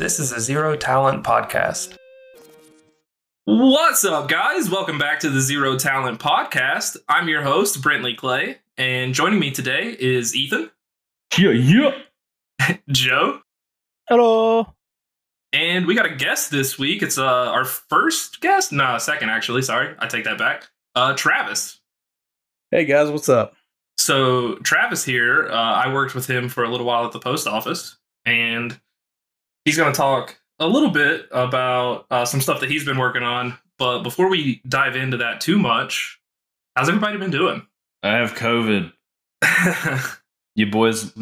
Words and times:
This 0.00 0.18
is 0.18 0.32
a 0.32 0.40
Zero 0.40 0.76
Talent 0.76 1.24
podcast. 1.24 1.94
What's 3.44 4.02
up, 4.02 4.28
guys? 4.30 4.70
Welcome 4.70 4.96
back 4.96 5.20
to 5.20 5.28
the 5.28 5.42
Zero 5.42 5.76
Talent 5.76 6.18
Podcast. 6.18 6.96
I'm 7.06 7.28
your 7.28 7.42
host, 7.42 7.82
Brentley 7.82 8.16
Clay, 8.16 8.60
and 8.78 9.12
joining 9.12 9.38
me 9.38 9.50
today 9.50 9.94
is 10.00 10.34
Ethan, 10.34 10.70
Yeah, 11.36 11.50
yeah. 11.50 12.76
Joe, 12.88 13.40
Hello. 14.08 14.72
and 15.52 15.84
we 15.86 15.94
got 15.94 16.06
a 16.06 16.14
guest 16.16 16.50
this 16.50 16.78
week. 16.78 17.02
It's 17.02 17.18
uh, 17.18 17.26
our 17.26 17.66
first 17.66 18.40
guest? 18.40 18.72
No, 18.72 18.96
second, 18.96 19.28
actually. 19.28 19.60
Sorry, 19.60 19.94
I 19.98 20.06
take 20.06 20.24
that 20.24 20.38
back. 20.38 20.70
Uh, 20.94 21.12
Travis. 21.14 21.78
Hey 22.70 22.86
guys, 22.86 23.10
what's 23.10 23.28
up? 23.28 23.52
So, 23.98 24.54
Travis 24.62 25.04
here, 25.04 25.50
uh, 25.50 25.54
I 25.54 25.92
worked 25.92 26.14
with 26.14 26.26
him 26.26 26.48
for 26.48 26.64
a 26.64 26.70
little 26.70 26.86
while 26.86 27.04
at 27.04 27.12
the 27.12 27.20
post 27.20 27.46
office, 27.46 27.98
and 28.24 28.80
he's 29.64 29.76
going 29.76 29.92
to 29.92 29.96
talk 29.96 30.38
a 30.58 30.66
little 30.66 30.90
bit 30.90 31.26
about 31.30 32.06
uh, 32.10 32.24
some 32.24 32.40
stuff 32.40 32.60
that 32.60 32.70
he's 32.70 32.84
been 32.84 32.98
working 32.98 33.22
on. 33.22 33.58
But 33.78 34.02
before 34.02 34.28
we 34.28 34.60
dive 34.68 34.96
into 34.96 35.16
that 35.18 35.40
too 35.40 35.58
much, 35.58 36.20
how's 36.76 36.88
everybody 36.88 37.16
been 37.18 37.30
doing? 37.30 37.66
I 38.02 38.16
have 38.16 38.34
COVID. 38.34 38.92
You 40.54 40.66
boys 40.66 41.12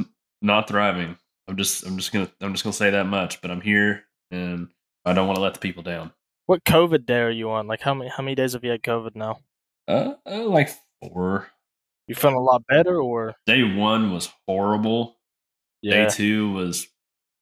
not 0.43 0.69
thriving. 0.69 1.17
I'm 1.47 1.57
just 1.57 1.87
I'm 1.87 1.97
just 1.97 2.13
gonna 2.13 2.31
I'm 2.41 2.53
just 2.53 2.65
gonna 2.65 2.73
say 2.73 2.91
that 2.91 3.05
much, 3.05 3.41
but 3.41 3.51
I'm 3.51 3.61
here 3.61 4.05
and 4.31 4.69
I 5.05 5.13
don't 5.13 5.27
want 5.27 5.37
to 5.37 5.43
let 5.43 5.55
the 5.55 5.61
people 5.61 5.83
down. 5.83 6.13
What 6.47 6.65
COVID 6.65 7.07
day 7.07 7.21
are 7.21 7.31
you 7.31 7.51
on? 7.51 7.67
Like 7.67 7.81
how 7.81 7.95
many 7.95 8.11
how 8.11 8.23
many 8.23 8.35
days 8.35 8.55
have 8.55 8.65
you 8.65 8.71
had 8.71 8.83
COVID 8.83 9.15
now? 9.15 9.41
Uh, 9.87 10.15
uh 10.27 10.45
like 10.45 10.71
four. 11.01 11.49
You 12.07 12.15
feeling 12.15 12.37
a 12.37 12.41
lot 12.41 12.67
better 12.67 13.01
or 13.01 13.35
Day 13.47 13.63
one 13.63 14.13
was 14.13 14.31
horrible. 14.47 15.19
yeah? 15.83 16.07
Day 16.07 16.11
two 16.11 16.53
was 16.53 16.89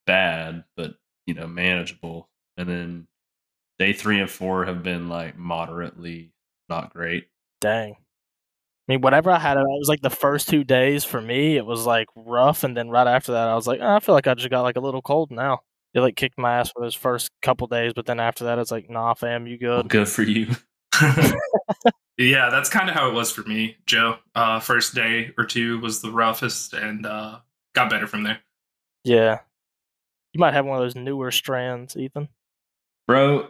bad, 0.07 0.65
but 0.77 0.95
you 1.27 1.35
know, 1.35 1.47
manageable. 1.47 2.29
And 2.57 2.69
then 2.69 3.07
day 3.79 3.93
three 3.93 4.21
and 4.21 4.31
four 4.31 4.65
have 4.65 4.83
been 4.83 5.09
like 5.09 5.37
moderately 5.37 6.33
not 6.69 6.93
great. 6.93 7.29
Dang. 7.61 7.97
I 8.89 8.93
mean, 8.93 9.01
whatever 9.01 9.31
I 9.31 9.39
had, 9.39 9.57
it 9.57 9.65
was 9.65 9.89
like 9.89 10.03
the 10.03 10.11
first 10.11 10.49
two 10.49 10.63
days 10.63 11.05
for 11.05 11.21
me. 11.21 11.57
It 11.57 11.67
was 11.67 11.87
like 11.87 12.07
rough, 12.15 12.63
and 12.63 12.77
then 12.77 12.89
right 12.89 13.07
after 13.07 13.33
that, 13.33 13.49
I 13.49 13.55
was 13.57 13.67
like, 13.67 13.81
"Ah, 13.83 13.97
I 13.97 14.01
feel 14.01 14.15
like 14.15 14.29
I 14.29 14.35
just 14.35 14.49
got 14.49 14.63
like 14.63 14.77
a 14.77 14.81
little 14.81 15.03
cold 15.03 15.33
now. 15.33 15.61
It 15.93 16.01
like 16.01 16.15
kicked 16.15 16.39
my 16.39 16.59
ass 16.59 16.71
for 16.71 16.83
those 16.83 16.95
first 16.95 17.31
couple 17.43 17.67
days, 17.67 17.93
but 17.95 18.07
then 18.07 18.21
after 18.21 18.45
that, 18.45 18.59
it's 18.59 18.71
like, 18.71 18.89
nah, 18.89 19.15
fam, 19.15 19.47
you 19.47 19.59
good. 19.59 19.89
Good 19.89 20.09
for 20.09 20.23
you. 20.23 20.55
yeah, 22.19 22.49
that's 22.51 22.69
kind 22.69 22.89
of 22.89 22.95
how 22.95 23.09
it 23.09 23.15
was 23.15 23.33
for 23.33 23.43
me, 23.43 23.77
Joe. 23.87 24.19
Uh, 24.35 24.61
first 24.61 24.95
day 24.95 25.33
or 25.37 25.47
two 25.47 25.81
was 25.81 26.01
the 26.01 26.13
roughest, 26.13 26.73
and 26.73 27.07
uh, 27.07 27.41
got 27.75 27.91
better 27.91 28.07
from 28.07 28.23
there. 28.23 28.39
Yeah. 29.03 29.41
You 30.37 30.41
might 30.41 30.53
have 30.53 30.67
one 30.67 30.77
of 30.77 30.85
those 30.85 30.95
newer 30.95 31.31
strands, 31.31 31.97
Ethan. 31.97 32.29
Bro, 33.09 33.49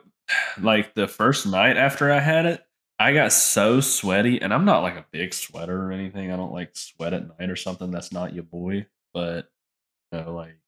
like 0.60 0.94
the 0.94 1.08
first 1.08 1.44
night 1.44 1.76
after 1.76 2.12
I 2.12 2.20
had 2.20 2.46
it, 2.46 2.64
I 2.96 3.12
got 3.12 3.32
so 3.32 3.80
sweaty, 3.80 4.40
and 4.40 4.54
I'm 4.54 4.64
not 4.64 4.82
like 4.82 4.94
a 4.94 5.04
big 5.10 5.34
sweater 5.34 5.88
or 5.88 5.90
anything. 5.90 6.30
I 6.30 6.36
don't 6.36 6.52
like 6.52 6.76
sweat 6.76 7.12
at 7.12 7.40
night 7.40 7.50
or 7.50 7.56
something. 7.56 7.90
That's 7.90 8.12
not 8.12 8.34
your 8.34 8.44
boy. 8.44 8.86
But 9.12 9.50
you 10.12 10.20
know, 10.20 10.32
like 10.32 10.58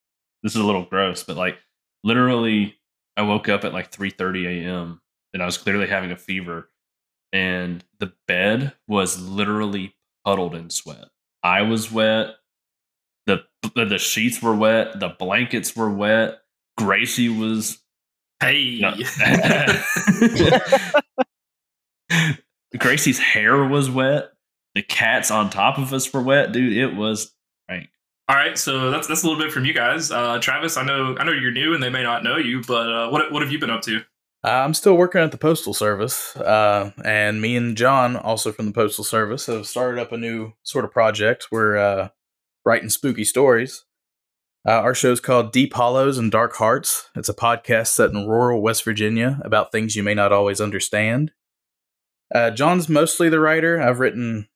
this 0.42 0.56
is 0.56 0.60
a 0.60 0.64
little 0.64 0.86
gross, 0.86 1.22
but 1.22 1.36
like 1.36 1.56
literally, 2.02 2.74
I 3.16 3.22
woke 3.22 3.48
up 3.48 3.62
at 3.62 3.72
like 3.72 3.92
3:30 3.92 4.64
a.m. 4.64 5.00
and 5.32 5.40
I 5.40 5.46
was 5.46 5.56
clearly 5.56 5.86
having 5.86 6.10
a 6.10 6.16
fever, 6.16 6.68
and 7.32 7.84
the 8.00 8.12
bed 8.26 8.72
was 8.88 9.22
literally 9.22 9.94
puddled 10.24 10.56
in 10.56 10.70
sweat. 10.70 11.10
I 11.44 11.62
was 11.62 11.92
wet. 11.92 12.34
The 13.28 13.86
The 13.86 13.98
sheets 13.98 14.42
were 14.42 14.54
wet. 14.54 14.98
The 15.00 15.08
blankets 15.08 15.76
were 15.76 15.90
wet. 15.90 16.40
Gracie 16.76 17.28
was 17.28 17.78
Hey, 18.40 18.78
no. 18.80 18.94
Gracie's 22.78 23.18
hair 23.18 23.64
was 23.64 23.90
wet. 23.90 24.30
The 24.74 24.82
cats 24.82 25.30
on 25.30 25.50
top 25.50 25.78
of 25.78 25.92
us 25.92 26.12
were 26.12 26.22
wet, 26.22 26.52
dude. 26.52 26.76
It 26.76 26.94
was 26.94 27.34
rank. 27.68 27.88
all 28.28 28.36
right. 28.36 28.56
So 28.56 28.90
that's 28.90 29.06
that's 29.08 29.22
a 29.24 29.26
little 29.28 29.42
bit 29.42 29.52
from 29.52 29.64
you 29.64 29.72
guys. 29.74 30.10
Uh, 30.10 30.38
Travis, 30.38 30.76
I 30.76 30.84
know 30.84 31.16
I 31.18 31.24
know 31.24 31.32
you're 31.32 31.50
new, 31.50 31.74
and 31.74 31.82
they 31.82 31.90
may 31.90 32.02
not 32.02 32.22
know 32.22 32.36
you, 32.36 32.62
but 32.66 32.88
uh, 32.90 33.08
what 33.10 33.32
what 33.32 33.42
have 33.42 33.50
you 33.50 33.58
been 33.58 33.70
up 33.70 33.82
to? 33.82 34.02
Uh, 34.44 34.50
I'm 34.50 34.74
still 34.74 34.96
working 34.96 35.20
at 35.20 35.32
the 35.32 35.38
Postal 35.38 35.74
Service, 35.74 36.36
uh, 36.36 36.92
and 37.04 37.40
me 37.42 37.56
and 37.56 37.76
John, 37.76 38.16
also 38.16 38.52
from 38.52 38.66
the 38.66 38.72
Postal 38.72 39.02
Service, 39.02 39.46
have 39.46 39.66
started 39.66 40.00
up 40.00 40.12
a 40.12 40.16
new 40.16 40.52
sort 40.62 40.84
of 40.84 40.92
project. 40.92 41.48
We're 41.50 41.76
uh, 41.76 42.08
writing 42.68 42.90
spooky 42.90 43.24
stories. 43.24 43.86
Uh, 44.68 44.72
our 44.72 44.94
show's 44.94 45.20
called 45.20 45.52
Deep 45.52 45.72
Hollows 45.72 46.18
and 46.18 46.30
Dark 46.30 46.54
Hearts. 46.56 47.08
It's 47.16 47.30
a 47.30 47.34
podcast 47.34 47.86
set 47.86 48.10
in 48.10 48.28
rural 48.28 48.60
West 48.60 48.84
Virginia 48.84 49.40
about 49.42 49.72
things 49.72 49.96
you 49.96 50.02
may 50.02 50.12
not 50.12 50.32
always 50.32 50.60
understand. 50.60 51.32
Uh, 52.34 52.50
John's 52.50 52.86
mostly 52.86 53.30
the 53.30 53.40
writer. 53.40 53.80
I've 53.80 54.00
written 54.00 54.48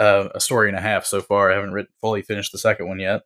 uh, 0.00 0.30
a 0.34 0.40
story 0.40 0.68
and 0.68 0.76
a 0.76 0.80
half 0.80 1.06
so 1.06 1.20
far. 1.20 1.52
I 1.52 1.54
haven't 1.54 1.72
written, 1.72 1.92
fully 2.00 2.22
finished 2.22 2.50
the 2.50 2.58
second 2.58 2.88
one 2.88 2.98
yet. 2.98 3.20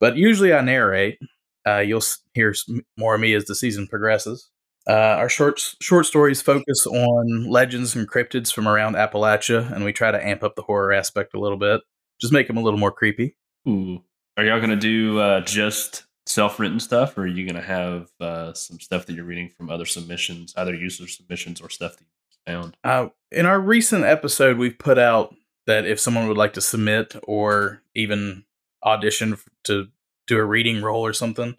But 0.00 0.16
usually 0.16 0.52
I 0.52 0.62
narrate. 0.62 1.20
Uh, 1.64 1.78
you'll 1.78 2.02
hear 2.34 2.52
more 2.98 3.14
of 3.14 3.20
me 3.20 3.34
as 3.34 3.44
the 3.44 3.54
season 3.54 3.86
progresses. 3.86 4.50
Uh, 4.88 5.14
our 5.18 5.28
short 5.28 5.60
short 5.80 6.06
stories 6.06 6.42
focus 6.42 6.88
on 6.88 7.48
legends 7.48 7.94
and 7.94 8.10
cryptids 8.10 8.52
from 8.52 8.66
around 8.66 8.96
Appalachia, 8.96 9.72
and 9.72 9.84
we 9.84 9.92
try 9.92 10.10
to 10.10 10.26
amp 10.26 10.42
up 10.42 10.56
the 10.56 10.62
horror 10.62 10.92
aspect 10.92 11.34
a 11.34 11.40
little 11.40 11.58
bit, 11.58 11.82
just 12.20 12.32
make 12.32 12.48
them 12.48 12.56
a 12.56 12.62
little 12.62 12.80
more 12.80 12.92
creepy. 12.92 13.36
Ooh. 13.68 14.02
Are 14.36 14.44
y'all 14.44 14.60
gonna 14.60 14.76
do 14.76 15.18
uh, 15.18 15.40
just 15.40 16.04
self-written 16.26 16.80
stuff, 16.80 17.16
or 17.16 17.22
are 17.22 17.26
you 17.26 17.46
gonna 17.46 17.62
have 17.62 18.10
uh, 18.20 18.52
some 18.52 18.78
stuff 18.80 19.06
that 19.06 19.14
you're 19.14 19.24
reading 19.24 19.50
from 19.56 19.70
other 19.70 19.86
submissions, 19.86 20.52
either 20.56 20.74
user 20.74 21.08
submissions 21.08 21.60
or 21.60 21.70
stuff 21.70 21.96
that 21.96 22.04
you 22.04 22.52
found? 22.52 22.76
Uh, 22.84 23.08
in 23.32 23.46
our 23.46 23.60
recent 23.60 24.04
episode, 24.04 24.58
we've 24.58 24.78
put 24.78 24.98
out 24.98 25.34
that 25.66 25.86
if 25.86 25.98
someone 25.98 26.28
would 26.28 26.36
like 26.36 26.52
to 26.54 26.60
submit 26.60 27.16
or 27.24 27.82
even 27.94 28.44
audition 28.84 29.36
to 29.64 29.88
do 30.26 30.38
a 30.38 30.44
reading 30.44 30.82
role 30.82 31.04
or 31.04 31.12
something, 31.12 31.56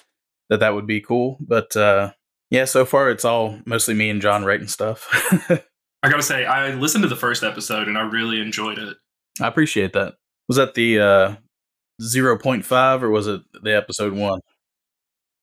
that 0.50 0.60
that 0.60 0.74
would 0.74 0.88
be 0.88 1.02
cool. 1.02 1.38
But 1.40 1.76
uh, 1.76 2.12
yeah, 2.50 2.66
so 2.66 2.86
far 2.86 3.10
it's 3.10 3.26
all 3.26 3.60
mostly 3.66 3.94
me 3.94 4.10
and 4.10 4.22
John 4.22 4.46
writing 4.46 4.68
stuff. 4.68 5.08
I 6.04 6.10
gotta 6.10 6.22
say, 6.22 6.46
I 6.46 6.74
listened 6.76 7.04
to 7.04 7.10
the 7.10 7.16
first 7.16 7.44
episode, 7.44 7.88
and 7.88 7.98
I 7.98 8.02
really 8.02 8.40
enjoyed 8.40 8.78
it. 8.78 8.98
I 9.42 9.48
appreciate 9.48 9.94
that. 9.94 10.16
Was 10.48 10.58
that 10.58 10.76
the 10.76 11.00
uh, 12.00 12.04
0.5 12.04 13.02
or 13.02 13.10
was 13.10 13.28
it 13.28 13.42
the 13.64 13.76
episode 13.76 14.14
one? 14.14 14.40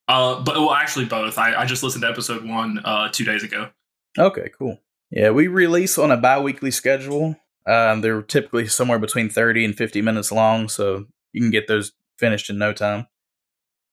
Uh, 0.07 0.43
but 0.43 0.57
well, 0.57 0.73
actually, 0.73 1.07
both. 1.07 1.39
I, 1.39 1.55
I 1.55 1.65
just 1.65 1.83
listened 1.83 2.03
to 2.03 2.09
episode 2.09 2.45
one 2.45 2.81
uh, 2.85 3.09
two 3.11 3.25
days 3.25 3.43
ago. 3.43 3.71
Okay, 4.19 4.51
cool. 4.57 4.81
Yeah, 5.11 5.31
we 5.31 5.47
release 5.47 5.99
on 5.99 6.11
a 6.11 6.17
bi 6.17 6.39
weekly 6.39 6.71
schedule. 6.71 7.37
Um, 7.67 8.03
they're 8.03 8.23
typically 8.23 8.67
somewhere 8.67 8.99
between 8.99 9.31
30 9.31 9.65
and 9.65 9.77
50 9.77 10.03
minutes 10.03 10.31
long, 10.31 10.69
so 10.69 11.07
you 11.33 11.41
can 11.41 11.51
get 11.51 11.69
those 11.69 11.93
finished 12.19 12.51
in 12.51 12.59
no 12.59 12.73
time. 12.73 13.07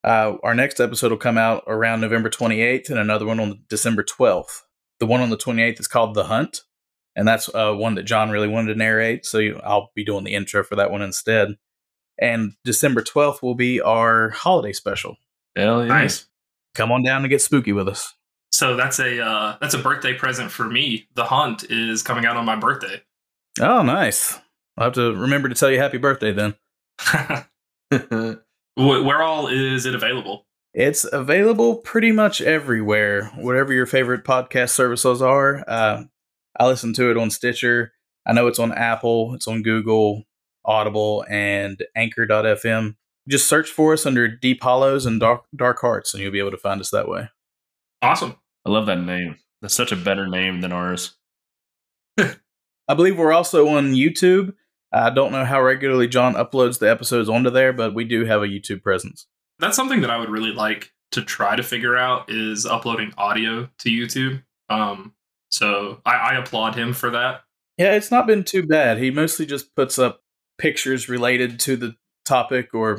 Uh, 0.04 0.34
our 0.42 0.54
next 0.54 0.80
episode 0.80 1.10
will 1.10 1.18
come 1.18 1.38
out 1.38 1.62
around 1.66 2.00
November 2.00 2.28
28th 2.28 2.90
and 2.90 2.98
another 2.98 3.24
one 3.24 3.40
on 3.40 3.62
December 3.68 4.02
12th. 4.02 4.62
The 4.98 5.06
one 5.06 5.20
on 5.20 5.30
the 5.30 5.36
28th 5.36 5.80
is 5.80 5.88
called 5.88 6.14
The 6.14 6.24
Hunt, 6.24 6.60
and 7.16 7.26
that's 7.26 7.48
uh, 7.54 7.72
one 7.72 7.94
that 7.94 8.02
John 8.02 8.30
really 8.30 8.48
wanted 8.48 8.72
to 8.72 8.78
narrate, 8.78 9.24
so 9.24 9.38
you, 9.38 9.60
I'll 9.64 9.90
be 9.94 10.04
doing 10.04 10.24
the 10.24 10.34
intro 10.34 10.62
for 10.64 10.76
that 10.76 10.90
one 10.90 11.02
instead. 11.02 11.56
And 12.20 12.52
December 12.64 13.02
12th 13.02 13.42
will 13.42 13.54
be 13.54 13.80
our 13.80 14.30
holiday 14.30 14.72
special. 14.72 15.16
Hell 15.56 15.82
yeah! 15.82 15.88
Nice. 15.88 16.26
Come 16.74 16.92
on 16.92 17.02
down 17.02 17.22
and 17.22 17.30
get 17.30 17.42
spooky 17.42 17.72
with 17.72 17.88
us. 17.88 18.14
So 18.52 18.76
that's 18.76 18.98
a 18.98 19.20
uh, 19.24 19.56
that's 19.60 19.74
a 19.74 19.78
birthday 19.78 20.14
present 20.14 20.50
for 20.50 20.64
me. 20.64 21.08
The 21.14 21.24
Hunt 21.24 21.64
is 21.70 22.02
coming 22.02 22.26
out 22.26 22.36
on 22.36 22.44
my 22.44 22.56
birthday. 22.56 23.02
Oh, 23.60 23.82
nice. 23.82 24.38
I'll 24.76 24.84
have 24.84 24.94
to 24.94 25.14
remember 25.14 25.48
to 25.48 25.54
tell 25.54 25.70
you 25.70 25.78
happy 25.78 25.98
birthday 25.98 26.32
then. 26.32 26.54
Where 28.76 29.22
all 29.22 29.48
is 29.48 29.84
it 29.86 29.94
available? 29.94 30.46
It's 30.74 31.04
available 31.12 31.76
pretty 31.76 32.12
much 32.12 32.40
everywhere, 32.40 33.26
whatever 33.36 33.74
your 33.74 33.84
favorite 33.84 34.24
podcast 34.24 34.70
services 34.70 35.20
are. 35.20 35.62
Uh, 35.68 36.04
I 36.58 36.66
listen 36.66 36.94
to 36.94 37.10
it 37.10 37.18
on 37.18 37.30
Stitcher. 37.30 37.92
I 38.26 38.32
know 38.32 38.46
it's 38.46 38.58
on 38.58 38.72
Apple, 38.72 39.34
it's 39.34 39.46
on 39.46 39.62
Google, 39.62 40.24
Audible, 40.64 41.24
and 41.28 41.82
Anchor.fm. 41.96 42.96
Just 43.28 43.48
search 43.48 43.70
for 43.70 43.92
us 43.92 44.04
under 44.04 44.28
Deep 44.28 44.62
Hollows 44.62 45.06
and 45.06 45.20
Dark, 45.20 45.44
Dark 45.54 45.80
Hearts, 45.80 46.12
and 46.12 46.22
you'll 46.22 46.32
be 46.32 46.40
able 46.40 46.50
to 46.50 46.56
find 46.56 46.80
us 46.80 46.90
that 46.90 47.08
way. 47.08 47.28
Awesome. 48.00 48.36
I 48.66 48.70
love 48.70 48.86
that 48.86 49.00
name. 49.00 49.36
That's 49.60 49.74
such 49.74 49.92
a 49.92 49.96
better 49.96 50.26
name 50.26 50.60
than 50.60 50.72
ours. 50.72 51.14
I 52.18 52.94
believe 52.94 53.16
we're 53.16 53.32
also 53.32 53.68
on 53.68 53.92
YouTube. 53.92 54.54
I 54.92 55.10
don't 55.10 55.32
know 55.32 55.44
how 55.44 55.62
regularly 55.62 56.08
John 56.08 56.34
uploads 56.34 56.78
the 56.78 56.90
episodes 56.90 57.28
onto 57.28 57.48
there, 57.48 57.72
but 57.72 57.94
we 57.94 58.04
do 58.04 58.24
have 58.24 58.42
a 58.42 58.48
YouTube 58.48 58.82
presence. 58.82 59.26
That's 59.58 59.76
something 59.76 60.00
that 60.00 60.10
I 60.10 60.18
would 60.18 60.28
really 60.28 60.52
like 60.52 60.92
to 61.12 61.22
try 61.22 61.56
to 61.56 61.62
figure 61.62 61.96
out 61.96 62.28
is 62.28 62.66
uploading 62.66 63.12
audio 63.16 63.68
to 63.78 63.88
YouTube. 63.88 64.42
Um, 64.68 65.14
so 65.50 66.00
I, 66.04 66.14
I 66.14 66.34
applaud 66.34 66.74
him 66.74 66.92
for 66.92 67.10
that. 67.10 67.42
Yeah, 67.78 67.94
it's 67.94 68.10
not 68.10 68.26
been 68.26 68.44
too 68.44 68.66
bad. 68.66 68.98
He 68.98 69.10
mostly 69.10 69.46
just 69.46 69.74
puts 69.74 69.98
up 69.98 70.21
pictures 70.62 71.08
related 71.08 71.58
to 71.58 71.76
the 71.76 71.96
topic 72.24 72.72
or 72.72 72.96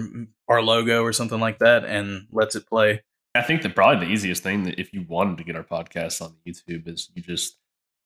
our 0.50 0.62
logo 0.62 1.02
or 1.02 1.14
something 1.14 1.40
like 1.40 1.60
that 1.60 1.86
and 1.86 2.28
lets 2.30 2.58
it 2.58 2.68
play. 2.68 3.02
I 3.34 3.42
think 3.42 3.62
that 3.62 3.74
probably 3.74 4.06
the 4.06 4.12
easiest 4.12 4.44
thing 4.44 4.64
that 4.64 4.78
if 4.78 4.92
you 4.94 5.06
wanted 5.08 5.38
to 5.38 5.46
get 5.46 5.56
our 5.56 5.64
podcast 5.64 6.22
on 6.22 6.36
YouTube 6.46 6.90
is 6.90 7.10
you 7.16 7.24
just 7.24 7.58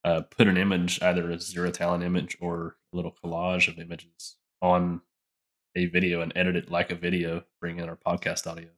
uh, 0.06 0.21
put 0.21 0.48
an 0.48 0.57
image, 0.57 1.01
either 1.01 1.31
a 1.31 1.39
zero 1.39 1.71
talent 1.71 2.04
image 2.04 2.38
or 2.39 2.77
a 2.94 2.95
little 2.95 3.12
collage 3.12 3.68
of 3.68 3.80
images 3.80 4.38
on 4.62 5.01
a 5.75 5.88
video 5.88 6.21
and 6.21 6.31
edit 6.36 6.56
it 6.56 6.69
like 6.69 6.92
a 6.92 6.95
video, 6.95 7.44
bring 7.60 7.80
in 7.80 7.89
our 7.89 7.98
podcast 7.98 8.45
audio. 8.45 8.69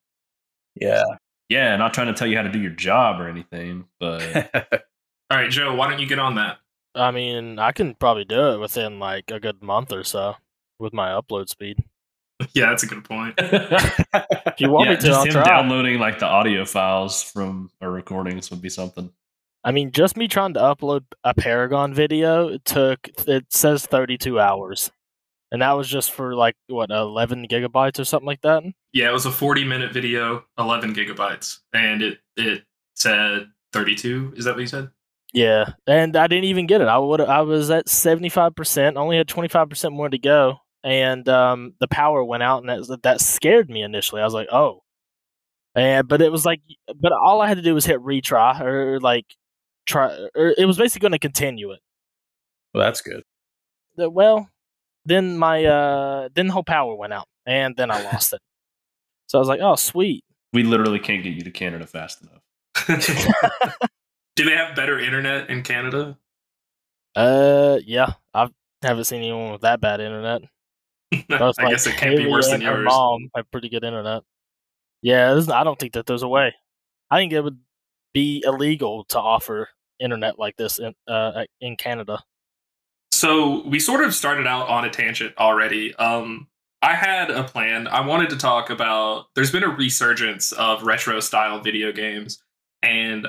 Yeah. 0.76 1.04
Yeah, 1.50 1.76
not 1.76 1.94
trying 1.94 2.08
to 2.08 2.14
tell 2.14 2.28
you 2.28 2.38
how 2.38 2.44
to 2.44 2.52
do 2.52 2.60
your 2.60 2.72
job 2.72 3.20
or 3.20 3.28
anything, 3.28 3.86
but 4.00 4.50
All 5.30 5.38
right, 5.38 5.52
Joe, 5.52 5.76
why 5.76 5.90
don't 5.90 6.00
you 6.00 6.08
get 6.08 6.20
on 6.20 6.36
that? 6.36 6.60
I 6.96 7.12
mean, 7.12 7.60
I 7.60 7.74
can 7.74 7.96
probably 7.96 8.24
do 8.24 8.54
it 8.54 8.60
within 8.60 8.98
like 8.98 9.30
a 9.30 9.42
good 9.42 9.62
month 9.62 9.92
or 9.92 10.06
so 10.06 10.36
with 10.80 10.94
my 10.94 11.10
upload 11.10 11.50
speed. 11.50 11.84
Yeah, 12.54 12.70
that's 12.70 12.84
a 12.84 12.88
good 12.88 13.04
point. 13.04 13.36
If 13.40 14.62
you 14.62 14.70
want 14.72 14.86
yeah, 14.88 14.96
me 14.96 15.02
to, 15.02 15.08
just 15.08 15.20
I'll 15.20 15.26
him 15.26 15.32
try. 15.34 15.44
downloading 15.44 16.00
like 16.00 16.20
the 16.20 16.26
audio 16.26 16.64
files 16.66 17.22
from 17.22 17.70
our 17.82 17.92
recordings 17.92 18.50
would 18.50 18.62
be 18.62 18.70
something. 18.70 19.12
I 19.64 19.72
mean, 19.72 19.92
just 19.92 20.16
me 20.18 20.28
trying 20.28 20.54
to 20.54 20.60
upload 20.62 21.04
a 21.24 21.34
Paragon 21.34 21.94
video 21.94 22.48
it 22.48 22.64
took 22.66 23.10
it 23.28 23.46
says 23.50 23.86
32 23.86 24.40
hours, 24.40 24.90
and 25.52 25.62
that 25.62 25.74
was 25.74 25.88
just 25.90 26.12
for 26.12 26.34
like 26.36 26.56
what 26.68 26.92
11 26.92 27.48
gigabytes 27.48 28.00
or 28.00 28.06
something 28.06 28.26
like 28.26 28.42
that. 28.42 28.64
Yeah, 28.94 29.10
it 29.10 29.14
was 29.14 29.26
a 29.26 29.32
40 29.32 29.66
minute 29.66 29.94
video, 29.94 30.46
11 30.58 30.94
gigabytes, 30.94 31.60
and 31.74 32.02
it 32.02 32.20
it 32.38 32.64
said 32.96 33.48
32. 33.74 34.34
Is 34.38 34.46
that 34.46 34.56
what 34.56 34.62
you 34.62 34.68
said? 34.68 34.90
Yeah, 35.34 35.74
and 35.86 36.16
I 36.16 36.28
didn't 36.28 36.46
even 36.46 36.68
get 36.68 36.82
it. 36.82 36.88
I 36.88 36.98
would 36.98 37.22
I 37.22 37.42
was 37.42 37.70
at 37.70 37.88
75 37.90 38.56
percent, 38.56 38.98
only 38.98 39.18
had 39.18 39.28
25 39.28 39.70
percent 39.70 39.94
more 39.94 40.10
to 40.10 40.18
go, 40.18 40.60
and 40.84 41.28
um, 41.30 41.74
the 41.80 41.88
power 41.88 42.24
went 42.24 42.44
out, 42.44 42.64
and 42.64 42.70
that 42.88 43.04
that 43.04 43.22
scared 43.22 43.70
me 43.70 43.82
initially. 43.82 44.22
I 44.22 44.26
was 44.26 44.34
like, 44.34 44.48
oh, 44.52 44.84
and 45.76 46.08
but 46.08 46.22
it 46.22 46.32
was 46.32 46.46
like, 46.46 46.62
but 46.96 47.12
all 47.12 47.42
I 47.42 47.48
had 47.48 47.58
to 47.58 47.64
do 47.64 47.74
was 47.74 47.86
hit 47.86 48.00
retry 48.00 48.60
or 48.62 49.00
like 49.00 49.26
try, 49.86 50.16
or 50.36 50.54
it 50.58 50.66
was 50.66 50.78
basically 50.78 51.02
going 51.06 51.12
to 51.14 51.20
continue 51.20 51.72
it. 51.72 51.80
well, 52.74 52.84
that's 52.86 53.02
good. 53.02 53.24
the- 53.98 54.10
well, 54.10 54.50
then 55.06 55.38
my 55.38 55.66
uh 55.66 56.30
then 56.36 56.48
the 56.48 56.54
whole 56.54 56.64
power 56.64 56.96
went 56.96 57.14
out 57.14 57.28
and 57.46 57.76
then 57.76 57.90
I 57.92 58.02
lost 58.12 58.34
it. 58.34 58.40
So 59.28 59.38
I 59.38 59.42
was 59.42 59.48
like, 59.48 59.62
oh 59.62 59.76
sweet. 59.76 60.24
We 60.54 60.64
literally 60.64 61.00
can't 61.00 61.24
get 61.24 61.34
you 61.34 61.42
to 61.44 61.52
Canada 61.52 61.86
fast 61.88 62.22
enough. 62.24 62.42
Do 64.36 64.46
they 64.46 64.56
have 64.56 64.76
better 64.76 65.00
internet 65.00 65.50
in 65.50 65.64
Canada? 65.64 66.18
Uh 67.16 67.80
yeah, 67.86 68.14
I 68.34 68.48
haven't 68.82 69.06
seen 69.06 69.22
anyone 69.22 69.52
with 69.52 69.62
that 69.62 69.82
bad 69.82 70.00
internet. 70.00 70.42
I 71.14 71.26
Both, 71.38 71.58
like, 71.58 71.70
guess 71.70 71.88
it 71.88 71.96
can't 71.98 72.18
be 72.18 72.28
worse 72.28 72.48
than 72.48 72.56
and 72.56 72.64
her 72.64 72.76
yours. 72.82 72.86
Mom 72.86 73.30
have 73.36 73.50
pretty 73.52 73.70
good 73.70 73.84
internet. 73.84 74.24
Yeah, 75.02 75.30
there's- 75.30 75.50
I 75.50 75.64
don't 75.64 75.80
think 75.80 75.94
that 75.94 76.06
there's 76.06 76.24
a 76.24 76.28
way. 76.28 76.54
I 77.10 77.18
think 77.18 77.34
it 77.34 77.42
would 77.42 77.60
be 78.14 78.44
illegal 78.46 79.06
to 79.06 79.20
offer 79.20 79.70
internet 80.00 80.40
like 80.40 80.56
this 80.58 80.80
in 80.80 80.94
uh 81.08 81.44
in 81.62 81.76
Canada. 81.76 82.24
So 83.12 83.68
we 83.68 83.80
sort 83.80 84.04
of 84.04 84.14
started 84.16 84.48
out 84.48 84.70
on 84.70 84.86
a 84.86 84.90
tangent 84.90 85.34
already. 85.38 85.94
Um, 85.96 86.48
I 86.82 86.96
had 86.96 87.30
a 87.30 87.44
plan. 87.44 87.88
I 87.88 88.06
wanted 88.06 88.30
to 88.30 88.38
talk 88.38 88.70
about. 88.70 89.26
There's 89.36 89.52
been 89.52 89.64
a 89.64 89.68
resurgence 89.70 90.52
of 90.54 90.84
retro 90.84 91.20
style 91.20 91.60
video 91.60 91.92
games, 91.92 92.42
and 92.82 93.28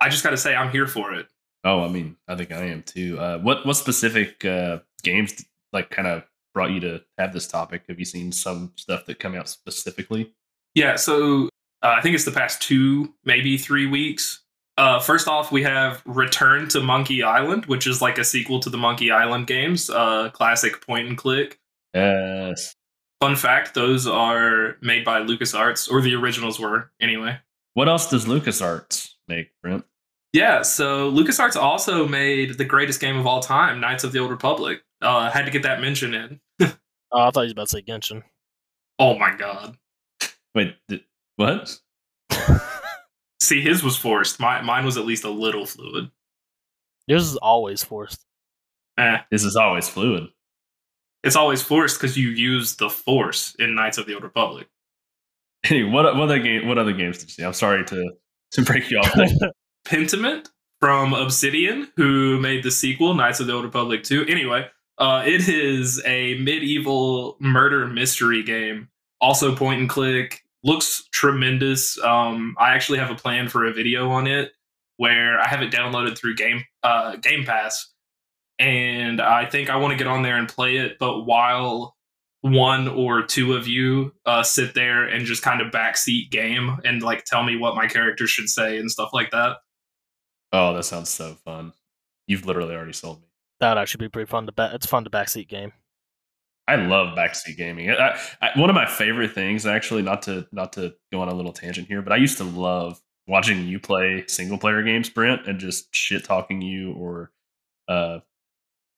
I 0.00 0.08
just 0.08 0.24
got 0.24 0.30
to 0.30 0.36
say 0.36 0.54
I'm 0.56 0.70
here 0.72 0.88
for 0.88 1.12
it. 1.14 1.28
Oh, 1.64 1.84
I 1.84 1.88
mean, 1.88 2.16
I 2.26 2.34
think 2.34 2.50
I 2.50 2.64
am 2.64 2.82
too. 2.82 3.18
Uh, 3.20 3.38
what 3.38 3.64
what 3.64 3.76
specific 3.76 4.44
uh, 4.44 4.78
games 5.04 5.44
like 5.72 5.90
kind 5.90 6.08
of 6.08 6.24
brought 6.54 6.70
you 6.70 6.80
to 6.80 7.02
have 7.18 7.32
this 7.32 7.46
topic? 7.46 7.84
Have 7.88 7.98
you 7.98 8.04
seen 8.04 8.32
some 8.32 8.72
stuff 8.76 9.06
that 9.06 9.18
come 9.18 9.34
out 9.34 9.48
specifically? 9.48 10.32
Yeah, 10.74 10.96
so 10.96 11.48
uh, 11.82 11.94
I 11.96 12.00
think 12.00 12.14
it's 12.14 12.24
the 12.24 12.30
past 12.30 12.62
two, 12.62 13.14
maybe 13.24 13.58
three 13.58 13.86
weeks. 13.86 14.42
Uh, 14.78 15.00
first 15.00 15.28
off, 15.28 15.52
we 15.52 15.62
have 15.62 16.02
Return 16.06 16.68
to 16.68 16.80
Monkey 16.80 17.22
Island, 17.22 17.66
which 17.66 17.86
is 17.86 18.00
like 18.00 18.18
a 18.18 18.24
sequel 18.24 18.60
to 18.60 18.70
the 18.70 18.78
Monkey 18.78 19.10
Island 19.10 19.46
games, 19.46 19.90
uh, 19.90 20.30
classic 20.30 20.84
point 20.84 21.08
and 21.08 21.18
click. 21.18 21.60
Yes. 21.92 22.74
Fun 23.20 23.36
fact: 23.36 23.74
those 23.74 24.06
are 24.06 24.76
made 24.80 25.04
by 25.04 25.20
LucasArts, 25.20 25.90
or 25.90 26.00
the 26.00 26.14
originals 26.14 26.58
were 26.58 26.90
anyway. 27.00 27.38
What 27.74 27.88
else 27.88 28.08
does 28.08 28.24
LucasArts 28.24 29.14
make, 29.28 29.50
Brent? 29.62 29.84
Yeah, 30.32 30.62
so 30.62 31.12
LucasArts 31.12 31.56
also 31.56 32.08
made 32.08 32.56
the 32.56 32.64
greatest 32.64 33.00
game 33.00 33.18
of 33.18 33.26
all 33.26 33.40
time, 33.40 33.80
Knights 33.80 34.04
of 34.04 34.12
the 34.12 34.18
Old 34.18 34.30
Republic. 34.30 34.82
Uh, 35.02 35.30
had 35.30 35.44
to 35.44 35.50
get 35.50 35.62
that 35.64 35.80
mention 35.80 36.14
in. 36.14 36.40
Oh, 37.14 37.20
I 37.20 37.30
thought 37.30 37.40
you 37.42 37.46
was 37.46 37.52
about 37.52 37.68
to 37.68 37.76
say 37.76 37.82
Genshin. 37.82 38.22
Oh 38.98 39.18
my 39.18 39.36
god! 39.36 39.76
Wait, 40.54 40.74
th- 40.88 41.04
what? 41.36 41.78
See, 43.40 43.60
his 43.60 43.82
was 43.82 43.96
forced. 43.98 44.40
My, 44.40 44.62
mine 44.62 44.84
was 44.86 44.96
at 44.96 45.04
least 45.04 45.24
a 45.24 45.30
little 45.30 45.66
fluid. 45.66 46.10
Yours 47.06 47.26
is 47.28 47.36
always 47.36 47.82
forced. 47.84 48.24
Eh, 48.98 49.18
This 49.30 49.44
is 49.44 49.56
always 49.56 49.88
fluid. 49.88 50.28
it's 51.24 51.36
always 51.36 51.60
forced 51.62 52.00
because 52.00 52.16
you 52.16 52.28
use 52.30 52.76
the 52.76 52.88
Force 52.88 53.54
in 53.58 53.74
Knights 53.74 53.98
of 53.98 54.06
the 54.06 54.14
Old 54.14 54.22
Republic. 54.24 54.68
Anyway, 55.70 55.90
what 55.90 56.04
what 56.16 56.24
other 56.24 56.38
game? 56.40 56.66
What 56.66 56.78
other 56.78 56.92
games 56.92 57.18
did 57.18 57.28
you 57.28 57.34
see? 57.34 57.44
I'm 57.44 57.52
sorry 57.52 57.84
to 57.84 58.12
to 58.52 58.62
break 58.62 58.90
you 58.90 58.98
off. 58.98 59.12
there. 59.14 59.28
Pentiment 59.86 60.48
from 60.80 61.12
Obsidian, 61.14 61.88
who 61.96 62.40
made 62.40 62.64
the 62.64 62.70
sequel, 62.72 63.14
Knights 63.14 63.38
of 63.38 63.46
the 63.46 63.52
Old 63.52 63.64
Republic 63.64 64.02
2. 64.02 64.24
Anyway, 64.26 64.66
uh, 64.98 65.22
it 65.26 65.48
is 65.48 66.02
a 66.04 66.38
medieval 66.38 67.36
murder 67.40 67.86
mystery 67.86 68.42
game, 68.42 68.88
also 69.20 69.54
point 69.54 69.80
and 69.80 69.88
click. 69.88 70.42
Looks 70.64 71.08
tremendous. 71.12 71.98
Um, 72.02 72.54
I 72.58 72.74
actually 72.74 72.98
have 72.98 73.10
a 73.10 73.16
plan 73.16 73.48
for 73.48 73.64
a 73.64 73.72
video 73.72 74.10
on 74.10 74.26
it 74.26 74.52
where 74.96 75.40
I 75.40 75.48
have 75.48 75.62
it 75.62 75.72
downloaded 75.72 76.16
through 76.16 76.36
Game 76.36 76.64
uh, 76.84 77.16
Game 77.16 77.44
Pass, 77.44 77.90
and 78.58 79.20
I 79.20 79.46
think 79.46 79.70
I 79.70 79.76
want 79.76 79.92
to 79.92 79.98
get 79.98 80.06
on 80.06 80.22
there 80.22 80.36
and 80.36 80.48
play 80.48 80.76
it. 80.76 80.98
But 81.00 81.22
while 81.22 81.96
one 82.42 82.88
or 82.88 83.22
two 83.22 83.54
of 83.54 83.66
you 83.66 84.12
uh, 84.26 84.42
sit 84.42 84.74
there 84.74 85.04
and 85.04 85.24
just 85.26 85.42
kind 85.42 85.60
of 85.60 85.72
backseat 85.72 86.30
game 86.30 86.78
and 86.84 87.02
like 87.02 87.24
tell 87.24 87.42
me 87.44 87.56
what 87.56 87.76
my 87.76 87.86
character 87.86 88.26
should 88.26 88.48
say 88.48 88.78
and 88.78 88.90
stuff 88.90 89.10
like 89.12 89.30
that. 89.30 89.58
oh, 90.52 90.74
that 90.74 90.84
sounds 90.84 91.08
so 91.08 91.34
fun. 91.44 91.72
You've 92.26 92.46
literally 92.46 92.74
already 92.74 92.92
sold 92.92 93.20
me. 93.22 93.28
That 93.62 93.68
would 93.68 93.80
actually 93.80 94.06
be 94.06 94.08
pretty 94.08 94.28
fun 94.28 94.46
to 94.46 94.52
bet. 94.52 94.74
It's 94.74 94.86
fun 94.86 95.04
to 95.04 95.10
backseat 95.10 95.46
game. 95.46 95.70
I 96.66 96.74
love 96.74 97.16
backseat 97.16 97.56
gaming. 97.56 97.92
I, 97.92 98.18
I, 98.40 98.58
one 98.58 98.68
of 98.68 98.74
my 98.74 98.86
favorite 98.86 99.34
things, 99.34 99.66
actually, 99.66 100.02
not 100.02 100.22
to 100.22 100.48
not 100.50 100.72
to 100.72 100.94
go 101.12 101.20
on 101.20 101.28
a 101.28 101.34
little 101.34 101.52
tangent 101.52 101.86
here, 101.86 102.02
but 102.02 102.12
I 102.12 102.16
used 102.16 102.38
to 102.38 102.44
love 102.44 103.00
watching 103.28 103.68
you 103.68 103.78
play 103.78 104.24
single 104.26 104.58
player 104.58 104.82
games, 104.82 105.08
Brent, 105.08 105.46
and 105.46 105.60
just 105.60 105.94
shit 105.94 106.24
talking 106.24 106.60
you 106.60 106.92
or 106.94 107.30
uh, 107.86 108.18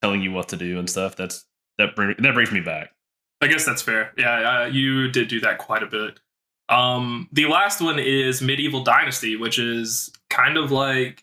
telling 0.01 0.23
you 0.23 0.33
what 0.33 0.49
to 0.49 0.57
do 0.57 0.79
and 0.79 0.89
stuff. 0.89 1.15
That's 1.15 1.45
that 1.77 1.95
bring, 1.95 2.15
that 2.19 2.33
brings 2.33 2.51
me 2.51 2.61
back. 2.61 2.89
I 3.43 3.49
guess 3.49 3.67
that's 3.67 3.83
fair. 3.83 4.15
Yeah, 4.17 4.63
uh, 4.63 4.65
you 4.65 5.11
did 5.11 5.29
do 5.29 5.41
that 5.41 5.59
quite 5.59 5.83
a 5.83 5.87
bit. 5.87 6.21
Um, 6.71 7.29
the 7.33 7.45
last 7.45 7.83
one 7.83 7.99
is 7.99 8.41
Medieval 8.41 8.83
Dynasty, 8.83 9.37
which 9.37 9.59
is 9.59 10.11
kind 10.31 10.57
of 10.57 10.73
like 10.73 11.23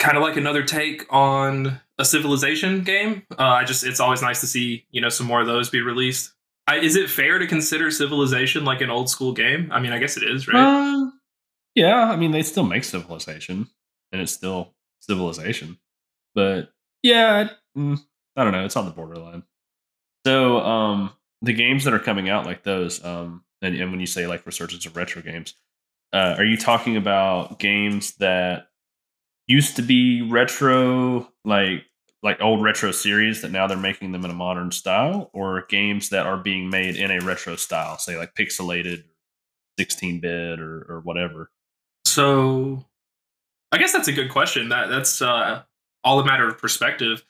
kind 0.00 0.16
of 0.16 0.24
like 0.24 0.36
another 0.36 0.64
take 0.64 1.06
on 1.10 1.80
a 2.00 2.04
civilization 2.04 2.82
game. 2.82 3.22
Uh, 3.38 3.42
I 3.42 3.64
just 3.64 3.84
it's 3.84 4.00
always 4.00 4.22
nice 4.22 4.40
to 4.40 4.46
see 4.46 4.86
you 4.90 5.00
know 5.00 5.10
some 5.10 5.26
more 5.26 5.40
of 5.40 5.46
those 5.46 5.68
be 5.68 5.82
released. 5.82 6.32
I, 6.66 6.78
is 6.78 6.96
it 6.96 7.10
fair 7.10 7.38
to 7.38 7.46
consider 7.46 7.90
Civilization 7.90 8.64
like 8.64 8.80
an 8.80 8.90
old 8.90 9.10
school 9.10 9.32
game? 9.32 9.70
I 9.72 9.80
mean, 9.80 9.92
I 9.92 9.98
guess 9.98 10.16
it 10.16 10.22
is, 10.22 10.48
right? 10.48 10.56
Uh, 10.56 11.10
yeah, 11.74 12.10
I 12.10 12.16
mean 12.16 12.32
they 12.32 12.42
still 12.42 12.64
make 12.64 12.84
Civilization, 12.84 13.68
and 14.12 14.22
it's 14.22 14.32
still 14.32 14.74
Civilization, 15.00 15.78
but 16.34 16.72
yeah, 17.02 17.50
mm, 17.76 18.00
I 18.34 18.44
don't 18.44 18.52
know. 18.52 18.64
It's 18.64 18.76
on 18.76 18.86
the 18.86 18.92
borderline. 18.92 19.42
So, 20.26 20.60
um, 20.60 21.12
the 21.42 21.54
games 21.54 21.84
that 21.84 21.94
are 21.94 21.98
coming 21.98 22.28
out 22.28 22.44
like 22.44 22.62
those, 22.62 23.02
um, 23.04 23.44
and, 23.62 23.74
and 23.74 23.90
when 23.90 24.00
you 24.00 24.06
say 24.06 24.26
like 24.26 24.44
resurgence 24.46 24.84
of 24.86 24.96
retro 24.96 25.22
games, 25.22 25.54
uh, 26.12 26.34
are 26.36 26.44
you 26.44 26.56
talking 26.56 26.96
about 26.96 27.58
games 27.58 28.14
that 28.16 28.68
used 29.50 29.76
to 29.76 29.82
be 29.82 30.22
retro, 30.22 31.28
like 31.44 31.84
like 32.22 32.40
old 32.40 32.62
retro 32.62 32.92
series 32.92 33.42
that 33.42 33.50
now 33.50 33.66
they're 33.66 33.78
making 33.78 34.12
them 34.12 34.24
in 34.24 34.30
a 34.30 34.34
modern 34.34 34.70
style, 34.70 35.30
or 35.32 35.64
games 35.68 36.10
that 36.10 36.26
are 36.26 36.36
being 36.36 36.68
made 36.68 36.96
in 36.96 37.10
a 37.10 37.20
retro 37.24 37.56
style, 37.56 37.98
say 37.98 38.16
like 38.16 38.34
pixelated, 38.34 39.04
sixteen 39.78 40.20
bit, 40.20 40.60
or 40.60 40.86
or 40.88 41.00
whatever? 41.00 41.50
So, 42.04 42.84
I 43.72 43.78
guess 43.78 43.92
that's 43.92 44.08
a 44.08 44.12
good 44.12 44.30
question. 44.30 44.68
That 44.68 44.88
that's 44.88 45.22
uh, 45.22 45.62
all 46.04 46.20
a 46.20 46.24
matter 46.24 46.48
of 46.48 46.58
perspective. 46.58 47.24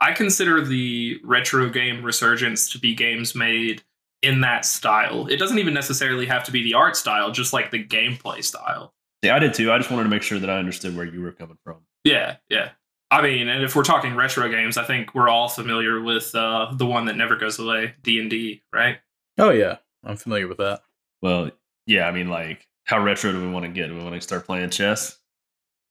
I 0.00 0.12
consider 0.12 0.62
the 0.62 1.18
retro 1.24 1.70
game 1.70 2.04
resurgence 2.04 2.70
to 2.72 2.78
be 2.78 2.94
games 2.94 3.34
made 3.34 3.82
in 4.22 4.42
that 4.42 4.64
style. 4.64 5.26
It 5.26 5.38
doesn't 5.38 5.58
even 5.58 5.72
necessarily 5.72 6.26
have 6.26 6.44
to 6.44 6.52
be 6.52 6.62
the 6.62 6.74
art 6.74 6.96
style, 6.96 7.32
just 7.32 7.52
like 7.52 7.70
the 7.70 7.82
gameplay 7.82 8.44
style. 8.44 8.92
Yeah, 9.22 9.34
I 9.34 9.38
did 9.38 9.54
too. 9.54 9.72
I 9.72 9.78
just 9.78 9.90
wanted 9.90 10.04
to 10.04 10.10
make 10.10 10.22
sure 10.22 10.38
that 10.38 10.50
I 10.50 10.58
understood 10.58 10.94
where 10.96 11.06
you 11.06 11.22
were 11.22 11.32
coming 11.32 11.56
from. 11.64 11.78
Yeah, 12.04 12.36
yeah. 12.50 12.70
I 13.16 13.22
mean, 13.22 13.48
and 13.48 13.64
if 13.64 13.74
we're 13.74 13.82
talking 13.82 14.14
retro 14.14 14.46
games, 14.50 14.76
I 14.76 14.84
think 14.84 15.14
we're 15.14 15.30
all 15.30 15.48
familiar 15.48 16.02
with 16.02 16.34
uh, 16.34 16.70
the 16.74 16.84
one 16.84 17.06
that 17.06 17.16
never 17.16 17.34
goes 17.34 17.58
away, 17.58 17.94
D 18.02 18.20
and 18.20 18.28
D, 18.28 18.62
right? 18.74 18.98
Oh 19.38 19.48
yeah, 19.48 19.78
I'm 20.04 20.18
familiar 20.18 20.46
with 20.46 20.58
that. 20.58 20.82
Well, 21.22 21.50
yeah, 21.86 22.06
I 22.06 22.12
mean, 22.12 22.28
like 22.28 22.68
how 22.84 23.02
retro 23.02 23.32
do 23.32 23.40
we 23.40 23.50
want 23.50 23.64
to 23.64 23.70
get? 23.70 23.86
Do 23.86 23.96
we 23.96 24.02
want 24.02 24.16
to 24.16 24.20
start 24.20 24.44
playing 24.44 24.68
chess? 24.68 25.18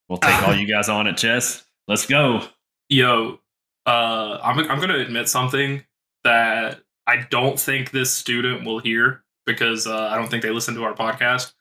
We'll 0.07 0.19
take 0.19 0.39
all 0.47 0.53
you 0.55 0.67
guys 0.67 0.87
on 0.87 1.07
at 1.07 1.17
chess. 1.17 1.65
Let's 1.87 2.05
go. 2.05 2.43
Yo, 2.89 3.39
uh, 3.87 4.37
I'm 4.43 4.59
I'm 4.69 4.79
gonna 4.79 4.99
admit 4.99 5.27
something 5.27 5.83
that 6.25 6.81
I 7.07 7.25
don't 7.31 7.59
think 7.59 7.89
this 7.89 8.13
student 8.13 8.67
will 8.67 8.77
hear 8.77 9.23
because 9.47 9.87
uh, 9.87 10.09
I 10.11 10.15
don't 10.15 10.29
think 10.29 10.43
they 10.43 10.51
listen 10.51 10.75
to 10.75 10.83
our 10.83 10.93
podcast. 10.93 11.53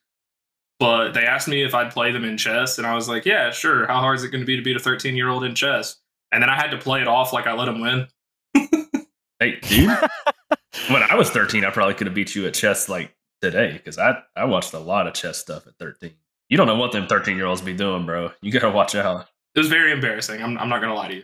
But 0.79 1.13
they 1.13 1.25
asked 1.25 1.47
me 1.47 1.63
if 1.63 1.73
I'd 1.73 1.91
play 1.91 2.11
them 2.11 2.25
in 2.25 2.37
chess, 2.37 2.77
and 2.77 2.85
I 2.85 2.95
was 2.95 3.07
like, 3.07 3.25
"Yeah, 3.25 3.51
sure. 3.51 3.87
How 3.87 3.99
hard 3.99 4.17
is 4.17 4.23
it 4.23 4.29
going 4.29 4.41
to 4.41 4.45
be 4.45 4.57
to 4.57 4.61
beat 4.61 4.75
a 4.75 4.79
13 4.79 5.15
year 5.15 5.29
old 5.29 5.43
in 5.43 5.55
chess?" 5.55 5.97
And 6.31 6.41
then 6.43 6.49
I 6.49 6.55
had 6.55 6.71
to 6.71 6.77
play 6.77 7.01
it 7.01 7.07
off 7.07 7.31
like 7.31 7.47
I 7.47 7.53
let 7.53 7.67
him 7.67 7.81
win. 7.81 8.07
Hey, 9.39 9.59
dude. 9.63 9.89
when 10.89 11.03
I 11.03 11.15
was 11.15 11.29
13, 11.29 11.65
I 11.65 11.69
probably 11.69 11.93
could 11.93 12.07
have 12.07 12.13
beat 12.13 12.35
you 12.35 12.47
at 12.47 12.53
chess 12.53 12.87
like 12.87 13.13
today 13.41 13.73
because 13.73 13.97
I, 13.97 14.17
I 14.35 14.45
watched 14.45 14.73
a 14.73 14.79
lot 14.79 15.07
of 15.07 15.13
chess 15.13 15.37
stuff 15.37 15.67
at 15.67 15.73
13. 15.77 16.11
You 16.47 16.55
don't 16.55 16.67
know 16.67 16.77
what 16.77 16.93
them 16.93 17.05
13 17.07 17.35
year 17.35 17.45
olds 17.45 17.61
be 17.61 17.73
doing, 17.73 18.05
bro. 18.05 18.31
You 18.41 18.51
got 18.51 18.61
to 18.61 18.69
watch 18.69 18.95
out. 18.95 19.27
It 19.55 19.59
was 19.59 19.67
very 19.67 19.91
embarrassing. 19.91 20.41
I'm 20.41 20.57
I'm 20.57 20.69
not 20.69 20.81
gonna 20.81 20.93
lie 20.93 21.07
to 21.09 21.15
you. 21.15 21.23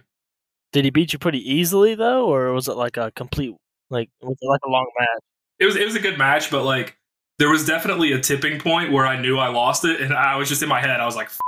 Did 0.74 0.86
he 0.86 0.91
beat 0.91 1.13
you 1.13 1.20
pretty 1.20 1.39
easily 1.39 1.96
though, 1.96 2.25
or 2.34 2.53
was 2.53 2.67
it 2.67 2.75
like 2.75 2.98
a 2.98 3.12
complete 3.12 3.55
like 3.89 4.10
was 4.22 4.38
it 4.41 4.48
like 4.48 4.62
a 4.65 4.70
long 4.70 4.89
match? 5.00 5.24
It 5.60 5.65
was 5.65 5.75
it 5.75 5.86
was 5.86 5.96
a 5.96 6.00
good 6.00 6.17
match, 6.17 6.50
but 6.50 6.63
like 6.63 6.98
there 7.41 7.50
was 7.50 7.65
definitely 7.65 8.12
a 8.12 8.19
tipping 8.19 8.60
point 8.60 8.91
where 8.91 9.07
I 9.07 9.19
knew 9.19 9.39
I 9.39 9.48
lost 9.48 9.83
it, 9.83 10.00
and 10.00 10.13
I 10.13 10.36
was 10.36 10.48
just 10.48 10.62
in 10.62 10.69
my 10.69 10.79
head. 10.79 10.91
I 10.91 11.05
was 11.05 11.15
like, 11.15 11.25
F- 11.25 11.39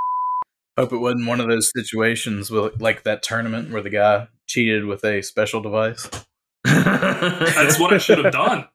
Hope 0.75 0.91
it 0.91 0.97
wasn't 0.97 1.27
one 1.27 1.39
of 1.39 1.47
those 1.47 1.71
situations 1.71 2.49
with 2.49 2.81
like 2.81 3.03
that 3.03 3.21
tournament 3.21 3.69
where 3.71 3.83
the 3.83 3.91
guy 3.91 4.27
cheated 4.47 4.85
with 4.85 5.05
a 5.05 5.21
special 5.21 5.61
device. 5.61 6.09
"That's 6.63 7.79
what 7.79 7.93
I 7.93 7.99
should 7.99 8.25
have 8.25 8.33
done." 8.33 8.67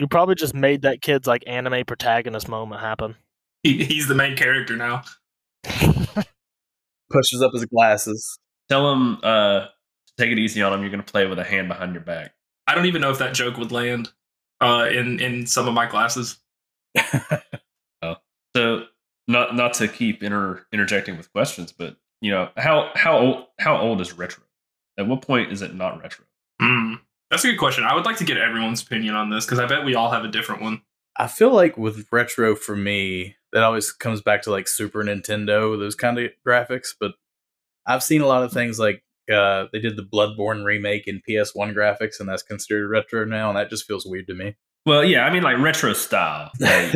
You 0.00 0.08
probably 0.08 0.34
just 0.34 0.52
made 0.52 0.82
that 0.82 1.00
kid's 1.00 1.28
like 1.28 1.44
anime 1.46 1.84
protagonist 1.84 2.48
moment 2.48 2.80
happen. 2.80 3.14
He, 3.62 3.84
he's 3.84 4.08
the 4.08 4.16
main 4.16 4.34
character 4.34 4.74
now. 4.74 5.02
Pushes 5.62 7.40
up 7.40 7.52
his 7.52 7.66
glasses. 7.66 8.36
Tell 8.68 8.90
him 8.92 9.18
uh, 9.22 9.66
take 10.18 10.32
it 10.32 10.40
easy 10.40 10.60
on 10.60 10.72
him. 10.72 10.80
You're 10.80 10.90
going 10.90 11.04
to 11.04 11.12
play 11.12 11.26
with 11.26 11.38
a 11.38 11.44
hand 11.44 11.68
behind 11.68 11.92
your 11.92 12.02
back. 12.02 12.32
I 12.66 12.74
don't 12.74 12.86
even 12.86 13.00
know 13.00 13.10
if 13.10 13.18
that 13.18 13.34
joke 13.34 13.58
would 13.58 13.70
land 13.70 14.10
uh, 14.60 14.88
in 14.90 15.20
in 15.20 15.46
some 15.46 15.68
of 15.68 15.74
my 15.74 15.86
classes. 15.86 16.38
oh. 18.02 18.16
So 18.56 18.84
not 19.28 19.54
not 19.54 19.74
to 19.74 19.88
keep 19.88 20.22
inter, 20.22 20.66
interjecting 20.72 21.16
with 21.16 21.32
questions, 21.32 21.72
but 21.72 21.96
you 22.20 22.30
know 22.30 22.50
how 22.56 22.90
how 22.94 23.18
old 23.18 23.46
how 23.58 23.78
old 23.78 24.00
is 24.00 24.12
retro? 24.12 24.44
At 24.98 25.06
what 25.06 25.22
point 25.22 25.52
is 25.52 25.62
it 25.62 25.74
not 25.74 26.00
retro? 26.02 26.24
Hmm. 26.60 26.94
That's 27.30 27.44
a 27.44 27.48
good 27.48 27.58
question. 27.58 27.84
I 27.84 27.94
would 27.94 28.04
like 28.04 28.16
to 28.16 28.24
get 28.24 28.38
everyone's 28.38 28.82
opinion 28.82 29.14
on 29.14 29.30
this 29.30 29.46
because 29.46 29.60
I 29.60 29.66
bet 29.66 29.84
we 29.84 29.94
all 29.94 30.10
have 30.10 30.24
a 30.24 30.28
different 30.28 30.62
one. 30.62 30.82
I 31.16 31.28
feel 31.28 31.52
like 31.52 31.78
with 31.78 32.08
retro 32.10 32.56
for 32.56 32.74
me, 32.74 33.36
that 33.52 33.62
always 33.62 33.92
comes 33.92 34.20
back 34.20 34.42
to 34.42 34.50
like 34.50 34.66
Super 34.66 35.04
Nintendo, 35.04 35.78
those 35.78 35.94
kind 35.94 36.18
of 36.18 36.30
graphics. 36.46 36.88
But 36.98 37.12
I've 37.86 38.02
seen 38.02 38.20
a 38.20 38.26
lot 38.26 38.42
of 38.42 38.52
things 38.52 38.78
like 38.78 39.04
uh, 39.30 39.66
they 39.72 39.78
did 39.78 39.96
the 39.96 40.02
Bloodborne 40.02 40.64
remake 40.64 41.06
in 41.06 41.22
PS1 41.28 41.74
graphics, 41.74 42.20
and 42.20 42.28
that's 42.28 42.42
considered 42.42 42.88
retro 42.88 43.24
now, 43.24 43.48
and 43.48 43.56
that 43.56 43.70
just 43.70 43.86
feels 43.86 44.04
weird 44.06 44.26
to 44.28 44.34
me. 44.34 44.56
Well, 44.86 45.04
yeah, 45.04 45.24
I 45.24 45.30
mean 45.32 45.42
like 45.42 45.58
retro 45.58 45.92
style. 45.92 46.50
Like, 46.60 46.94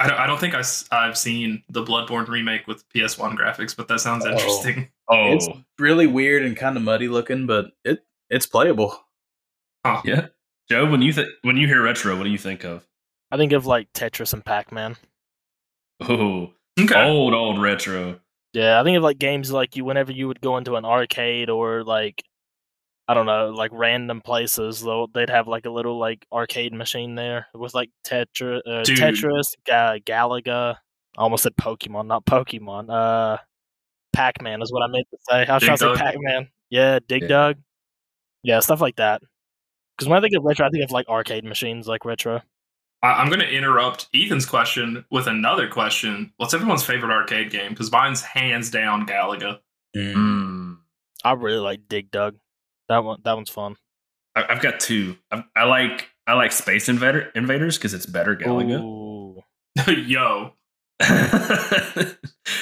I 0.00 0.08
don't, 0.08 0.18
I 0.18 0.26
don't 0.26 0.40
think 0.40 0.54
I, 0.54 1.04
have 1.06 1.16
seen 1.16 1.62
the 1.68 1.84
Bloodborne 1.84 2.26
remake 2.26 2.66
with 2.66 2.82
PS1 2.92 3.36
graphics, 3.38 3.76
but 3.76 3.86
that 3.86 4.00
sounds 4.00 4.24
Oh. 4.26 4.32
interesting. 4.32 4.88
oh, 5.08 5.32
It's 5.34 5.48
really 5.78 6.08
weird 6.08 6.44
and 6.44 6.56
kind 6.56 6.76
of 6.76 6.82
muddy 6.82 7.06
looking, 7.06 7.46
but 7.46 7.66
it 7.84 8.00
it's 8.28 8.46
playable. 8.46 8.98
yeah. 10.04 10.26
Joe, 10.68 10.90
when 10.90 11.02
you 11.02 11.12
th- 11.12 11.28
when 11.42 11.56
you 11.56 11.68
hear 11.68 11.82
retro, 11.82 12.16
what 12.16 12.24
do 12.24 12.30
you 12.30 12.38
think 12.38 12.64
of? 12.64 12.84
I 13.30 13.36
think 13.36 13.52
of 13.52 13.64
like 13.66 13.92
Tetris 13.92 14.32
and 14.32 14.44
Pac 14.44 14.72
Man. 14.72 14.96
Oh, 16.00 16.52
Okay. 16.80 17.00
old 17.04 17.34
old 17.34 17.60
retro. 17.62 18.18
Yeah, 18.52 18.80
I 18.80 18.84
think 18.84 18.96
of 18.96 19.02
like 19.02 19.18
games 19.18 19.50
like 19.50 19.76
you 19.76 19.84
whenever 19.84 20.12
you 20.12 20.28
would 20.28 20.40
go 20.40 20.56
into 20.58 20.76
an 20.76 20.84
arcade 20.84 21.48
or 21.48 21.84
like 21.84 22.22
I 23.08 23.14
don't 23.14 23.26
know, 23.26 23.50
like 23.50 23.70
random 23.74 24.20
places, 24.20 24.80
though 24.80 25.08
they'd 25.12 25.30
have 25.30 25.48
like 25.48 25.66
a 25.66 25.70
little 25.70 25.98
like 25.98 26.24
arcade 26.32 26.72
machine 26.72 27.14
there 27.14 27.46
with 27.54 27.74
like 27.74 27.90
Tetra, 28.06 28.60
uh, 28.66 28.82
Dude. 28.84 28.98
Tetris, 28.98 29.54
Ga- 29.66 29.98
Galaga. 30.04 30.76
I 31.18 31.20
almost 31.22 31.42
said 31.42 31.56
Pokemon, 31.56 32.06
not 32.06 32.24
Pokemon. 32.24 32.88
Uh, 32.90 33.38
Pac 34.12 34.40
Man 34.40 34.62
is 34.62 34.72
what 34.72 34.82
I 34.82 34.86
meant 34.86 35.06
to 35.10 35.18
say. 35.28 35.46
I 35.46 35.54
was 35.54 35.60
Dig 35.62 35.66
trying 35.66 35.78
to 35.78 35.96
say 35.96 36.02
Pac 36.04 36.14
Man. 36.18 36.48
Yeah, 36.70 36.98
Dig 37.06 37.22
Yeah. 37.22 37.28
Dug. 37.28 37.56
Yeah, 38.42 38.60
stuff 38.60 38.80
like 38.80 38.96
that. 38.96 39.22
Because 39.96 40.08
when 40.08 40.18
I 40.18 40.20
think 40.22 40.34
of 40.36 40.44
retro, 40.44 40.66
I 40.66 40.70
think 40.70 40.84
of 40.84 40.90
like 40.90 41.08
arcade 41.08 41.44
machines, 41.44 41.86
like 41.86 42.04
retro. 42.04 42.40
I, 43.02 43.12
I'm 43.14 43.28
going 43.28 43.40
to 43.40 43.50
interrupt 43.50 44.08
Ethan's 44.14 44.46
question 44.46 45.04
with 45.10 45.26
another 45.26 45.68
question. 45.68 46.32
What's 46.36 46.54
everyone's 46.54 46.84
favorite 46.84 47.12
arcade 47.12 47.50
game? 47.50 47.70
Because 47.70 47.90
mine's 47.90 48.22
hands 48.22 48.70
down 48.70 49.06
Galaga. 49.06 49.58
Mm. 49.96 50.14
Mm. 50.14 50.76
I 51.24 51.32
really 51.32 51.58
like 51.58 51.88
Dig 51.88 52.10
Dug. 52.10 52.36
That 52.88 53.04
one, 53.04 53.20
that 53.24 53.34
one's 53.34 53.50
fun. 53.50 53.76
I, 54.34 54.44
I've 54.48 54.62
got 54.62 54.80
two. 54.80 55.16
I, 55.30 55.44
I 55.54 55.64
like 55.64 56.08
I 56.26 56.34
like 56.34 56.52
Space 56.52 56.88
Invader 56.88 57.30
Invaders 57.34 57.76
because 57.78 57.94
it's 57.94 58.06
better 58.06 58.36
Galaga. 58.36 59.42
Yo. 60.06 60.52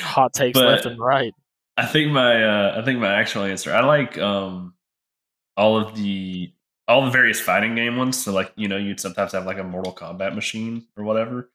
hot 0.03 0.33
takes 0.33 0.59
But- 0.59 0.67
left 0.67 0.87
and 0.87 0.99
right. 0.99 1.33
I 1.77 1.87
think 1.87 2.13
my 2.13 2.43
uh, 2.45 2.79
I 2.81 2.85
think 2.85 3.01
my 3.01 3.15
actual 3.15 3.45
answer. 3.45 3.73
I 3.73 3.81
like 3.81 4.19
um 4.19 4.75
all 5.57 5.79
of 5.79 5.95
the 5.97 6.53
all 6.91 7.05
the 7.05 7.11
various 7.11 7.41
fighting 7.41 7.75
game 7.75 7.97
ones. 7.97 8.23
So 8.23 8.33
like 8.33 8.53
you 8.57 8.69
know 8.69 8.77
you'd 8.77 9.01
sometimes 9.01 9.33
have 9.33 9.47
like 9.47 9.59
a 9.59 9.65
Mortal 9.65 9.95
Kombat 9.95 10.35
machine 10.35 10.87
or 10.97 11.05
whatever. 11.05 11.51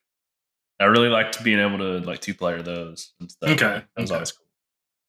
I 0.80 0.84
really 0.84 1.08
liked 1.08 1.42
being 1.44 1.58
able 1.58 1.78
to 1.78 2.00
like 2.00 2.20
two 2.20 2.34
player 2.34 2.62
those 2.62 3.12
and 3.20 3.30
stuff. 3.30 3.50
Okay, 3.50 3.64
that 3.64 3.86
was 3.96 4.10
okay. 4.10 4.16
always 4.16 4.32
cool. 4.32 4.46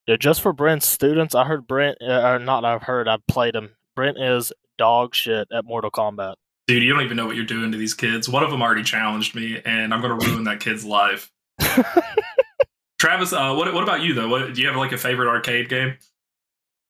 Yeah, 0.08 0.16
just 0.18 0.42
for 0.42 0.54
Brent's 0.54 0.88
students, 0.88 1.36
I 1.36 1.44
heard 1.44 1.68
Brent, 1.68 1.98
uh, 2.02 2.22
or 2.22 2.40
not 2.40 2.64
I've 2.64 2.84
heard, 2.84 3.10
I've 3.10 3.26
played 3.28 3.56
him. 3.56 3.72
Brent 3.96 4.18
is 4.18 4.54
dog 4.78 5.14
shit 5.14 5.48
at 5.52 5.66
Mortal 5.66 5.92
Kombat. 5.92 6.36
Dude, 6.68 6.84
you 6.84 6.94
don't 6.94 7.04
even 7.04 7.18
know 7.18 7.26
what 7.26 7.36
you're 7.36 7.46
doing 7.46 7.72
to 7.74 7.78
these 7.78 7.94
kids. 7.94 8.30
One 8.30 8.44
of 8.44 8.52
them 8.52 8.62
already 8.62 8.84
challenged 8.84 9.36
me, 9.36 9.62
and 9.66 9.94
I'm 9.94 10.02
going 10.02 10.18
to 10.18 10.28
ruin 10.28 10.46
that 10.46 10.62
kid's 10.62 10.86
life. 10.86 11.30
Travis, 13.00 13.34
uh, 13.34 13.54
what, 13.54 13.74
what 13.74 13.84
about 13.84 14.02
you, 14.02 14.14
though? 14.14 14.30
What, 14.30 14.54
do 14.54 14.62
you 14.62 14.68
have 14.68 14.78
like 14.78 14.92
a 14.94 14.98
favorite 14.98 15.30
arcade 15.30 15.68
game? 15.68 15.98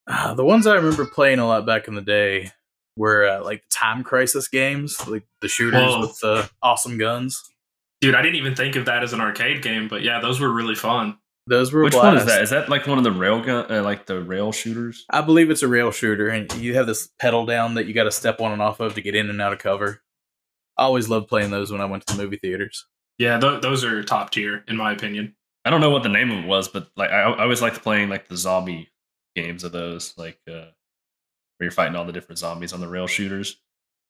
Uh, 0.05 0.35
the 0.35 0.45
ones 0.45 0.67
I 0.67 0.75
remember 0.75 1.05
playing 1.05 1.39
a 1.39 1.47
lot 1.47 1.65
back 1.65 1.87
in 1.87 1.95
the 1.95 2.01
day 2.01 2.51
were 2.97 3.27
uh, 3.27 3.43
like 3.43 3.63
the 3.63 3.69
Time 3.69 4.03
Crisis 4.03 4.47
games, 4.47 5.07
like 5.07 5.23
the 5.41 5.47
shooters 5.47 5.93
Whoa. 5.93 6.01
with 6.01 6.19
the 6.19 6.49
awesome 6.61 6.97
guns. 6.97 7.41
Dude, 8.01 8.15
I 8.15 8.21
didn't 8.21 8.35
even 8.35 8.55
think 8.55 8.75
of 8.75 8.85
that 8.85 9.03
as 9.03 9.13
an 9.13 9.21
arcade 9.21 9.61
game, 9.61 9.87
but 9.87 10.03
yeah, 10.03 10.19
those 10.19 10.39
were 10.39 10.51
really 10.51 10.75
fun. 10.75 11.17
Those 11.47 11.71
were 11.71 11.81
a 11.81 11.83
Which 11.85 11.95
one 11.95 12.17
is 12.17 12.25
that? 12.25 12.41
Is 12.41 12.49
that 12.49 12.67
like 12.67 12.85
one 12.87 12.97
of 12.97 13.05
the 13.05 13.11
rail 13.11 13.41
gun, 13.41 13.71
uh, 13.71 13.81
like 13.81 14.05
the 14.05 14.21
rail 14.21 14.51
shooters? 14.51 15.05
I 15.09 15.21
believe 15.21 15.49
it's 15.49 15.63
a 15.63 15.67
rail 15.67 15.91
shooter, 15.91 16.27
and 16.27 16.53
you 16.55 16.75
have 16.75 16.87
this 16.87 17.09
pedal 17.19 17.45
down 17.45 17.75
that 17.75 17.85
you 17.85 17.93
got 17.93 18.03
to 18.03 18.11
step 18.11 18.41
on 18.41 18.51
and 18.51 18.61
off 18.61 18.81
of 18.81 18.95
to 18.95 19.01
get 19.01 19.15
in 19.15 19.29
and 19.29 19.41
out 19.41 19.53
of 19.53 19.59
cover. 19.59 20.01
I 20.77 20.83
always 20.83 21.07
loved 21.09 21.29
playing 21.29 21.51
those 21.51 21.71
when 21.71 21.81
I 21.81 21.85
went 21.85 22.05
to 22.05 22.15
the 22.15 22.21
movie 22.21 22.37
theaters. 22.37 22.85
Yeah, 23.17 23.39
th- 23.39 23.61
those 23.61 23.83
are 23.83 24.03
top 24.03 24.31
tier, 24.31 24.63
in 24.67 24.75
my 24.75 24.91
opinion. 24.91 25.35
I 25.65 25.69
don't 25.69 25.81
know 25.81 25.89
what 25.89 26.03
the 26.03 26.09
name 26.09 26.31
of 26.31 26.43
it 26.43 26.47
was, 26.47 26.67
but 26.67 26.89
like 26.95 27.09
I, 27.09 27.21
I 27.21 27.43
always 27.43 27.61
liked 27.61 27.81
playing 27.81 28.09
like 28.09 28.27
the 28.27 28.37
zombie 28.37 28.89
games 29.35 29.63
of 29.63 29.71
those, 29.71 30.13
like 30.17 30.39
uh, 30.51 30.67
where 31.57 31.65
you're 31.65 31.71
fighting 31.71 31.95
all 31.95 32.05
the 32.05 32.11
different 32.13 32.39
zombies 32.39 32.73
on 32.73 32.79
the 32.79 32.87
rail 32.87 33.07
shooters. 33.07 33.59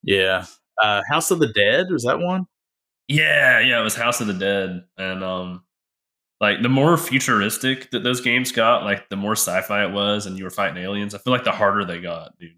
Yeah, 0.02 0.46
uh, 0.82 1.02
House 1.10 1.30
of 1.30 1.38
the 1.38 1.48
Dead 1.52 1.86
was 1.90 2.04
that 2.04 2.20
one? 2.20 2.46
Yeah, 3.08 3.60
yeah, 3.60 3.80
it 3.80 3.84
was 3.84 3.94
House 3.96 4.20
of 4.20 4.26
the 4.26 4.34
Dead, 4.34 4.84
and 4.96 5.24
um, 5.24 5.64
like 6.40 6.62
the 6.62 6.68
more 6.68 6.96
futuristic 6.96 7.90
that 7.90 8.04
those 8.04 8.20
games 8.20 8.52
got, 8.52 8.84
like 8.84 9.08
the 9.08 9.16
more 9.16 9.32
sci-fi 9.32 9.84
it 9.84 9.92
was, 9.92 10.26
and 10.26 10.38
you 10.38 10.44
were 10.44 10.50
fighting 10.50 10.82
aliens. 10.82 11.14
I 11.14 11.18
feel 11.18 11.32
like 11.32 11.44
the 11.44 11.52
harder 11.52 11.84
they 11.84 12.00
got, 12.00 12.38
dude. 12.38 12.52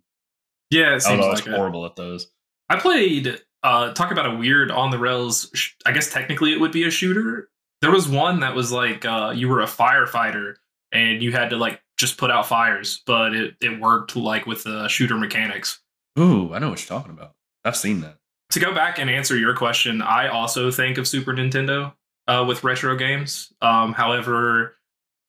Yeah, 0.70 0.88
it 0.88 0.90
I 0.90 0.94
was 0.94 1.04
seems 1.04 1.24
always 1.24 1.38
like 1.40 1.48
it. 1.48 1.54
horrible 1.54 1.86
at 1.86 1.96
those. 1.96 2.30
I 2.68 2.78
played 2.78 3.40
uh 3.62 3.92
talk 3.92 4.10
about 4.10 4.26
a 4.32 4.36
weird 4.36 4.70
on 4.70 4.90
the 4.90 4.98
rails 4.98 5.50
sh- 5.54 5.72
I 5.84 5.92
guess 5.92 6.10
technically 6.12 6.52
it 6.52 6.60
would 6.60 6.72
be 6.72 6.84
a 6.84 6.90
shooter. 6.90 7.48
There 7.82 7.90
was 7.90 8.08
one 8.08 8.40
that 8.40 8.54
was 8.54 8.70
like 8.72 9.04
uh 9.04 9.32
you 9.34 9.48
were 9.48 9.60
a 9.60 9.66
firefighter 9.66 10.54
and 10.92 11.22
you 11.22 11.32
had 11.32 11.50
to 11.50 11.56
like 11.56 11.80
just 12.00 12.16
put 12.16 12.30
out 12.30 12.46
fires, 12.46 13.02
but 13.06 13.34
it 13.34 13.54
it 13.60 13.78
worked 13.80 14.16
like 14.16 14.46
with 14.46 14.64
the 14.64 14.88
shooter 14.88 15.16
mechanics. 15.16 15.80
Ooh, 16.18 16.52
I 16.52 16.58
know 16.58 16.70
what 16.70 16.80
you're 16.80 16.98
talking 16.98 17.12
about. 17.12 17.34
I've 17.64 17.76
seen 17.76 18.00
that. 18.00 18.16
To 18.50 18.58
go 18.60 18.74
back 18.74 18.98
and 18.98 19.08
answer 19.08 19.36
your 19.36 19.54
question, 19.54 20.02
I 20.02 20.28
also 20.28 20.70
think 20.70 20.98
of 20.98 21.06
Super 21.06 21.32
Nintendo 21.32 21.92
uh 22.26 22.44
with 22.48 22.64
retro 22.64 22.96
games. 22.96 23.52
Um 23.62 23.92
however, 23.92 24.76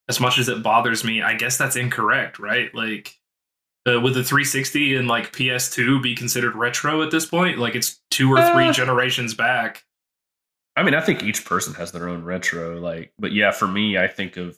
as 0.08 0.18
much 0.18 0.38
as 0.38 0.48
it 0.48 0.62
bothers 0.62 1.04
me, 1.04 1.22
I 1.22 1.34
guess 1.34 1.56
that's 1.56 1.76
incorrect, 1.76 2.38
right? 2.38 2.74
Like 2.74 3.14
uh, 3.86 4.00
would 4.00 4.14
the 4.14 4.22
360 4.24 4.94
and 4.96 5.08
like 5.08 5.32
PS2 5.32 6.02
be 6.02 6.14
considered 6.14 6.54
retro 6.54 7.02
at 7.02 7.10
this 7.10 7.26
point? 7.26 7.58
Like 7.58 7.74
it's 7.74 8.00
two 8.10 8.30
or 8.32 8.36
three 8.52 8.68
Uh, 8.68 8.72
generations 8.72 9.34
back. 9.34 9.84
I 10.76 10.82
mean, 10.84 10.94
I 10.94 11.00
think 11.00 11.22
each 11.22 11.44
person 11.44 11.74
has 11.74 11.92
their 11.92 12.08
own 12.08 12.24
retro, 12.24 12.78
like, 12.80 13.12
but 13.18 13.32
yeah, 13.32 13.50
for 13.50 13.66
me, 13.68 13.98
I 13.98 14.06
think 14.08 14.36
of 14.38 14.56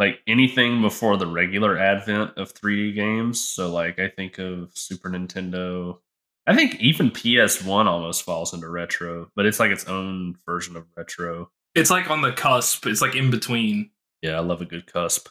like 0.00 0.20
anything 0.26 0.80
before 0.80 1.18
the 1.18 1.26
regular 1.26 1.78
advent 1.78 2.32
of 2.38 2.54
3D 2.54 2.94
games. 2.94 3.38
So, 3.38 3.70
like, 3.70 3.98
I 3.98 4.08
think 4.08 4.38
of 4.38 4.70
Super 4.74 5.10
Nintendo. 5.10 5.98
I 6.46 6.56
think 6.56 6.80
even 6.80 7.10
PS1 7.10 7.84
almost 7.84 8.22
falls 8.22 8.54
into 8.54 8.68
retro, 8.70 9.28
but 9.36 9.44
it's 9.44 9.60
like 9.60 9.70
its 9.70 9.84
own 9.84 10.36
version 10.46 10.74
of 10.74 10.86
retro. 10.96 11.50
It's 11.74 11.90
like 11.90 12.10
on 12.10 12.22
the 12.22 12.32
cusp. 12.32 12.86
It's 12.86 13.02
like 13.02 13.14
in 13.14 13.30
between. 13.30 13.90
Yeah, 14.22 14.36
I 14.36 14.40
love 14.40 14.62
a 14.62 14.64
good 14.64 14.90
cusp. 14.90 15.28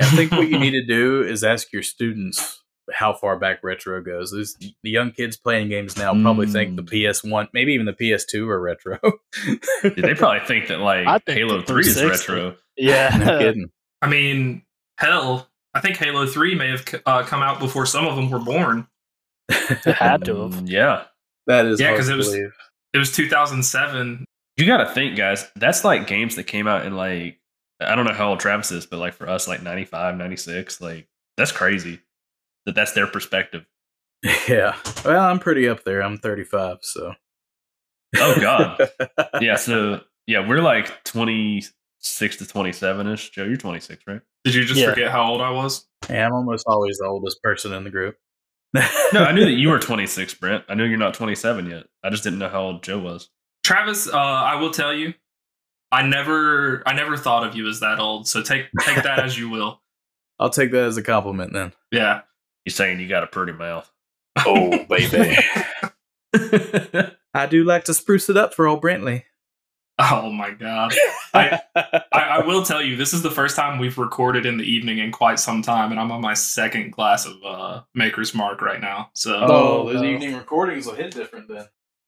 I 0.00 0.06
think 0.06 0.32
what 0.32 0.48
you 0.48 0.58
need 0.58 0.72
to 0.72 0.84
do 0.86 1.22
is 1.22 1.44
ask 1.44 1.72
your 1.72 1.84
students 1.84 2.60
how 2.92 3.12
far 3.12 3.38
back 3.38 3.62
retro 3.62 4.02
goes. 4.02 4.32
These, 4.32 4.56
the 4.82 4.90
young 4.90 5.12
kids 5.12 5.36
playing 5.36 5.68
games 5.68 5.96
now 5.96 6.12
probably 6.20 6.48
think 6.48 6.74
the 6.74 6.82
mm. 6.82 7.04
PS1, 7.04 7.48
maybe 7.52 7.72
even 7.72 7.86
the 7.86 7.92
PS2 7.92 8.48
are 8.48 8.60
retro. 8.60 8.98
Dude, 9.82 9.94
they 9.96 10.14
probably 10.14 10.44
think 10.46 10.68
that 10.68 10.80
like 10.80 11.24
think 11.24 11.38
Halo 11.38 11.62
3 11.62 11.86
is 11.86 12.04
retro. 12.04 12.56
Yeah. 12.76 13.16
no 13.24 13.38
kidding. 13.38 13.70
I 14.02 14.08
mean, 14.08 14.62
hell, 14.98 15.48
I 15.74 15.80
think 15.80 15.96
Halo 15.96 16.26
Three 16.26 16.54
may 16.54 16.70
have 16.70 16.84
uh, 17.06 17.22
come 17.24 17.42
out 17.42 17.60
before 17.60 17.86
some 17.86 18.06
of 18.06 18.16
them 18.16 18.30
were 18.30 18.38
born. 18.38 18.86
It 19.48 19.94
had 19.94 20.24
to 20.26 20.34
have. 20.36 20.50
Mm, 20.52 20.68
Yeah. 20.68 21.04
That 21.46 21.64
is 21.66 21.80
Yeah, 21.80 21.92
because 21.92 22.08
it 22.08 22.16
was- 22.16 22.28
believe. 22.28 22.52
It 22.94 22.98
was 22.98 23.12
2007. 23.14 24.24
You 24.56 24.66
got 24.66 24.78
to 24.78 24.86
think, 24.92 25.16
guys. 25.16 25.46
That's 25.56 25.84
like 25.84 26.06
games 26.06 26.36
that 26.36 26.44
came 26.44 26.66
out 26.66 26.84
in 26.86 26.96
like 26.96 27.38
I 27.80 27.94
don't 27.94 28.06
know 28.06 28.12
how 28.14 28.30
old 28.30 28.40
Travis 28.40 28.72
is, 28.72 28.86
but 28.86 28.98
like 28.98 29.14
for 29.14 29.28
us, 29.28 29.46
like 29.46 29.62
95, 29.62 30.16
96, 30.16 30.80
like 30.80 31.06
that's 31.36 31.52
crazy. 31.52 32.00
That 32.66 32.74
that's 32.74 32.92
their 32.92 33.06
perspective. 33.06 33.66
Yeah. 34.48 34.74
Well, 35.04 35.20
I'm 35.20 35.38
pretty 35.38 35.68
up 35.68 35.84
there. 35.84 36.02
I'm 36.02 36.18
35, 36.18 36.78
so. 36.82 37.14
Oh 38.16 38.40
God. 38.40 38.88
yeah. 39.40 39.54
So 39.56 40.00
yeah, 40.26 40.46
we're 40.48 40.60
like 40.62 41.04
26 42.16 42.36
to 42.36 42.46
27 42.46 43.06
ish. 43.08 43.30
Joe, 43.30 43.44
you're 43.44 43.56
26, 43.56 44.02
right? 44.06 44.20
Did 44.44 44.54
you 44.54 44.64
just 44.64 44.80
Yeah. 44.80 44.90
forget 44.90 45.10
how 45.10 45.24
old 45.30 45.40
I 45.40 45.50
was? 45.50 45.86
Yeah, 46.08 46.26
I'm 46.26 46.32
almost 46.32 46.64
always 46.66 46.98
the 46.98 47.06
oldest 47.06 47.42
person 47.42 47.72
in 47.72 47.84
the 47.84 47.90
group. 47.90 48.16
No, 49.14 49.24
I 49.24 49.32
knew 49.32 49.44
that 49.46 49.52
you 49.52 49.70
were 49.70 49.78
26, 49.78 50.34
Brent. 50.34 50.64
I 50.68 50.74
knew 50.74 50.84
you're 50.84 50.98
not 50.98 51.14
27 51.14 51.70
yet. 51.70 51.84
I 52.04 52.10
just 52.10 52.22
didn't 52.22 52.38
know 52.38 52.50
how 52.50 52.60
old 52.62 52.82
Joe 52.82 52.98
was. 52.98 53.30
Travis, 53.64 54.06
uh, 54.06 54.16
I 54.18 54.56
will 54.56 54.70
tell 54.70 54.92
you, 54.92 55.14
I 55.90 56.02
never, 56.02 56.82
I 56.86 56.92
never 56.92 57.16
thought 57.16 57.46
of 57.46 57.54
you 57.54 57.66
as 57.68 57.80
that 57.80 57.98
old. 57.98 58.28
So 58.28 58.42
take 58.42 58.66
take 58.80 59.02
that 59.04 59.20
as 59.20 59.38
you 59.38 59.48
will. 59.48 59.80
I'll 60.38 60.50
take 60.50 60.70
that 60.72 60.84
as 60.84 60.98
a 60.98 61.02
compliment 61.02 61.52
then. 61.54 61.72
Yeah. 61.90 62.20
He's 62.64 62.74
saying 62.74 63.00
you 63.00 63.08
got 63.08 63.22
a 63.24 63.26
pretty 63.26 63.52
mouth. 63.52 63.90
Oh, 64.44 64.84
baby. 64.84 65.36
I 67.34 67.46
do 67.46 67.64
like 67.64 67.84
to 67.84 67.94
spruce 67.94 68.28
it 68.28 68.36
up 68.36 68.52
for 68.54 68.66
old 68.68 68.82
Brantley. 68.82 69.24
Oh 69.98 70.30
my 70.30 70.50
god. 70.52 70.94
I, 71.34 71.60
I, 71.74 72.02
I 72.12 72.46
will 72.46 72.62
tell 72.62 72.80
you, 72.80 72.96
this 72.96 73.12
is 73.12 73.22
the 73.22 73.30
first 73.30 73.56
time 73.56 73.78
we've 73.80 73.98
recorded 73.98 74.46
in 74.46 74.56
the 74.56 74.64
evening 74.64 74.98
in 74.98 75.10
quite 75.10 75.40
some 75.40 75.60
time, 75.60 75.90
and 75.90 75.98
I'm 75.98 76.12
on 76.12 76.20
my 76.20 76.34
second 76.34 76.92
glass 76.92 77.26
of 77.26 77.32
uh, 77.44 77.82
Maker's 77.94 78.32
Mark 78.34 78.62
right 78.62 78.80
now. 78.80 79.10
So 79.14 79.36
oh, 79.48 79.86
those 79.92 80.02
no. 80.02 80.08
evening 80.08 80.36
recordings 80.36 80.86
will 80.86 80.94
hit 80.94 81.10
different 81.12 81.48
then. 81.48 81.66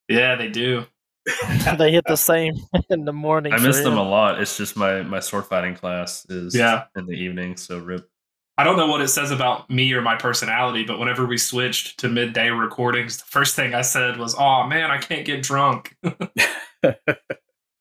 yeah, 0.08 0.36
they 0.36 0.48
do. 0.48 0.84
they 1.78 1.90
hit 1.92 2.04
the 2.06 2.16
same 2.16 2.54
in 2.90 3.04
the 3.04 3.12
morning. 3.12 3.52
I 3.52 3.58
miss 3.58 3.78
them 3.78 3.92
him. 3.94 3.98
a 3.98 4.08
lot. 4.08 4.40
It's 4.40 4.56
just 4.56 4.76
my 4.76 5.02
my 5.02 5.20
sword 5.20 5.46
fighting 5.46 5.74
class 5.74 6.24
is 6.30 6.54
Yeah. 6.54 6.84
in 6.96 7.06
the 7.06 7.12
evening, 7.14 7.56
so 7.56 7.78
rip. 7.78 8.08
I 8.56 8.64
don't 8.64 8.76
know 8.76 8.86
what 8.88 9.00
it 9.00 9.08
says 9.08 9.30
about 9.30 9.68
me 9.70 9.92
or 9.94 10.00
my 10.02 10.16
personality, 10.16 10.84
but 10.84 10.98
whenever 10.98 11.26
we 11.26 11.38
switched 11.38 11.98
to 12.00 12.08
midday 12.08 12.50
recordings, 12.50 13.16
the 13.16 13.24
first 13.24 13.56
thing 13.56 13.74
I 13.74 13.82
said 13.82 14.16
was, 14.18 14.34
"Oh 14.38 14.64
man, 14.66 14.90
I 14.90 14.98
can't 14.98 15.26
get 15.26 15.42
drunk." 15.42 15.96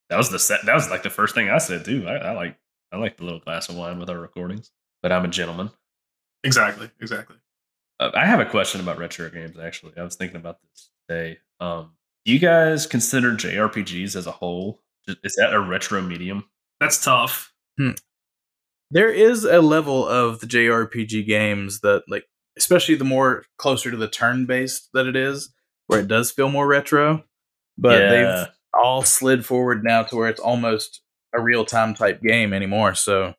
That 0.09 0.17
was 0.17 0.29
the 0.29 0.39
set. 0.39 0.65
That 0.65 0.75
was 0.75 0.89
like 0.89 1.03
the 1.03 1.09
first 1.09 1.35
thing 1.35 1.49
I 1.49 1.57
said 1.59 1.85
too. 1.85 2.07
I, 2.07 2.15
I 2.17 2.31
like 2.31 2.57
I 2.91 2.97
like 2.97 3.17
the 3.17 3.23
little 3.23 3.39
glass 3.39 3.69
of 3.69 3.75
wine 3.75 3.99
with 3.99 4.09
our 4.09 4.19
recordings, 4.19 4.71
but 5.03 5.11
I'm 5.11 5.25
a 5.25 5.29
gentleman. 5.29 5.69
exactly, 6.43 6.89
exactly. 6.99 7.35
Uh, 7.99 8.11
I 8.15 8.25
have 8.25 8.39
a 8.39 8.45
question 8.45 8.81
about 8.81 8.97
retro 8.97 9.29
games. 9.29 9.57
Actually, 9.59 9.93
I 9.97 10.03
was 10.03 10.15
thinking 10.15 10.37
about 10.37 10.57
this 10.61 10.89
today. 11.07 11.37
Um, 11.59 11.91
do 12.25 12.31
you 12.33 12.39
guys 12.39 12.87
consider 12.87 13.33
JRPGs 13.33 14.15
as 14.15 14.25
a 14.25 14.31
whole? 14.31 14.81
Is 15.23 15.35
that 15.35 15.53
a 15.53 15.59
retro 15.59 16.01
medium? 16.01 16.45
That's 16.79 17.03
tough. 17.03 17.53
There 18.91 19.11
is 19.11 19.43
a 19.43 19.61
level 19.61 20.07
of 20.07 20.39
the 20.39 20.47
JRPG 20.47 21.25
games 21.27 21.81
that, 21.81 22.03
like, 22.07 22.25
especially 22.57 22.95
the 22.95 23.03
more 23.05 23.45
closer 23.57 23.91
to 23.91 23.97
the 23.97 24.07
turn 24.07 24.45
based 24.45 24.89
that 24.93 25.05
it 25.05 25.15
is, 25.15 25.53
where 25.87 25.99
it 25.99 26.07
does 26.07 26.31
feel 26.31 26.49
more 26.49 26.67
retro. 26.67 27.23
But 27.77 28.01
Yeah. 28.01 28.09
they've 28.09 28.47
all 28.73 29.03
slid 29.03 29.45
forward 29.45 29.83
now 29.83 30.03
to 30.03 30.15
where 30.15 30.29
it's 30.29 30.39
almost 30.39 31.01
a 31.33 31.41
real 31.41 31.65
time 31.65 31.93
type 31.93 32.21
game 32.21 32.53
anymore. 32.53 32.95
So 32.95 33.33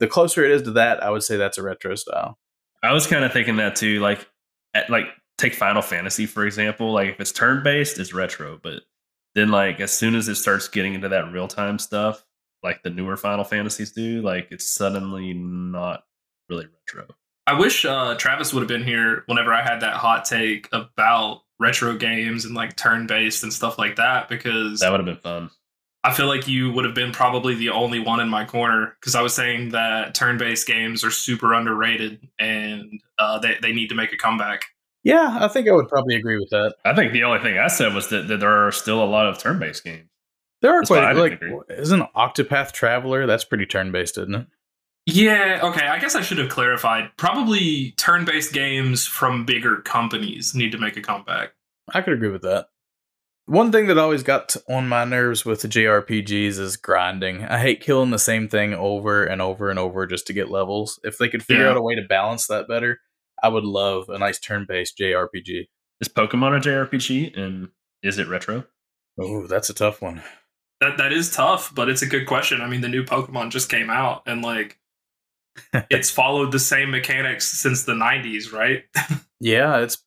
the 0.00 0.06
closer 0.06 0.44
it 0.44 0.50
is 0.50 0.62
to 0.62 0.70
that, 0.72 1.02
I 1.02 1.10
would 1.10 1.22
say 1.22 1.36
that's 1.36 1.58
a 1.58 1.62
retro 1.62 1.94
style. 1.94 2.38
I 2.82 2.92
was 2.92 3.06
kind 3.06 3.24
of 3.24 3.32
thinking 3.32 3.56
that 3.56 3.76
too. 3.76 4.00
Like, 4.00 4.26
at, 4.74 4.90
like 4.90 5.06
take 5.38 5.54
Final 5.54 5.82
Fantasy 5.82 6.26
for 6.26 6.46
example. 6.46 6.92
Like, 6.92 7.10
if 7.10 7.20
it's 7.20 7.32
turn 7.32 7.62
based, 7.62 7.98
it's 7.98 8.12
retro. 8.12 8.58
But 8.62 8.82
then, 9.34 9.50
like, 9.50 9.80
as 9.80 9.92
soon 9.92 10.14
as 10.14 10.28
it 10.28 10.36
starts 10.36 10.68
getting 10.68 10.94
into 10.94 11.08
that 11.08 11.32
real 11.32 11.48
time 11.48 11.78
stuff, 11.78 12.24
like 12.62 12.82
the 12.82 12.90
newer 12.90 13.16
Final 13.16 13.44
Fantasies 13.44 13.92
do, 13.92 14.22
like, 14.22 14.48
it's 14.50 14.68
suddenly 14.68 15.34
not 15.34 16.04
really 16.48 16.66
retro. 16.66 17.14
I 17.46 17.58
wish 17.58 17.84
uh, 17.84 18.16
Travis 18.16 18.52
would 18.52 18.60
have 18.60 18.68
been 18.68 18.82
here 18.84 19.22
whenever 19.26 19.52
I 19.52 19.62
had 19.62 19.80
that 19.80 19.94
hot 19.94 20.24
take 20.24 20.68
about 20.72 21.42
retro 21.58 21.96
games 21.96 22.44
and 22.44 22.54
like 22.54 22.76
turn 22.76 23.06
based 23.06 23.42
and 23.42 23.52
stuff 23.52 23.78
like 23.78 23.96
that 23.96 24.28
because 24.28 24.80
That 24.80 24.90
would 24.90 25.00
have 25.00 25.06
been 25.06 25.16
fun. 25.16 25.50
I 26.04 26.12
feel 26.12 26.26
like 26.26 26.46
you 26.46 26.70
would 26.70 26.84
have 26.84 26.94
been 26.94 27.10
probably 27.10 27.54
the 27.56 27.70
only 27.70 27.98
one 27.98 28.20
in 28.20 28.28
my 28.28 28.44
corner 28.44 28.96
because 29.00 29.16
I 29.16 29.22
was 29.22 29.34
saying 29.34 29.70
that 29.70 30.14
turn 30.14 30.38
based 30.38 30.66
games 30.66 31.02
are 31.02 31.10
super 31.10 31.52
underrated 31.52 32.28
and 32.38 33.00
uh, 33.18 33.38
they, 33.40 33.56
they 33.60 33.72
need 33.72 33.88
to 33.88 33.96
make 33.96 34.12
a 34.12 34.16
comeback. 34.16 34.66
Yeah, 35.02 35.38
I 35.40 35.48
think 35.48 35.68
I 35.68 35.72
would 35.72 35.88
probably 35.88 36.14
agree 36.14 36.38
with 36.38 36.50
that. 36.50 36.74
I 36.84 36.94
think 36.94 37.12
the 37.12 37.24
only 37.24 37.40
thing 37.40 37.58
I 37.58 37.68
said 37.68 37.94
was 37.94 38.08
that, 38.08 38.28
that 38.28 38.40
there 38.40 38.66
are 38.66 38.72
still 38.72 39.02
a 39.02 39.06
lot 39.06 39.26
of 39.26 39.38
turn 39.38 39.58
based 39.58 39.84
games. 39.84 40.08
There 40.62 40.72
are 40.72 40.80
That's 40.80 40.88
quite 40.88 41.00
didn't 41.00 41.18
like 41.18 41.32
agree. 41.32 41.58
isn't 41.70 42.02
Octopath 42.14 42.72
Traveler 42.72 43.26
that's 43.26 43.44
pretty 43.44 43.66
turn 43.66 43.92
based, 43.92 44.16
isn't 44.18 44.34
it? 44.34 44.46
Yeah, 45.06 45.60
okay. 45.62 45.86
I 45.86 45.98
guess 46.00 46.16
I 46.16 46.20
should 46.22 46.38
have 46.38 46.48
clarified. 46.48 47.10
Probably 47.16 47.92
turn 47.92 48.24
based 48.24 48.52
games 48.52 49.06
from 49.06 49.44
bigger 49.46 49.76
companies 49.76 50.54
need 50.54 50.72
to 50.72 50.78
make 50.78 50.96
a 50.96 51.02
comeback. 51.02 51.52
I 51.94 52.00
could 52.02 52.14
agree 52.14 52.28
with 52.30 52.42
that. 52.42 52.66
One 53.48 53.70
thing 53.70 53.86
that 53.86 53.96
always 53.98 54.24
got 54.24 54.56
on 54.68 54.88
my 54.88 55.04
nerves 55.04 55.44
with 55.44 55.62
the 55.62 55.68
JRPGs 55.68 56.58
is 56.58 56.76
grinding. 56.76 57.44
I 57.44 57.60
hate 57.60 57.80
killing 57.80 58.10
the 58.10 58.18
same 58.18 58.48
thing 58.48 58.74
over 58.74 59.24
and 59.24 59.40
over 59.40 59.70
and 59.70 59.78
over 59.78 60.04
just 60.08 60.26
to 60.26 60.32
get 60.32 60.50
levels. 60.50 60.98
If 61.04 61.18
they 61.18 61.28
could 61.28 61.44
figure 61.44 61.62
Yeah. 61.66 61.70
out 61.70 61.76
a 61.76 61.80
way 61.82 61.94
to 61.94 62.02
balance 62.02 62.48
that 62.48 62.66
better, 62.66 62.98
I 63.40 63.48
would 63.48 63.62
love 63.62 64.08
a 64.08 64.18
nice 64.18 64.40
turn-based 64.40 64.98
JRPG. 64.98 65.68
Is 66.00 66.08
Pokemon 66.08 66.56
a 66.56 66.60
JRPG 66.60 67.36
and 67.38 67.68
is 68.02 68.18
it 68.18 68.26
retro? 68.26 68.64
Oh, 69.20 69.46
that's 69.46 69.70
a 69.70 69.74
tough 69.74 70.02
one. 70.02 70.22
That 70.80 70.98
that 70.98 71.12
is 71.12 71.30
tough, 71.30 71.72
but 71.72 71.88
it's 71.88 72.02
a 72.02 72.06
good 72.06 72.26
question. 72.26 72.60
I 72.60 72.66
mean, 72.66 72.80
the 72.80 72.88
new 72.88 73.04
Pokemon 73.04 73.50
just 73.50 73.68
came 73.70 73.88
out 73.90 74.22
and 74.26 74.42
like 74.42 74.80
it's 75.90 76.10
followed 76.10 76.52
the 76.52 76.58
same 76.58 76.90
mechanics 76.90 77.46
since 77.46 77.84
the 77.84 77.94
90s, 77.94 78.52
right? 78.52 78.84
Yeah, 79.38 79.78
it's 79.80 79.98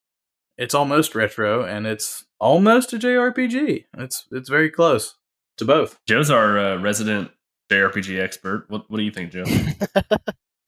it's 0.58 0.74
almost 0.74 1.14
retro 1.14 1.64
and 1.64 1.86
it's 1.86 2.26
almost 2.40 2.94
a 2.94 2.98
JRPG. 2.98 3.86
It's 4.00 4.26
it's 4.32 4.50
very 4.50 4.72
close 4.72 5.16
to 5.58 5.66
both. 5.66 6.00
Joe's 6.08 6.32
our 6.32 6.58
uh, 6.58 6.78
resident 6.78 7.30
JRPG 7.72 8.20
expert. 8.20 8.66
What 8.70 8.90
What 8.90 8.98
do 8.98 9.04
you 9.04 9.12
think, 9.12 9.32
Joe? 9.32 9.44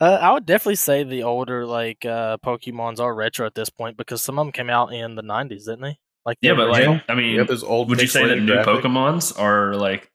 Uh, 0.00 0.18
I 0.20 0.32
would 0.32 0.46
definitely 0.46 0.74
say 0.76 1.04
the 1.04 1.22
older 1.22 1.64
like 1.64 2.04
uh, 2.04 2.36
Pokemon's 2.38 2.98
are 2.98 3.14
retro 3.14 3.46
at 3.46 3.54
this 3.54 3.70
point 3.70 3.96
because 3.96 4.20
some 4.20 4.36
of 4.36 4.44
them 4.46 4.50
came 4.52 4.68
out 4.68 4.92
in 4.92 5.14
the 5.14 5.22
'90s, 5.22 5.64
didn't 5.66 5.82
they? 5.82 5.98
Like 6.26 6.38
the 6.40 6.48
yeah, 6.48 6.54
but 6.54 6.68
original. 6.70 6.94
like, 6.94 7.04
I 7.08 7.14
mean, 7.14 7.36
You 7.36 7.46
old 7.64 7.88
would 7.88 8.00
you 8.00 8.08
say 8.08 8.26
that 8.26 8.36
pixelated 8.38 8.44
new 8.44 8.52
graphic- 8.54 8.82
Pokemons 8.84 9.38
are 9.38 9.74
like 9.76 10.10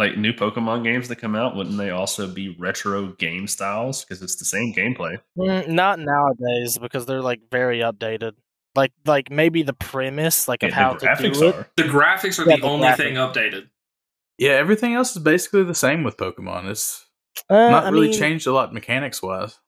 like 0.00 0.16
new 0.16 0.32
Pokemon 0.32 0.82
games 0.82 1.06
that 1.08 1.16
come 1.16 1.36
out? 1.36 1.54
Wouldn't 1.54 1.76
they 1.78 1.90
also 1.90 2.26
be 2.26 2.56
retro 2.58 3.08
game 3.12 3.46
styles 3.46 4.02
because 4.04 4.20
it's 4.22 4.34
the 4.36 4.44
same 4.44 4.74
gameplay? 4.74 5.18
Mm, 5.38 5.68
not 5.68 6.00
nowadays 6.00 6.76
because 6.78 7.06
they're 7.06 7.22
like 7.22 7.42
very 7.50 7.78
updated. 7.78 8.32
Like 8.74 8.92
like 9.06 9.30
maybe 9.30 9.62
the 9.62 9.72
premise 9.74 10.48
like 10.48 10.62
of 10.64 10.72
how 10.72 10.94
the 10.94 10.98
to 11.00 11.06
graphics 11.06 11.34
do 11.38 11.48
it. 11.48 11.54
are. 11.54 11.68
The 11.76 11.82
graphics 11.84 12.38
are 12.44 12.48
Yeah, 12.50 12.56
the 12.56 12.62
the 12.62 12.66
only 12.68 12.86
graphics. 12.88 12.96
thing 12.96 13.14
updated. 13.14 13.68
Yeah, 14.38 14.52
everything 14.52 14.94
else 14.94 15.14
is 15.14 15.22
basically 15.22 15.62
the 15.64 15.74
same 15.74 16.02
with 16.02 16.16
Pokemon. 16.16 16.68
It's 16.70 17.06
Uh, 17.48 17.54
not 17.70 17.84
I 17.84 17.90
really 17.90 18.08
mean, 18.08 18.18
changed 18.18 18.46
a 18.46 18.52
lot 18.52 18.72
mechanics 18.74 19.22
wise. 19.22 19.58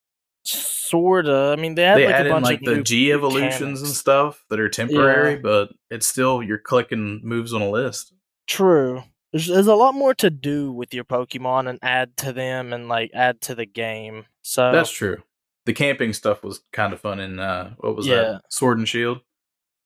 Sorta. 0.45 1.55
I 1.57 1.61
mean, 1.61 1.75
they 1.75 1.83
had 1.83 1.99
they 1.99 2.07
like 2.07 2.15
add 2.15 2.27
a 2.27 2.31
bunch 2.31 2.45
like 2.45 2.61
of 2.61 2.77
the 2.77 2.83
G 2.83 3.13
evolutions 3.13 3.81
and 3.83 3.91
stuff 3.91 4.45
that 4.51 4.61
are 4.61 4.69
temporary, 4.69 5.35
Yeah. 5.35 5.41
but 5.43 5.69
it's 5.91 6.07
still 6.07 6.43
you're 6.43 6.59
clicking 6.59 7.21
moves 7.23 7.53
on 7.55 7.63
a 7.63 7.71
list. 7.71 8.13
True. 8.47 9.03
There's, 9.33 9.47
there's 9.47 9.67
a 9.67 9.75
lot 9.75 9.95
more 9.95 10.15
to 10.17 10.31
do 10.31 10.71
with 10.73 10.93
your 10.93 11.05
Pokemon 11.05 11.69
and 11.69 11.79
add 11.83 12.17
to 12.19 12.33
them 12.33 12.73
and 12.73 12.89
like 12.89 13.11
add 13.15 13.41
to 13.43 13.55
the 13.55 13.67
game. 13.67 14.27
So 14.43 14.71
That's 14.73 14.91
true. 14.91 15.23
The 15.65 15.73
camping 15.73 16.13
stuff 16.13 16.43
was 16.43 16.61
kind 16.73 16.93
of 16.93 17.01
fun 17.01 17.21
in 17.21 17.39
uh 17.39 17.75
what 17.79 17.97
was 17.97 18.07
Yeah. 18.07 18.17
that? 18.17 18.43
Sword 18.51 18.79
and 18.79 18.89
Shield. 18.89 19.21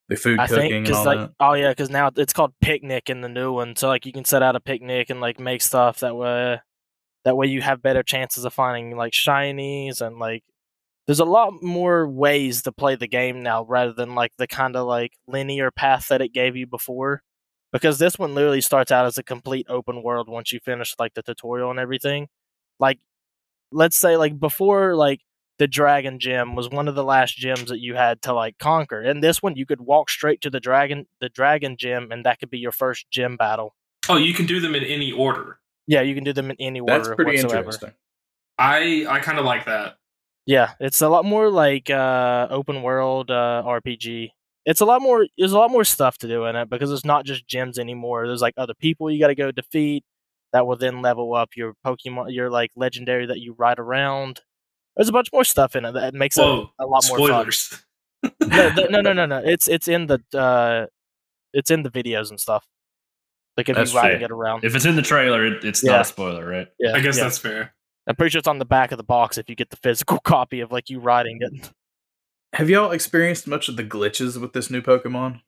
The 0.08 0.16
food 0.16 0.38
I 0.40 0.46
cooking 0.46 0.84
think 0.84 0.96
all 0.96 1.04
like 1.04 1.18
that. 1.18 1.32
oh 1.40 1.54
yeah, 1.54 1.70
because 1.70 1.90
now 1.90 2.10
it's 2.16 2.32
called 2.32 2.54
picnic 2.60 3.10
in 3.10 3.20
the 3.20 3.28
new 3.28 3.52
one. 3.52 3.76
So 3.76 3.88
like 3.88 4.06
you 4.06 4.12
can 4.12 4.24
set 4.24 4.42
out 4.42 4.56
a 4.56 4.60
picnic 4.60 5.10
and 5.10 5.20
like 5.20 5.38
make 5.40 5.62
stuff 5.62 6.00
that 6.00 6.16
way. 6.16 6.60
That 7.24 7.36
way 7.36 7.46
you 7.48 7.60
have 7.60 7.82
better 7.82 8.02
chances 8.02 8.44
of 8.44 8.52
finding 8.54 8.96
like 8.96 9.12
shinies 9.12 10.00
and 10.00 10.18
like 10.18 10.44
there's 11.06 11.20
a 11.20 11.24
lot 11.24 11.62
more 11.62 12.08
ways 12.08 12.62
to 12.62 12.72
play 12.72 12.96
the 12.96 13.06
game 13.06 13.42
now 13.42 13.64
rather 13.64 13.92
than 13.92 14.14
like 14.14 14.32
the 14.38 14.46
kind 14.46 14.74
of 14.76 14.86
like 14.86 15.12
linear 15.28 15.70
path 15.70 16.08
that 16.08 16.20
it 16.20 16.32
gave 16.32 16.56
you 16.56 16.66
before. 16.66 17.22
Because 17.72 17.98
this 17.98 18.18
one 18.18 18.34
literally 18.34 18.60
starts 18.60 18.90
out 18.92 19.06
as 19.06 19.18
a 19.18 19.22
complete 19.22 19.66
open 19.68 20.02
world 20.02 20.28
once 20.28 20.52
you 20.52 20.60
finish 20.60 20.94
like 20.98 21.14
the 21.14 21.22
tutorial 21.22 21.70
and 21.70 21.78
everything. 21.78 22.28
Like 22.78 22.98
let's 23.72 23.96
say 23.96 24.16
like 24.16 24.38
before 24.38 24.94
like 24.94 25.20
the 25.58 25.66
dragon 25.66 26.18
gym 26.18 26.54
was 26.54 26.68
one 26.68 26.86
of 26.86 26.94
the 26.94 27.04
last 27.04 27.38
gyms 27.38 27.68
that 27.68 27.80
you 27.80 27.94
had 27.94 28.22
to 28.22 28.32
like 28.32 28.58
conquer. 28.58 29.00
And 29.00 29.22
this 29.22 29.42
one 29.42 29.56
you 29.56 29.66
could 29.66 29.80
walk 29.80 30.10
straight 30.10 30.40
to 30.42 30.50
the 30.50 30.60
dragon 30.60 31.06
the 31.20 31.28
dragon 31.28 31.76
gym 31.76 32.12
and 32.12 32.24
that 32.24 32.38
could 32.38 32.50
be 32.50 32.58
your 32.58 32.72
first 32.72 33.06
gym 33.10 33.36
battle. 33.36 33.74
Oh, 34.08 34.16
you 34.16 34.32
can 34.32 34.46
do 34.46 34.60
them 34.60 34.74
in 34.74 34.84
any 34.84 35.12
order. 35.12 35.58
Yeah, 35.86 36.02
you 36.02 36.14
can 36.14 36.24
do 36.24 36.32
them 36.32 36.50
in 36.50 36.56
any 36.60 36.80
order 36.80 36.94
That's 36.98 37.08
pretty 37.14 37.32
whatsoever. 37.42 37.58
interesting. 37.58 37.92
I 38.58 39.06
I 39.08 39.20
kind 39.20 39.38
of 39.38 39.44
like 39.44 39.66
that. 39.66 39.98
Yeah, 40.46 40.74
it's 40.78 41.02
a 41.02 41.08
lot 41.08 41.24
more 41.24 41.50
like 41.50 41.90
uh, 41.90 42.46
open 42.50 42.82
world 42.82 43.30
uh, 43.30 43.62
RPG. 43.66 44.30
It's 44.66 44.80
a 44.80 44.84
lot 44.84 45.00
more. 45.00 45.26
There's 45.38 45.52
a 45.52 45.58
lot 45.58 45.70
more 45.70 45.84
stuff 45.84 46.18
to 46.18 46.28
do 46.28 46.44
in 46.44 46.56
it 46.56 46.68
because 46.68 46.90
it's 46.92 47.04
not 47.04 47.24
just 47.24 47.46
gyms 47.48 47.78
anymore. 47.78 48.26
There's 48.26 48.42
like 48.42 48.54
other 48.56 48.74
people 48.74 49.10
you 49.10 49.18
got 49.20 49.28
to 49.28 49.34
go 49.34 49.50
defeat 49.52 50.04
that 50.52 50.66
will 50.66 50.76
then 50.76 51.00
level 51.02 51.34
up 51.34 51.50
your 51.56 51.74
Pokemon, 51.86 52.34
your 52.34 52.50
like 52.50 52.72
legendary 52.76 53.26
that 53.26 53.38
you 53.40 53.54
ride 53.56 53.78
around. 53.78 54.40
There's 54.96 55.08
a 55.08 55.12
bunch 55.12 55.28
more 55.32 55.44
stuff 55.44 55.76
in 55.76 55.84
it 55.84 55.92
that 55.92 56.14
makes 56.14 56.36
Whoa, 56.36 56.62
it 56.62 56.68
a 56.80 56.86
lot 56.86 57.04
more 57.08 57.18
fun. 57.18 57.28
spoilers. 57.52 57.84
No, 58.44 58.70
th- 58.74 58.90
no, 58.90 59.00
no, 59.02 59.12
no, 59.12 59.24
no. 59.26 59.38
It's 59.38 59.68
it's 59.68 59.86
in 59.88 60.06
the 60.08 60.20
uh, 60.36 60.86
it's 61.52 61.70
in 61.70 61.82
the 61.84 61.90
videos 61.90 62.30
and 62.30 62.40
stuff. 62.40 62.66
Like 63.56 63.68
if 63.68 63.76
That's 63.76 63.92
you 63.92 63.98
riding 64.00 64.18
fair. 64.18 64.24
it 64.26 64.30
around. 64.32 64.64
If 64.64 64.74
it's 64.74 64.84
in 64.84 64.96
the 64.96 65.02
trailer, 65.02 65.46
it, 65.46 65.64
it's 65.64 65.82
Yeah. 65.84 65.92
not 65.92 66.00
a 66.02 66.04
spoiler, 66.04 66.46
right? 66.46 66.66
yeah, 66.80 66.92
I 66.94 67.00
guess 67.00 67.16
yeah. 67.16 67.22
that's 67.24 67.38
fair. 67.38 67.74
I'm 68.06 68.14
pretty 68.16 68.30
sure 68.32 68.38
it's 68.40 68.48
on 68.48 68.58
the 68.58 68.64
back 68.66 68.92
of 68.92 68.98
the 68.98 69.04
box 69.04 69.38
if 69.38 69.48
you 69.48 69.54
get 69.56 69.70
the 69.70 69.76
physical 69.76 70.18
copy 70.24 70.60
of 70.60 70.72
like 70.72 70.90
you 70.90 70.98
riding 71.00 71.38
it. 71.40 71.70
Have 72.56 72.70
y'all 72.70 72.90
experienced 72.90 73.46
much 73.46 73.68
of 73.68 73.76
the 73.76 73.84
glitches 73.84 74.40
with 74.40 74.54
this 74.54 74.70
new 74.70 74.80
Pokemon? 74.80 75.42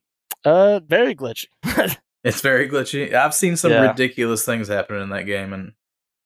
Uh, 0.45 0.79
very 0.79 1.15
glitchy. 1.15 1.47
It's 2.21 2.41
very 2.41 2.67
glitchy. 2.69 3.13
I've 3.13 3.33
seen 3.33 3.55
some 3.55 3.71
Yeah. 3.71 3.91
ridiculous 3.91 4.43
things 4.45 4.67
happen 4.67 4.97
in 4.97 5.09
that 5.11 5.23
game, 5.25 5.53
and 5.53 5.71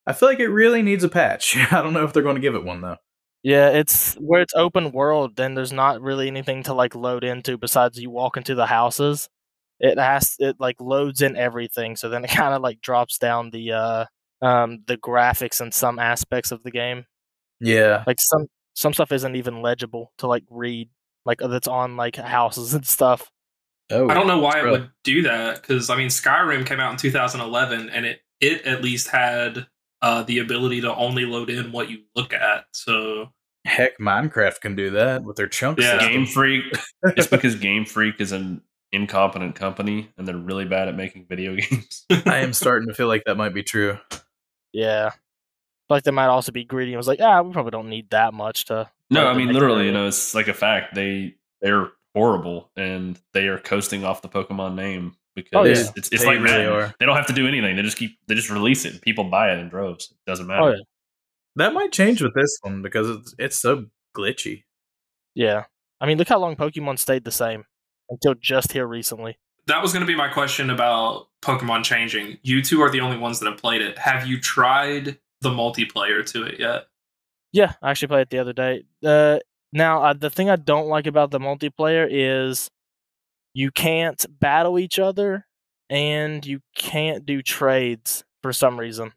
I 0.08 0.14
feel 0.14 0.28
like 0.28 0.40
it 0.40 0.48
really 0.48 0.82
needs 0.82 1.04
a 1.04 1.08
patch. 1.10 1.56
I 1.72 1.84
don't 1.84 1.94
know 1.94 2.04
if 2.04 2.12
they're 2.14 2.24
going 2.24 2.34
to 2.36 2.42
give 2.42 2.56
it 2.56 2.64
one 2.66 2.82
though. 2.82 2.98
Yeah, 3.44 3.70
it's 3.70 4.16
where 4.16 4.42
it's 4.42 4.56
open 4.56 4.92
world, 4.92 5.36
then 5.36 5.54
there's 5.54 5.72
not 5.72 6.02
really 6.02 6.28
anything 6.28 6.64
to 6.64 6.74
like 6.74 6.96
load 6.96 7.24
into 7.24 7.60
besides 7.60 8.00
you 8.02 8.10
walk 8.10 8.38
into 8.38 8.56
the 8.56 8.66
houses. 8.66 9.30
It 9.80 10.00
has 10.00 10.36
it 10.40 10.56
like 10.60 10.78
loads 10.82 11.22
in 11.22 11.38
everything, 11.38 11.96
so 11.96 12.10
then 12.10 12.26
it 12.26 12.32
kind 12.32 12.56
of 12.56 12.62
like 12.64 12.82
drops 12.82 13.20
down 13.20 13.52
the 13.52 13.74
uh 13.74 14.06
um 14.42 14.80
the 14.88 14.98
graphics 14.98 15.62
and 15.62 15.72
some 15.74 16.00
aspects 16.00 16.52
of 16.52 16.64
the 16.64 16.72
game. 16.72 17.06
Yeah, 17.60 18.04
Like 18.08 18.18
some 18.20 18.48
some 18.74 18.94
stuff 18.94 19.12
isn't 19.12 19.36
even 19.36 19.62
legible 19.62 20.12
to 20.20 20.28
like 20.28 20.44
read, 20.50 20.90
like 21.26 21.40
that's 21.40 21.68
on 21.68 21.96
like 21.98 22.16
houses 22.16 22.74
and 22.74 22.86
stuff. 22.86 23.32
Oh, 23.92 24.10
I 24.10 24.14
don't 24.14 24.28
know 24.28 24.40
why 24.40 24.60
it 24.60 24.70
would 24.72 24.90
do 25.04 25.22
that 25.24 25.62
because 25.62 25.90
I 25.90 25.96
mean 25.98 26.08
Skyrim 26.08 26.66
came 26.66 26.80
out 26.80 26.92
in 26.92 26.98
2011 26.98 27.90
and 27.90 28.06
it 28.06 28.22
it 28.40 28.66
at 28.66 28.82
least 28.82 29.10
had 29.10 29.68
uh, 30.02 30.24
the 30.24 30.40
ability 30.40 30.82
to 30.82 30.94
only 30.96 31.26
load 31.26 31.50
in 31.50 31.72
what 31.72 31.90
you 31.90 32.00
look 32.16 32.34
at. 32.34 32.66
So 32.74 33.30
Heck, 33.66 33.98
Minecraft 34.00 34.60
can 34.62 34.76
do 34.76 34.90
that 34.92 35.24
with 35.24 35.38
their 35.38 35.48
chunk 35.48 35.80
Yeah. 35.80 36.00
Game 36.00 36.26
Freak. 36.26 36.66
it's 37.04 37.28
because 37.32 37.56
Game 37.56 37.86
Freak 37.86 38.16
is 38.20 38.32
an 38.34 38.62
incompetent 38.92 39.56
company 39.56 40.10
and 40.18 40.28
they're 40.28 40.38
really 40.38 40.66
bad 40.66 40.88
at 40.88 40.96
making 40.96 41.26
video 41.30 41.56
games. 41.56 42.06
I 42.26 42.40
am 42.40 42.54
starting 42.54 42.88
to 42.90 42.94
feel 42.94 43.08
like 43.08 43.24
that 43.26 43.36
might 43.36 43.54
be 43.54 43.64
true. 43.64 43.98
Yeah. 44.74 45.12
Like 45.94 46.04
they 46.04 46.12
might 46.12 46.28
also 46.28 46.52
be 46.52 46.64
greedy 46.66 46.92
and 46.92 46.98
was 46.98 47.08
like, 47.08 47.22
ah, 47.22 47.42
we 47.42 47.54
probably 47.54 47.72
don't 47.72 47.90
need 47.90 48.10
that 48.10 48.34
much 48.34 48.66
to 48.66 48.90
no, 49.10 49.28
I 49.28 49.34
mean 49.36 49.50
literally, 49.54 49.86
you 49.86 49.92
know, 49.92 50.08
it's 50.08 50.34
like 50.36 50.48
a 50.48 50.54
fact. 50.54 50.96
They 50.96 51.36
they're 51.62 51.92
horrible 52.16 52.70
and 52.76 53.20
they 53.34 53.48
are 53.48 53.58
coasting 53.60 54.04
off 54.04 54.22
the 54.22 54.30
Pokemon 54.30 54.76
name 54.76 55.16
because 55.36 55.52
Oh, 55.54 55.64
yeah. 55.64 55.72
it's, 55.72 55.92
it's, 55.96 56.10
it's 56.12 56.26
like 56.26 56.40
really 56.40 56.64
Madden. 56.66 56.74
are. 56.74 56.94
They 57.00 57.06
don't 57.06 57.16
have 57.16 57.28
to 57.28 57.34
do 57.34 57.48
anything. 57.48 57.76
They 57.76 57.82
just 57.84 57.98
keep 57.98 58.18
they 58.28 58.36
just 58.36 58.50
release 58.50 58.86
it 58.86 58.94
and 58.94 59.02
people 59.02 59.24
buy 59.26 59.52
it 59.54 59.60
in 59.60 59.70
droves. 59.70 60.12
It 60.12 60.30
doesn't 60.30 60.48
matter. 60.48 60.62
Oh 60.64 60.70
yeah. 60.70 60.82
That 61.56 61.74
might 61.74 61.92
change 61.92 62.22
with 62.22 62.34
this 62.36 62.58
one 62.62 62.82
because 62.82 63.10
it's 63.10 63.36
it's 63.38 63.62
so 63.62 63.86
glitchy. 64.16 64.64
Yeah. 65.36 65.66
I 66.02 66.06
mean 66.08 66.18
look 66.18 66.28
how 66.30 66.40
long 66.40 66.56
Pokemon 66.56 67.00
stayed 67.00 67.24
the 67.26 67.32
same 67.32 67.66
until 68.10 68.34
just 68.36 68.72
here 68.74 68.86
recently. 68.88 69.38
that 69.68 69.82
was 69.82 69.94
going 69.94 70.02
to 70.02 70.08
be 70.08 70.16
my 70.16 70.28
question 70.28 70.70
about 70.70 71.28
Pokemon 71.42 71.84
changing. 71.84 72.38
You 72.44 72.62
two 72.62 72.82
are 72.82 72.90
the 72.90 73.00
only 73.02 73.18
ones 73.18 73.40
that 73.40 73.50
have 73.50 73.58
played 73.60 73.82
it. 73.82 73.98
Have 73.98 74.28
you 74.28 74.40
tried 74.40 75.18
the 75.44 75.50
multiplayer 75.50 76.26
to 76.32 76.44
it 76.44 76.60
yet? 76.60 76.86
Yeah, 77.52 77.74
I 77.82 77.92
actually 77.92 78.08
played 78.08 78.22
it 78.22 78.30
the 78.32 78.40
other 78.40 78.54
day. 78.54 78.84
Uh, 79.06 79.40
now, 79.72 80.04
uh, 80.04 80.14
the 80.14 80.30
thing 80.30 80.50
I 80.50 80.56
don't 80.56 80.88
like 80.88 81.08
about 81.08 81.32
the 81.32 81.40
multiplayer 81.40 82.08
is 82.10 82.70
you 83.54 83.72
can't 83.72 84.26
battle 84.40 84.80
each 84.80 84.98
other 84.98 85.46
and 85.90 86.46
you 86.46 86.60
can't 86.76 87.26
do 87.26 87.42
trades 87.42 88.24
for 88.42 88.52
some 88.54 88.80
reason. 88.80 89.14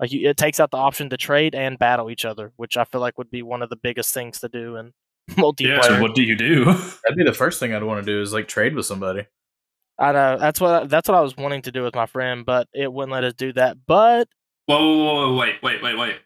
Like 0.00 0.12
you, 0.12 0.28
it 0.28 0.36
takes 0.36 0.60
out 0.60 0.70
the 0.70 0.76
option 0.78 1.10
to 1.10 1.16
trade 1.16 1.54
and 1.54 1.78
battle 1.78 2.10
each 2.10 2.24
other, 2.24 2.52
which 2.56 2.76
I 2.76 2.84
feel 2.84 3.00
like 3.00 3.18
would 3.18 3.30
be 3.30 3.42
one 3.42 3.62
of 3.62 3.70
the 3.70 3.76
biggest 3.76 4.12
things 4.12 4.40
to 4.40 4.48
do 4.48 4.76
in 4.76 4.92
multiplayer. 5.32 5.82
So 5.84 6.02
what 6.02 6.14
do 6.14 6.22
you 6.22 6.36
do? 6.36 6.64
That'd 6.64 7.16
be 7.16 7.24
the 7.24 7.32
first 7.32 7.60
thing 7.60 7.74
I'd 7.74 7.82
want 7.82 8.04
to 8.04 8.10
do 8.10 8.20
is 8.20 8.32
like 8.32 8.48
trade 8.48 8.74
with 8.74 8.86
somebody. 8.86 9.26
I 9.98 10.12
know 10.12 10.38
that's 10.38 10.60
what 10.60 10.88
that's 10.88 11.08
what 11.08 11.16
I 11.16 11.20
was 11.20 11.36
wanting 11.36 11.62
to 11.62 11.72
do 11.72 11.82
with 11.84 11.94
my 11.94 12.06
friend, 12.06 12.44
but 12.44 12.68
it 12.74 12.92
wouldn't 12.92 13.12
let 13.12 13.22
us 13.22 13.34
do 13.34 13.52
that. 13.52 13.76
But 13.86 14.28
Whoa, 14.66 14.78
whoa, 14.78 15.04
whoa, 15.04 15.14
whoa, 15.32 15.36
wait, 15.36 15.62
wait, 15.62 15.82
wait, 15.82 15.98
wait. 15.98 16.16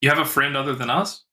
You 0.00 0.08
have 0.10 0.18
a 0.18 0.24
friend 0.24 0.56
other 0.56 0.74
than 0.74 0.90
us? 0.90 1.24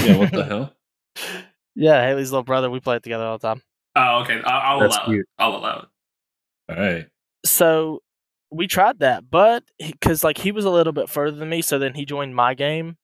yeah, 0.00 0.16
what 0.16 0.32
the 0.32 0.44
hell? 0.44 0.72
yeah, 1.74 2.06
Haley's 2.06 2.30
little 2.30 2.44
brother, 2.44 2.70
we 2.70 2.80
play 2.80 2.96
it 2.96 3.02
together 3.02 3.24
all 3.24 3.38
the 3.38 3.48
time. 3.48 3.62
Oh, 3.96 4.20
okay. 4.22 4.40
I- 4.44 4.58
I'll 4.72 4.86
allow 4.86 5.04
cute. 5.06 5.20
it. 5.20 5.26
I'll 5.38 5.56
allow 5.56 5.78
it. 5.80 6.72
All 6.72 6.76
right. 6.82 7.06
so 7.44 8.00
we 8.50 8.66
tried 8.66 9.00
that, 9.00 9.28
but 9.30 9.64
because 9.78 10.22
like 10.24 10.38
he 10.38 10.52
was 10.52 10.64
a 10.64 10.70
little 10.70 10.92
bit 10.92 11.08
further 11.08 11.36
than 11.36 11.48
me, 11.48 11.62
so 11.62 11.78
then 11.78 11.94
he 11.94 12.04
joined 12.04 12.34
my 12.34 12.54
game. 12.54 12.96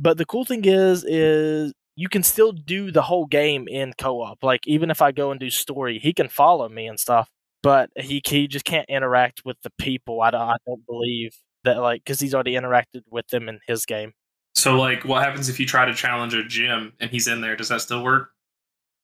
But 0.00 0.18
the 0.18 0.24
cool 0.24 0.44
thing 0.44 0.64
is, 0.64 1.04
is 1.04 1.72
you 1.96 2.08
can 2.08 2.22
still 2.22 2.52
do 2.52 2.90
the 2.90 3.02
whole 3.02 3.26
game 3.26 3.68
in 3.68 3.92
co-op. 3.96 4.42
Like 4.42 4.66
even 4.66 4.90
if 4.90 5.00
I 5.02 5.12
go 5.12 5.30
and 5.30 5.38
do 5.40 5.50
story, 5.50 5.98
he 5.98 6.12
can 6.12 6.28
follow 6.28 6.68
me 6.68 6.86
and 6.86 6.98
stuff, 6.98 7.28
but 7.62 7.90
he 7.96 8.20
he 8.24 8.48
just 8.48 8.64
can't 8.64 8.88
interact 8.88 9.42
with 9.44 9.56
the 9.62 9.70
people. 9.78 10.20
I 10.20 10.30
don't, 10.30 10.40
I 10.42 10.56
don't 10.66 10.84
believe 10.86 11.36
that 11.64 11.78
like 11.78 12.04
because 12.04 12.20
he's 12.20 12.34
already 12.34 12.54
interacted 12.54 13.02
with 13.10 13.26
them 13.28 13.48
in 13.48 13.60
his 13.66 13.86
game. 13.86 14.12
So, 14.54 14.76
like, 14.76 15.04
what 15.04 15.24
happens 15.24 15.48
if 15.48 15.58
you 15.58 15.66
try 15.66 15.84
to 15.84 15.94
challenge 15.94 16.32
a 16.32 16.44
gym 16.44 16.92
and 17.00 17.10
he's 17.10 17.26
in 17.26 17.40
there? 17.40 17.56
Does 17.56 17.68
that 17.68 17.80
still 17.80 18.04
work? 18.04 18.30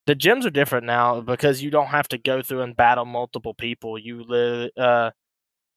the 0.07 0.17
gyms 0.17 0.45
are 0.45 0.51
different 0.51 0.87
now 0.87 1.21
because 1.21 1.63
you 1.63 1.71
don't 1.71 1.87
have 1.87 2.09
to 2.09 2.19
go 2.19 2.43
through 2.43 2.63
and 2.63 2.77
battle 2.77 3.05
multiple 3.05 3.55
people. 3.55 3.99
You 3.99 4.25
li- 4.25 4.73
uh, 4.77 5.11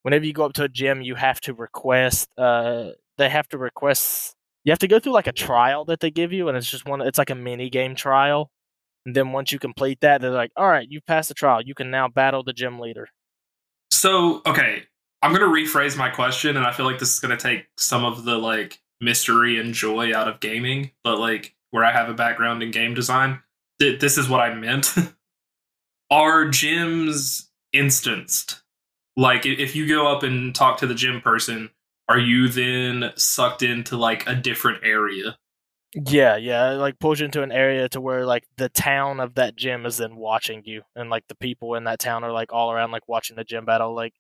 whenever 0.02 0.26
you 0.26 0.34
go 0.34 0.46
up 0.46 0.54
to 0.54 0.64
a 0.64 0.70
gym, 0.70 1.04
you 1.04 1.14
have 1.16 1.40
to 1.42 1.54
request. 1.54 2.30
Uh, 2.38 2.92
they 3.18 3.30
have 3.30 3.48
to 3.50 3.60
request. 3.60 4.34
You 4.64 4.72
have 4.72 4.80
to 4.80 4.88
go 4.88 5.00
through 5.00 5.14
like 5.14 5.28
a 5.28 5.34
trial 5.34 5.86
that 5.86 6.00
they 6.00 6.10
give 6.10 6.34
you, 6.34 6.48
and 6.48 6.58
it's 6.58 6.70
just 6.70 6.88
one. 6.88 7.02
It's 7.02 7.20
like 7.20 7.30
a 7.30 7.36
mini 7.36 7.70
game 7.70 7.96
trial. 7.96 8.50
And 9.06 9.16
then 9.16 9.34
once 9.34 9.52
you 9.52 9.60
complete 9.60 10.00
that, 10.02 10.22
they're 10.22 10.32
like, 10.32 10.52
"All 10.56 10.68
right, 10.68 10.88
you 10.90 11.02
passed 11.02 11.28
the 11.30 11.36
trial. 11.36 11.62
You 11.62 11.76
can 11.76 11.92
now 11.92 12.08
battle 12.08 12.44
the 12.44 12.54
gym 12.54 12.80
leader." 12.80 13.10
So, 13.92 14.42
okay, 14.48 14.86
I'm 15.24 15.32
to 15.42 15.48
rephrase 15.48 15.98
my 15.98 16.10
question, 16.10 16.58
and 16.58 16.66
I 16.66 16.74
feel 16.74 16.86
like 16.86 17.00
this 17.00 17.14
is 17.14 17.20
to 17.32 17.42
take 17.42 17.68
some 17.78 18.04
of 18.04 18.26
the 18.26 18.38
like 18.38 18.82
mystery 19.00 19.58
and 19.58 19.74
joy 19.74 20.14
out 20.14 20.28
of 20.28 20.42
gaming. 20.42 20.92
But 21.02 21.18
like, 21.18 21.56
where 21.72 21.86
I 21.86 21.94
have 21.94 22.10
a 22.10 22.14
background 22.14 22.62
in 22.62 22.72
game 22.72 22.94
design, 22.94 23.40
th- 23.80 24.02
this 24.02 24.18
is 24.18 24.28
what 24.28 24.42
I 24.42 24.54
meant. 24.54 24.94
Are 26.12 26.46
gyms 26.46 27.48
instanced? 27.72 28.64
Like, 29.16 29.46
if 29.46 29.78
you 29.78 29.88
go 29.88 30.12
up 30.12 30.24
and 30.24 30.54
talk 30.54 30.80
to 30.80 30.88
the 30.88 30.94
gym 30.94 31.22
person, 31.22 31.70
are 32.10 32.20
you 32.20 32.50
then 32.50 33.12
sucked 33.16 33.64
into 33.64 33.96
like 33.96 34.28
a 34.28 34.36
different 34.36 34.84
area? 34.84 35.38
Yeah, 35.96 36.36
yeah, 36.36 36.74
it, 36.74 36.76
like 36.76 37.00
pulls 37.00 37.20
you 37.20 37.26
into 37.26 37.44
an 37.44 37.52
area 37.52 37.88
to 37.90 38.02
where 38.02 38.26
like 38.26 38.44
the 38.58 38.70
town 38.70 39.20
of 39.20 39.36
that 39.36 39.56
gym 39.56 39.86
is 39.86 39.98
then 39.98 40.16
watching 40.18 40.64
you, 40.66 40.82
and 40.96 41.10
like 41.10 41.28
the 41.28 41.36
people 41.36 41.76
in 41.76 41.86
that 41.86 42.00
town 42.00 42.24
are 42.24 42.32
like 42.32 42.52
all 42.52 42.72
around 42.72 42.92
like 42.92 43.08
watching 43.08 43.38
the 43.38 43.44
gym 43.44 43.64
battle. 43.64 43.96
Like 43.96 44.14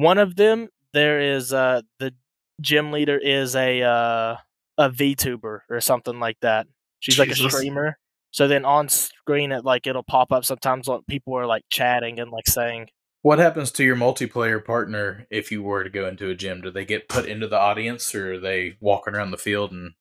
one 0.00 0.18
of 0.18 0.36
them, 0.36 0.68
there 0.92 1.20
is 1.20 1.52
uh 1.52 1.82
the 1.98 2.14
gym 2.60 2.90
leader 2.92 3.18
is 3.18 3.54
a 3.54 3.82
uh 3.82 4.36
a 4.78 4.90
VTuber 4.90 5.60
or 5.68 5.80
something 5.80 6.18
like 6.18 6.38
that. 6.40 6.66
She's 7.00 7.18
like 7.18 7.30
a 7.30 7.34
Jesus. 7.34 7.52
streamer. 7.52 7.98
So 8.30 8.48
then 8.48 8.64
on 8.64 8.88
screen, 8.88 9.52
it 9.52 9.64
like 9.64 9.86
it'll 9.86 10.02
pop 10.02 10.32
up 10.32 10.44
sometimes. 10.44 10.86
Like 10.88 11.06
people 11.06 11.36
are 11.36 11.46
like 11.46 11.64
chatting 11.70 12.18
and 12.20 12.30
like 12.30 12.48
saying, 12.48 12.88
What 13.22 13.38
happens 13.38 13.70
to 13.72 13.84
your 13.84 13.96
multiplayer 13.96 14.64
partner 14.64 15.26
if 15.30 15.50
you 15.52 15.62
were 15.62 15.84
to 15.84 15.90
go 15.90 16.06
into 16.08 16.30
a 16.30 16.34
gym? 16.34 16.60
Do 16.62 16.70
they 16.70 16.84
get 16.84 17.08
put 17.08 17.26
into 17.26 17.46
the 17.48 17.58
audience, 17.58 18.14
or 18.14 18.34
are 18.34 18.38
they 18.38 18.76
walking 18.80 19.14
around 19.14 19.32
the 19.32 19.36
field 19.38 19.72
and 19.72 19.92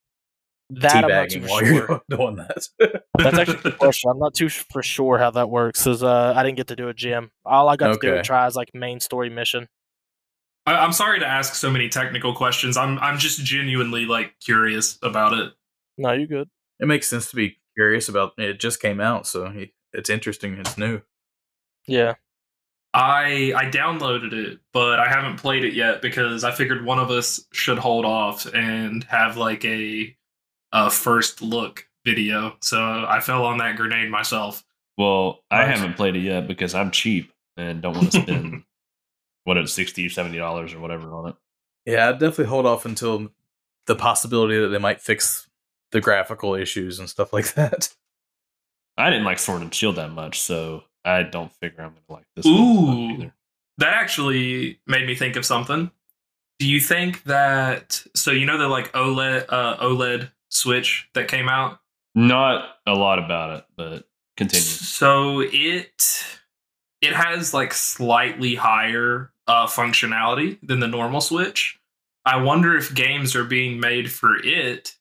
"That 0.70 1.04
I'm 1.04 1.14
not 1.14 1.30
too 1.30 1.42
teabagging 1.42 1.50
while 1.50 1.66
sure." 1.66 1.88
you're 1.88 2.02
doing 2.18 2.36
that? 2.38 2.68
That's 3.18 3.38
actually 3.38 3.60
a 3.60 3.64
good 3.64 3.78
question. 3.80 4.12
I'm 4.12 4.20
not 4.20 4.34
too 4.34 4.50
for 4.50 4.82
sure 4.84 5.18
how 5.18 5.32
that 5.32 5.50
works 5.50 5.84
because 5.84 6.04
uh, 6.04 6.34
I 6.36 6.44
didn't 6.44 6.58
get 6.58 6.68
to 6.68 6.76
do 6.76 6.88
a 6.88 6.94
gym. 6.94 7.32
All 7.44 7.68
I 7.68 7.76
got 7.76 7.88
to 7.88 7.98
do 8.00 8.14
Okay. 8.14 8.22
try 8.22 8.48
is 8.48 8.56
like 8.56 8.70
main 8.74 9.00
story 9.00 9.30
mission. 9.30 9.68
I- 10.65 10.78
I'm 10.78 10.93
sorry 10.93 11.19
to 11.19 11.28
ask 11.28 11.56
so 11.56 11.69
many 11.72 11.89
technical 11.89 12.34
questions. 12.34 12.78
I'm 12.78 13.00
I'm 13.00 13.17
just 13.17 13.43
genuinely 13.43 14.06
like 14.06 14.36
curious 14.39 14.98
about 15.02 15.34
it. 15.34 15.54
No, 15.98 16.12
you 16.13 16.28
good. 16.28 16.48
it 16.80 16.88
makes 16.88 17.08
sense 17.08 17.30
to 17.32 17.36
be 17.36 17.58
curious 17.76 18.08
about. 18.10 18.34
It 18.38 18.60
just 18.60 18.82
came 18.82 19.00
out, 19.02 19.28
so 19.28 19.52
it's 19.93 20.10
interesting. 20.10 20.54
It's 20.56 20.78
new. 20.78 21.02
Yeah. 21.88 22.15
I 22.93 23.54
I 23.56 23.65
downloaded 23.65 24.34
it, 24.34 24.60
but 24.74 25.00
I 25.00 25.08
haven't 25.08 25.38
played 25.38 25.63
it 25.63 25.74
yet 25.74 26.02
because 26.02 26.43
I 26.43 26.52
figured 26.52 26.84
one 26.86 26.98
of 27.00 27.12
us 27.12 27.45
should 27.54 27.78
hold 27.78 28.04
off 28.06 28.45
and 28.54 29.04
have 29.06 29.38
like 29.38 29.63
a 29.65 30.15
a 30.72 30.89
first 30.89 31.41
look 31.41 31.88
video. 32.06 32.56
So 32.62 32.80
I 33.08 33.19
fell 33.19 33.45
on 33.45 33.58
that 33.60 33.76
grenade 33.76 34.10
myself. 34.10 34.63
Well, 34.98 35.43
I 35.52 35.65
haven't 35.65 35.95
played 35.95 36.15
it 36.15 36.22
yet 36.22 36.48
because 36.48 36.74
I'm 36.76 36.91
cheap 36.91 37.32
and 37.58 37.82
don't 37.82 37.95
want 37.95 38.12
to 38.12 38.22
spend 38.22 38.63
what 39.43 39.58
it's 39.58 39.73
sixty 39.73 40.06
or 40.06 40.10
seventy 40.10 40.38
dollars 40.38 40.73
or 40.73 40.80
whatever 40.80 41.12
on 41.13 41.30
it. 41.30 41.36
Yeah, 41.86 42.10
I'd 42.10 42.19
definitely 42.19 42.45
hold 42.45 42.65
off 42.65 42.86
until 42.86 43.30
the 43.88 43.95
possibility 43.95 44.60
that 44.60 44.67
they 44.67 44.78
might 44.78 45.02
fix 45.02 45.47
the 45.91 46.02
graphical 46.02 46.56
issues 46.56 46.99
and 46.99 47.10
stuff 47.10 47.34
like 47.34 47.54
that. 47.56 47.89
I 48.97 49.10
didn't 49.10 49.25
like 49.25 49.39
Sword 49.39 49.62
and 49.62 49.73
Shield 49.73 49.95
that 49.95 50.12
much, 50.12 50.41
so 50.41 50.84
I 51.06 51.23
don't 51.23 51.52
figure 51.54 51.84
I'm 51.84 51.91
gonna 51.91 52.19
like 52.19 52.25
this 52.36 52.45
one 52.45 52.56
Ooh. 52.56 53.10
either. 53.12 53.34
That 53.78 53.93
actually 53.93 54.80
made 54.86 55.08
me 55.08 55.15
think 55.15 55.36
of 55.36 55.45
something. 55.45 55.89
Do 56.60 56.67
you 56.67 56.82
think 56.82 57.23
that 57.23 58.04
so 58.13 58.32
you 58.32 58.45
know 58.45 58.58
the 58.58 58.67
like 58.67 58.91
OLED 58.91 59.45
uh, 59.47 59.78
OLED 59.78 60.30
Switch 60.49 61.10
that 61.13 61.30
came 61.30 61.47
out? 61.47 61.80
Not 62.13 62.65
a 62.86 62.93
lot 62.93 63.19
about 63.19 63.58
it, 63.58 63.65
but 63.78 64.04
continue. 64.36 64.62
So 64.62 65.39
it 65.41 66.25
it 67.02 67.14
has 67.14 67.54
like 67.54 67.74
slightly 67.74 68.56
higher 68.56 69.32
uh, 69.48 69.68
functionality 69.68 70.58
than 70.62 70.80
the 70.80 70.88
normal 70.88 71.22
Switch. 71.22 71.80
I 72.26 72.42
wonder 72.42 72.78
if 72.78 72.94
games 72.94 73.36
are 73.36 73.44
being 73.44 73.80
made 73.80 74.12
for 74.12 74.36
it, 74.38 74.96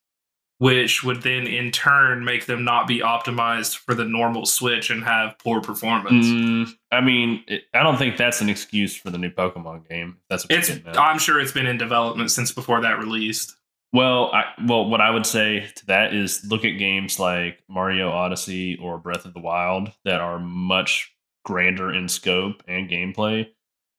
which 0.59 1.05
would 1.05 1.23
then 1.23 1.47
in 1.47 1.71
turn 1.71 2.25
make 2.25 2.47
them 2.47 2.65
not 2.65 2.87
be 2.87 3.01
optimized 3.01 3.77
for 3.77 3.95
the 3.95 4.05
normal 4.05 4.47
Switch 4.47 4.91
and 4.91 5.05
have 5.05 5.39
poor 5.39 5.61
performance. 5.61 6.27
Mm, 6.27 6.71
I 6.91 7.01
mean, 7.01 7.45
it, 7.47 7.65
I 7.75 7.83
don't 7.83 7.99
think 7.99 8.17
that's 8.17 8.41
an 8.41 8.49
excuse 8.49 8.97
for 8.97 9.11
the 9.11 9.19
new 9.19 9.31
Pokemon 9.31 9.89
game. 9.89 10.19
That's 10.31 10.47
It's. 10.49 10.71
I'm 10.97 11.19
sure 11.19 11.41
it's 11.41 11.53
been 11.53 11.67
in 11.67 11.77
development 11.77 12.31
since 12.31 12.53
before 12.53 12.81
that 12.81 12.99
released. 12.99 13.55
Well, 13.93 14.31
I, 14.33 14.45
well, 14.67 14.89
what 14.89 15.01
I 15.01 15.11
would 15.11 15.25
say 15.25 15.67
to 15.77 15.87
that 15.87 16.15
is 16.15 16.45
look 16.45 16.65
at 16.65 16.73
games 16.73 17.19
like 17.19 17.63
Mario 17.69 18.11
Odyssey 18.11 18.77
or 18.77 18.99
Breath 18.99 19.25
of 19.25 19.33
the 19.33 19.41
Wild 19.41 19.93
that 20.05 20.21
are 20.21 20.39
much 20.39 21.15
grander 21.49 21.91
in 21.91 22.09
scope 22.09 22.63
and 22.69 22.91
gameplay, 22.91 23.47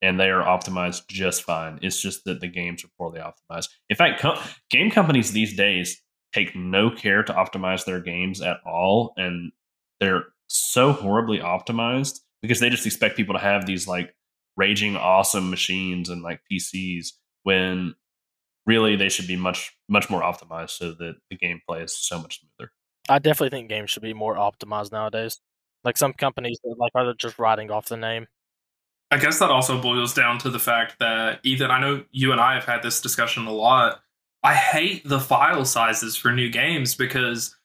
and 0.03 0.19
they 0.19 0.29
are 0.29 0.43
optimized 0.43 1.07
just 1.07 1.41
fine. 1.41 1.79
It's 1.81 1.99
just 1.99 2.23
that 2.25 2.41
the 2.41 2.47
games 2.47 2.85
are 2.85 2.89
poorly 2.95 3.19
optimized. 3.19 3.69
In 3.89 3.95
fact, 3.95 4.23
game 4.69 4.91
companies 4.91 5.31
these 5.31 5.57
days 5.57 5.99
take 6.31 6.55
no 6.55 6.91
care 6.91 7.23
to 7.23 7.33
optimize 7.33 7.85
their 7.85 7.99
games 8.01 8.39
at 8.39 8.57
all, 8.67 9.13
and 9.17 9.51
they're 9.99 10.25
so 10.47 10.91
horribly 10.91 11.39
optimized 11.39 12.19
because 12.43 12.59
they 12.59 12.69
just 12.69 12.85
expect 12.85 13.17
people 13.17 13.33
to 13.33 13.41
have 13.41 13.65
these 13.65 13.87
like 13.87 14.13
raging 14.55 14.95
awesome 14.95 15.49
machines 15.49 16.07
and 16.07 16.21
like 16.21 16.41
PCs 16.51 17.13
when 17.43 17.95
really 18.67 18.95
they 18.95 19.09
should 19.09 19.27
be 19.27 19.35
much 19.35 19.75
much 19.89 20.07
more 20.07 20.21
optimized 20.21 20.71
so 20.71 20.91
that 20.91 21.15
the 21.31 21.37
gameplay 21.37 21.83
is 21.83 21.97
so 21.97 22.21
much 22.21 22.41
smoother. 22.41 22.71
I 23.09 23.17
definitely 23.17 23.57
think 23.57 23.69
games 23.69 23.89
should 23.89 24.03
be 24.03 24.13
more 24.13 24.35
optimized 24.35 24.91
nowadays. 24.91 25.39
Like 25.83 25.97
some 25.97 26.13
companies 26.13 26.59
that 26.63 26.75
like 26.77 26.91
are 26.95 27.05
they 27.05 27.13
just 27.17 27.39
writing 27.39 27.71
off 27.71 27.85
the 27.85 27.97
name. 27.97 28.27
I 29.11 29.17
guess 29.17 29.39
that 29.39 29.49
also 29.49 29.81
boils 29.81 30.13
down 30.13 30.37
to 30.39 30.49
the 30.51 30.59
fact 30.59 30.99
that 30.99 31.39
Ethan, 31.43 31.71
I 31.71 31.79
know 31.79 32.03
you 32.11 32.31
and 32.31 32.39
I 32.39 32.53
have 32.53 32.65
had 32.65 32.83
this 32.83 33.01
discussion 33.01 33.47
a 33.47 33.51
lot. 33.51 34.01
I 34.43 34.53
hate 34.53 35.07
the 35.07 35.19
file 35.19 35.65
sizes 35.65 36.15
for 36.15 36.31
new 36.31 36.49
games 36.49 36.93
because 36.95 37.55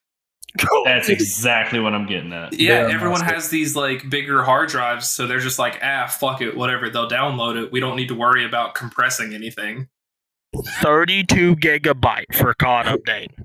That's 0.85 1.09
exactly 1.11 1.81
what 1.81 1.94
I'm 1.94 2.07
getting 2.07 2.33
at. 2.33 2.53
yeah, 2.53 2.87
Yeah, 2.87 2.94
everyone 2.94 3.20
has 3.22 3.50
these 3.50 3.74
like 3.77 4.09
bigger 4.09 4.42
hard 4.42 4.68
drives, 4.68 5.09
so 5.09 5.27
they're 5.27 5.40
just 5.40 5.59
like, 5.59 5.81
ah, 5.83 6.07
fuck 6.07 6.40
it, 6.40 6.57
whatever. 6.57 6.88
They'll 6.88 7.09
download 7.09 7.62
it. 7.62 7.72
We 7.72 7.81
don't 7.81 7.96
need 7.96 8.09
to 8.09 8.14
worry 8.14 8.44
about 8.44 8.74
compressing 8.74 9.35
anything. 9.35 9.88
32 10.83 11.57
gigabyte 11.57 12.35
for 12.35 12.55
COD 12.55 12.87
update. 12.87 13.31
I 13.38 13.44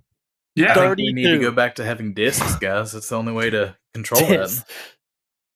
Yeah, 0.55 0.73
think 0.73 0.97
we 0.97 1.13
need 1.13 1.29
to 1.31 1.39
go 1.39 1.51
back 1.51 1.75
to 1.75 1.85
having 1.85 2.13
discs, 2.13 2.55
guys. 2.57 2.91
That's 2.91 3.09
the 3.09 3.15
only 3.15 3.33
way 3.33 3.49
to 3.49 3.75
control 3.93 4.21
that. 4.21 4.63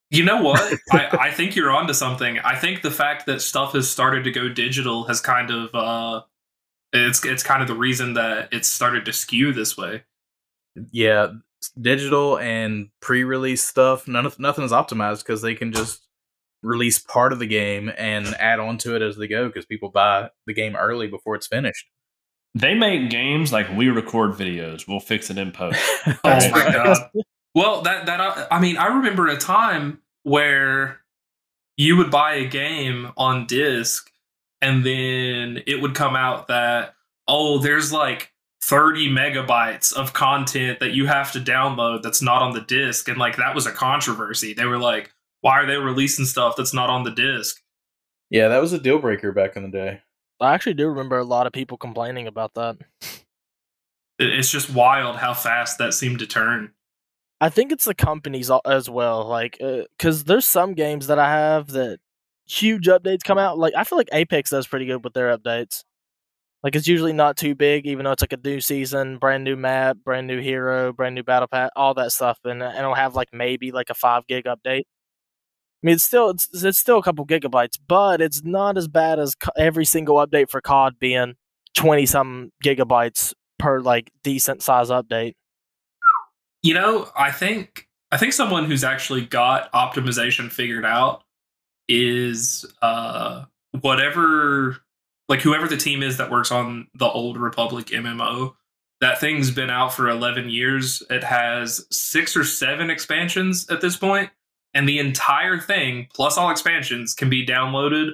you 0.09 0.23
know 0.23 0.41
what? 0.41 0.61
I, 0.91 1.17
I 1.27 1.31
think 1.31 1.55
you're 1.55 1.71
onto 1.71 1.93
something. 1.93 2.39
I 2.39 2.55
think 2.55 2.81
the 2.81 2.91
fact 2.91 3.25
that 3.25 3.41
stuff 3.41 3.73
has 3.73 3.89
started 3.89 4.23
to 4.25 4.31
go 4.31 4.49
digital 4.49 5.05
has 5.05 5.21
kind 5.21 5.51
of 5.51 5.73
uh, 5.73 6.21
it's 6.93 7.25
it's 7.25 7.43
kind 7.43 7.61
of 7.61 7.67
the 7.67 7.75
reason 7.75 8.13
that 8.13 8.49
it's 8.51 8.67
started 8.67 9.05
to 9.05 9.13
skew 9.13 9.53
this 9.53 9.77
way. 9.77 10.03
Yeah, 10.91 11.33
digital 11.79 12.37
and 12.37 12.89
pre-release 13.01 13.63
stuff. 13.63 14.07
None 14.07 14.25
of 14.25 14.39
nothing 14.39 14.63
is 14.63 14.71
optimized 14.71 15.19
because 15.19 15.41
they 15.41 15.55
can 15.55 15.71
just 15.71 16.07
release 16.61 16.97
part 16.97 17.33
of 17.33 17.39
the 17.39 17.45
game 17.45 17.91
and 17.97 18.27
add 18.39 18.59
on 18.59 18.77
to 18.79 18.95
it 18.95 19.01
as 19.01 19.17
they 19.17 19.27
go 19.27 19.47
because 19.47 19.65
people 19.65 19.89
buy 19.89 20.29
the 20.47 20.53
game 20.53 20.75
early 20.75 21.07
before 21.07 21.35
it's 21.35 21.47
finished. 21.47 21.85
They 22.55 22.75
make 22.75 23.09
games 23.09 23.51
like 23.51 23.67
we 23.75 23.89
record 23.89 24.31
videos. 24.31 24.87
We'll 24.87 24.99
fix 24.99 25.29
it 25.29 25.37
in 25.37 25.51
post. 25.51 25.79
Oh 26.23 26.49
my 26.51 26.71
god. 26.71 26.97
Well, 27.55 27.81
that 27.83 28.05
that 28.05 28.19
uh, 28.19 28.47
I 28.49 28.59
mean, 28.59 28.77
I 28.77 28.87
remember 28.87 29.27
a 29.27 29.37
time 29.37 30.01
where 30.23 30.99
you 31.77 31.97
would 31.97 32.11
buy 32.11 32.35
a 32.35 32.47
game 32.47 33.11
on 33.17 33.45
disc 33.45 34.11
and 34.61 34.85
then 34.85 35.61
it 35.67 35.81
would 35.81 35.95
come 35.95 36.15
out 36.15 36.47
that 36.47 36.95
oh, 37.27 37.57
there's 37.59 37.93
like 37.93 38.31
30 38.63 39.09
megabytes 39.09 39.93
of 39.93 40.13
content 40.13 40.79
that 40.79 40.93
you 40.93 41.05
have 41.05 41.31
to 41.33 41.39
download 41.39 42.01
that's 42.01 42.21
not 42.21 42.41
on 42.41 42.53
the 42.53 42.61
disc 42.61 43.07
and 43.07 43.17
like 43.17 43.37
that 43.37 43.55
was 43.55 43.65
a 43.65 43.71
controversy. 43.71 44.53
They 44.53 44.65
were 44.65 44.77
like, 44.77 45.11
why 45.41 45.59
are 45.59 45.65
they 45.65 45.77
releasing 45.77 46.25
stuff 46.25 46.55
that's 46.55 46.73
not 46.73 46.89
on 46.89 47.03
the 47.03 47.11
disc? 47.11 47.61
Yeah, 48.29 48.47
that 48.47 48.61
was 48.61 48.73
a 48.73 48.79
deal 48.79 48.99
breaker 48.99 49.31
back 49.31 49.55
in 49.55 49.63
the 49.63 49.69
day. 49.69 50.01
I 50.39 50.53
actually 50.53 50.73
do 50.73 50.87
remember 50.87 51.17
a 51.17 51.23
lot 51.23 51.47
of 51.47 51.53
people 51.53 51.77
complaining 51.77 52.27
about 52.27 52.53
that. 52.55 52.77
It's 54.19 54.49
just 54.49 54.69
wild 54.69 55.17
how 55.17 55.33
fast 55.33 55.77
that 55.77 55.93
seemed 55.93 56.19
to 56.19 56.27
turn. 56.27 56.71
I 57.43 57.49
think 57.49 57.73
it's 57.73 57.83
the 57.83 57.93
companies 57.93 58.49
as 58.63 58.89
well, 58.89 59.27
like 59.27 59.57
uh, 59.61 59.81
because 59.97 60.23
there's 60.23 60.45
some 60.45 60.75
games 60.75 61.07
that 61.07 61.19
I 61.19 61.29
have 61.29 61.67
that 61.71 61.99
huge 62.47 62.87
updates 62.87 63.21
come 63.21 63.37
out. 63.37 63.57
Like 63.57 63.73
I 63.75 63.83
feel 63.83 63.97
like 63.97 64.07
Apex 64.13 64.51
does 64.51 64.65
pretty 64.65 64.85
good 64.85 65.03
with 65.03 65.11
their 65.11 65.37
updates. 65.37 65.83
Like 66.63 66.73
it's 66.73 66.87
usually 66.87 67.11
not 67.11 67.35
too 67.35 67.53
big, 67.53 67.85
even 67.85 68.05
though 68.05 68.13
it's 68.13 68.23
like 68.23 68.31
a 68.31 68.39
new 68.41 68.61
season, 68.61 69.17
brand 69.17 69.43
new 69.43 69.57
map, 69.57 69.97
brand 70.05 70.25
new 70.25 70.39
hero, 70.39 70.93
brand 70.93 71.15
new 71.15 71.23
battle 71.23 71.49
pass, 71.49 71.69
all 71.75 71.93
that 71.95 72.13
stuff, 72.13 72.39
and 72.45 72.63
uh, 72.63 72.67
and 72.67 72.77
it'll 72.77 72.95
have 72.95 73.13
like 73.13 73.27
maybe 73.33 73.73
like 73.73 73.89
a 73.89 73.93
five 73.93 74.25
gig 74.25 74.45
update. 74.45 74.83
I 74.85 75.81
mean, 75.83 75.95
it's 75.95 76.05
still 76.05 76.29
it's, 76.29 76.47
it's 76.63 76.79
still 76.79 76.99
a 76.99 77.03
couple 77.03 77.25
gigabytes, 77.27 77.77
but 77.89 78.21
it's 78.21 78.41
not 78.45 78.77
as 78.77 78.87
bad 78.87 79.19
as 79.19 79.35
every 79.57 79.83
single 79.83 80.15
update 80.15 80.49
for 80.49 80.61
COD 80.61 80.93
being 80.97 81.33
twenty 81.75 82.05
some 82.05 82.51
gigabytes 82.63 83.33
per 83.59 83.81
like 83.81 84.11
decent 84.23 84.63
size 84.63 84.89
update. 84.89 85.33
You 86.63 86.73
know, 86.73 87.09
I 87.15 87.31
think 87.31 87.87
I 88.11 88.17
think 88.17 88.33
someone 88.33 88.65
who's 88.65 88.83
actually 88.83 89.25
got 89.25 89.71
optimization 89.73 90.51
figured 90.51 90.85
out 90.85 91.23
is 91.89 92.65
uh 92.81 93.43
whatever 93.81 94.77
like 95.27 95.41
whoever 95.41 95.67
the 95.67 95.77
team 95.77 96.01
is 96.01 96.17
that 96.17 96.31
works 96.31 96.51
on 96.51 96.87
the 96.95 97.05
old 97.07 97.37
Republic 97.37 97.87
MMO. 97.87 98.53
That 99.01 99.19
thing's 99.19 99.51
been 99.51 99.69
out 99.69 99.93
for 99.93 100.07
11 100.07 100.49
years. 100.49 101.03
It 101.09 101.23
has 101.23 101.85
6 101.91 102.37
or 102.37 102.45
7 102.45 102.89
expansions 102.89 103.69
at 103.69 103.81
this 103.81 103.97
point, 103.97 104.29
and 104.73 104.87
the 104.87 104.99
entire 104.99 105.59
thing 105.59 106.07
plus 106.13 106.37
all 106.37 106.49
expansions 106.49 107.13
can 107.13 107.29
be 107.29 107.45
downloaded 107.45 108.11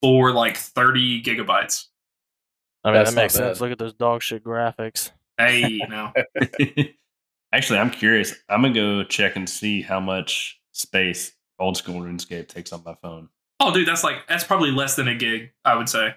for 0.00 0.32
like 0.32 0.56
30 0.56 1.22
gigabytes. 1.22 1.86
I 2.84 2.90
mean, 2.90 2.98
That's 2.98 3.10
that 3.10 3.20
makes 3.20 3.34
sense. 3.34 3.58
bad. 3.58 3.64
Look 3.64 3.72
at 3.72 3.78
those 3.78 3.94
dog 3.94 4.22
shit 4.22 4.44
graphics. 4.44 5.10
Hey, 5.36 5.66
you 5.68 5.88
know. 5.88 6.12
Actually, 7.52 7.78
I'm 7.78 7.90
curious. 7.90 8.34
I'm 8.48 8.62
gonna 8.62 8.74
go 8.74 9.04
check 9.04 9.36
and 9.36 9.48
see 9.48 9.82
how 9.82 10.00
much 10.00 10.60
space 10.72 11.32
old 11.58 11.76
school 11.76 12.00
RuneScape 12.00 12.46
takes 12.48 12.72
on 12.72 12.82
my 12.84 12.94
phone. 13.02 13.28
Oh 13.60 13.72
dude, 13.72 13.88
that's 13.88 14.04
like 14.04 14.26
that's 14.28 14.44
probably 14.44 14.70
less 14.70 14.96
than 14.96 15.08
a 15.08 15.14
gig, 15.14 15.50
I 15.64 15.74
would 15.76 15.88
say. 15.88 16.14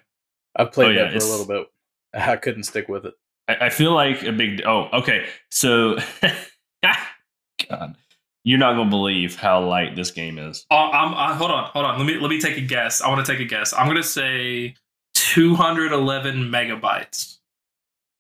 I've 0.56 0.72
played 0.74 0.98
Oh, 0.98 1.02
yeah, 1.04 1.12
that 1.12 1.22
for 1.22 1.28
a 1.28 1.30
little 1.32 1.46
bit. 1.48 1.68
I 2.14 2.36
couldn't 2.36 2.64
stick 2.64 2.90
with 2.90 3.06
it. 3.06 3.14
I, 3.48 3.68
I 3.68 3.70
feel 3.70 3.94
like 3.94 4.24
a 4.24 4.32
big. 4.34 4.62
Oh, 4.66 4.90
okay. 4.94 5.26
So, 5.50 5.98
God, 7.70 7.96
you're 8.44 8.60
not 8.60 8.74
gonna 8.76 8.90
believe 8.90 9.36
how 9.38 9.62
light 9.64 9.96
this 9.96 10.12
game 10.12 10.38
is. 10.38 10.66
Uh, 10.70 10.90
I'm, 10.90 11.14
uh, 11.14 11.36
hold 11.36 11.52
on, 11.52 11.70
hold 11.72 11.86
on. 11.86 11.98
Let 11.98 12.06
me 12.06 12.16
let 12.20 12.30
me 12.30 12.40
take 12.40 12.58
a 12.58 12.62
guess. 12.62 13.02
I 13.02 13.08
want 13.10 13.26
to 13.26 13.32
take 13.32 13.40
a 13.42 13.46
guess. 13.46 13.74
I'm 13.74 13.88
gonna 13.88 14.04
say 14.04 14.76
211 15.16 16.50
megabytes. 16.50 17.38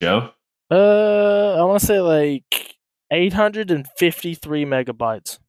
Joe, 0.01 0.31
Uh, 0.71 1.55
I 1.59 1.63
want 1.63 1.79
to 1.81 1.85
say 1.85 1.99
like 1.99 2.70
853 3.11 4.65
megabytes. 4.65 5.39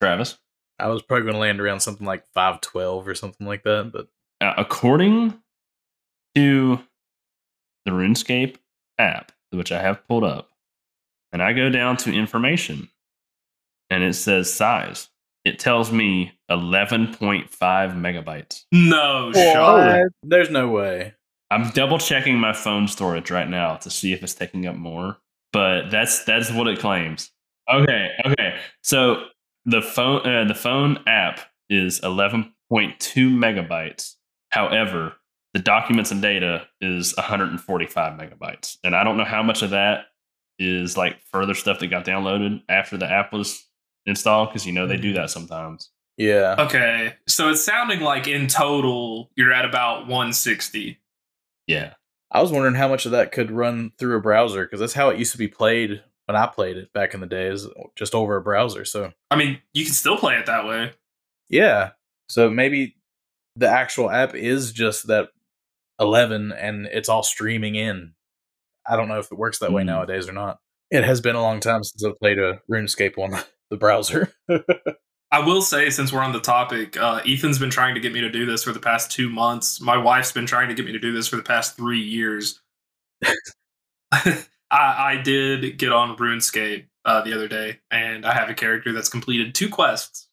Travis. 0.00 0.38
I 0.78 0.88
was 0.88 1.02
probably 1.02 1.24
going 1.24 1.34
to 1.34 1.40
land 1.40 1.60
around 1.60 1.80
something 1.80 2.06
like 2.06 2.24
five 2.34 2.60
twelve 2.60 3.08
or 3.08 3.14
something 3.16 3.46
like 3.46 3.64
that, 3.64 3.90
but 3.92 4.06
Uh, 4.40 4.54
according 4.56 5.34
to 6.36 6.78
the 7.84 7.90
RuneScape 7.90 8.56
app, 8.98 9.32
which 9.50 9.72
I 9.72 9.80
have 9.82 10.06
pulled 10.06 10.22
up, 10.22 10.50
and 11.32 11.42
I 11.42 11.52
go 11.52 11.68
down 11.70 11.96
to 11.98 12.12
information 12.12 12.88
and 13.90 14.04
it 14.04 14.14
says 14.14 14.52
size. 14.52 15.08
It 15.44 15.58
tells 15.58 15.90
me 15.90 16.38
11.5 16.50 17.48
megabytes. 17.96 18.64
No 18.70 19.28
What? 19.28 19.52
shot. 19.52 20.00
There's 20.22 20.50
no 20.50 20.68
way. 20.68 21.14
I'm 21.50 21.70
double 21.70 21.98
checking 21.98 22.38
my 22.38 22.52
phone 22.52 22.86
storage 22.86 23.30
right 23.30 23.48
now 23.48 23.76
to 23.76 23.88
see 23.90 24.12
if 24.12 24.22
it's 24.22 24.34
taking 24.34 24.66
up 24.66 24.76
more, 24.76 25.16
but 25.52 25.90
that's 25.90 26.24
that's 26.24 26.50
what 26.50 26.68
it 26.68 26.78
claims. 26.78 27.30
Okay, 27.72 28.10
okay. 28.24 28.58
So 28.82 29.24
the 29.64 29.82
phone 29.82 30.26
uh, 30.26 30.44
the 30.44 30.54
phone 30.54 30.98
app 31.06 31.40
is 31.68 32.00
11.2 32.00 32.52
megabytes. 32.70 34.14
However, 34.50 35.14
the 35.52 35.60
documents 35.60 36.10
and 36.10 36.22
data 36.22 36.66
is 36.80 37.14
145 37.16 38.18
megabytes, 38.18 38.78
and 38.84 38.94
I 38.94 39.04
don't 39.04 39.16
know 39.16 39.24
how 39.24 39.42
much 39.42 39.62
of 39.62 39.70
that 39.70 40.06
is 40.58 40.96
like 40.96 41.20
further 41.30 41.54
stuff 41.54 41.78
that 41.78 41.88
got 41.88 42.04
downloaded 42.04 42.62
after 42.68 42.96
the 42.96 43.10
app 43.10 43.32
was 43.32 43.64
installed 44.06 44.48
because 44.48 44.66
you 44.66 44.72
know 44.72 44.86
they 44.86 44.96
do 44.96 45.12
that 45.14 45.30
sometimes. 45.30 45.90
Yeah. 46.16 46.56
Okay, 46.58 47.14
so 47.28 47.48
it's 47.50 47.62
sounding 47.62 48.00
like 48.00 48.26
in 48.26 48.48
total 48.48 49.30
you're 49.36 49.52
at 49.52 49.64
about 49.64 50.00
160. 50.00 50.98
Yeah, 51.66 51.94
I 52.30 52.42
was 52.42 52.52
wondering 52.52 52.74
how 52.74 52.88
much 52.88 53.06
of 53.06 53.12
that 53.12 53.32
could 53.32 53.50
run 53.50 53.92
through 53.98 54.16
a 54.16 54.20
browser 54.20 54.64
because 54.64 54.80
that's 54.80 54.92
how 54.94 55.08
it 55.08 55.18
used 55.18 55.32
to 55.32 55.38
be 55.38 55.48
played 55.48 56.02
when 56.26 56.36
I 56.36 56.46
played 56.46 56.76
it 56.76 56.92
back 56.92 57.14
in 57.14 57.20
the 57.20 57.26
days, 57.26 57.66
just 57.96 58.14
over 58.14 58.36
a 58.36 58.42
browser. 58.42 58.84
So 58.84 59.12
I 59.30 59.36
mean, 59.36 59.60
you 59.72 59.84
can 59.84 59.94
still 59.94 60.16
play 60.18 60.34
it 60.36 60.46
that 60.46 60.66
way. 60.66 60.92
yeah, 61.48 61.90
so 62.28 62.50
maybe 62.50 62.96
the 63.56 63.68
actual 63.68 64.10
app 64.10 64.34
is 64.34 64.72
just 64.72 65.06
that 65.08 65.30
eleven, 65.98 66.52
and 66.52 66.86
it's 66.86 67.08
all 67.08 67.22
streaming 67.22 67.74
in. 67.76 68.12
I 68.86 68.96
don't 68.96 69.08
know 69.08 69.18
if 69.18 69.32
it 69.32 69.38
works 69.38 69.58
that 69.60 69.72
way 69.72 69.82
Hmm. 69.82 69.88
nowadays 69.88 70.28
or 70.28 70.32
not. 70.32 70.58
It 70.90 71.04
has 71.04 71.20
been 71.20 71.34
a 71.36 71.42
long 71.42 71.60
time 71.60 71.82
since 71.84 72.04
I've 72.04 72.18
played 72.18 72.38
a 72.38 72.60
RuneScape 72.70 73.18
on 73.18 73.38
the 73.70 73.76
browser. 73.76 74.32
I 75.30 75.40
will 75.40 75.60
say, 75.60 75.90
since 75.90 76.12
we're 76.12 76.22
on 76.22 76.32
the 76.32 76.40
topic, 76.40 76.96
uh, 76.96 77.20
Ethan's 77.26 77.58
been 77.58 77.70
trying 77.70 77.94
to 77.94 78.00
get 78.00 78.12
me 78.12 78.20
to 78.20 78.30
do 78.30 78.46
this 78.46 78.64
for 78.64 78.72
the 78.72 78.80
past 78.80 79.10
two 79.10 79.28
months. 79.28 79.80
My 79.80 79.96
wife's 79.96 80.32
been 80.32 80.46
trying 80.46 80.68
to 80.68 80.74
get 80.74 80.86
me 80.86 80.92
to 80.92 80.98
do 80.98 81.12
this 81.12 81.28
for 81.28 81.36
the 81.36 81.42
past 81.42 81.76
three 81.76 82.00
years. 82.00 82.62
I, 84.12 84.44
I 84.70 85.20
did 85.22 85.78
get 85.78 85.92
on 85.92 86.16
RuneScape 86.16 86.86
uh, 87.04 87.22
the 87.22 87.34
other 87.34 87.46
day, 87.46 87.78
and 87.90 88.24
I 88.24 88.32
have 88.32 88.48
a 88.48 88.54
character 88.54 88.92
that's 88.92 89.10
completed 89.10 89.54
two 89.54 89.68
quests. 89.68 90.28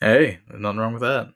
hey, 0.00 0.40
nothing 0.52 0.78
wrong 0.78 0.92
with 0.92 1.02
that. 1.02 1.32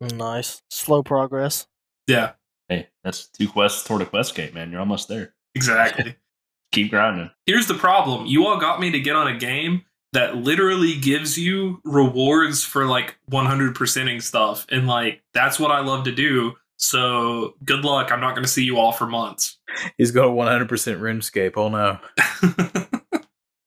Nice. 0.00 0.62
Slow 0.70 1.02
progress. 1.02 1.66
Yeah, 2.08 2.32
hey, 2.68 2.88
that's 3.04 3.28
two 3.28 3.48
quests 3.48 3.84
toward 3.84 4.02
a 4.02 4.06
quest 4.06 4.34
gate, 4.34 4.54
man. 4.54 4.70
You're 4.70 4.80
almost 4.80 5.08
there. 5.08 5.34
exactly. 5.54 6.16
Keep 6.72 6.90
grinding. 6.90 7.30
Here's 7.46 7.66
the 7.66 7.74
problem 7.74 8.26
you 8.26 8.46
all 8.46 8.58
got 8.58 8.78
me 8.78 8.90
to 8.90 9.00
get 9.00 9.16
on 9.16 9.28
a 9.28 9.38
game 9.38 9.84
that 10.12 10.36
literally 10.36 10.96
gives 10.96 11.36
you 11.38 11.80
rewards 11.84 12.64
for 12.64 12.86
like 12.86 13.16
100%ing 13.30 14.20
stuff. 14.20 14.66
And 14.70 14.86
like, 14.86 15.22
that's 15.34 15.60
what 15.60 15.70
I 15.70 15.80
love 15.80 16.04
to 16.04 16.12
do. 16.12 16.54
So 16.76 17.54
good 17.64 17.84
luck. 17.84 18.10
I'm 18.12 18.20
not 18.20 18.34
going 18.34 18.44
to 18.44 18.50
see 18.50 18.64
you 18.64 18.78
all 18.78 18.92
for 18.92 19.06
months. 19.06 19.58
He's 19.98 20.10
going 20.12 20.34
100% 20.34 20.68
RuneScape. 20.68 21.54
Oh 21.56 21.68
no. 21.68 21.98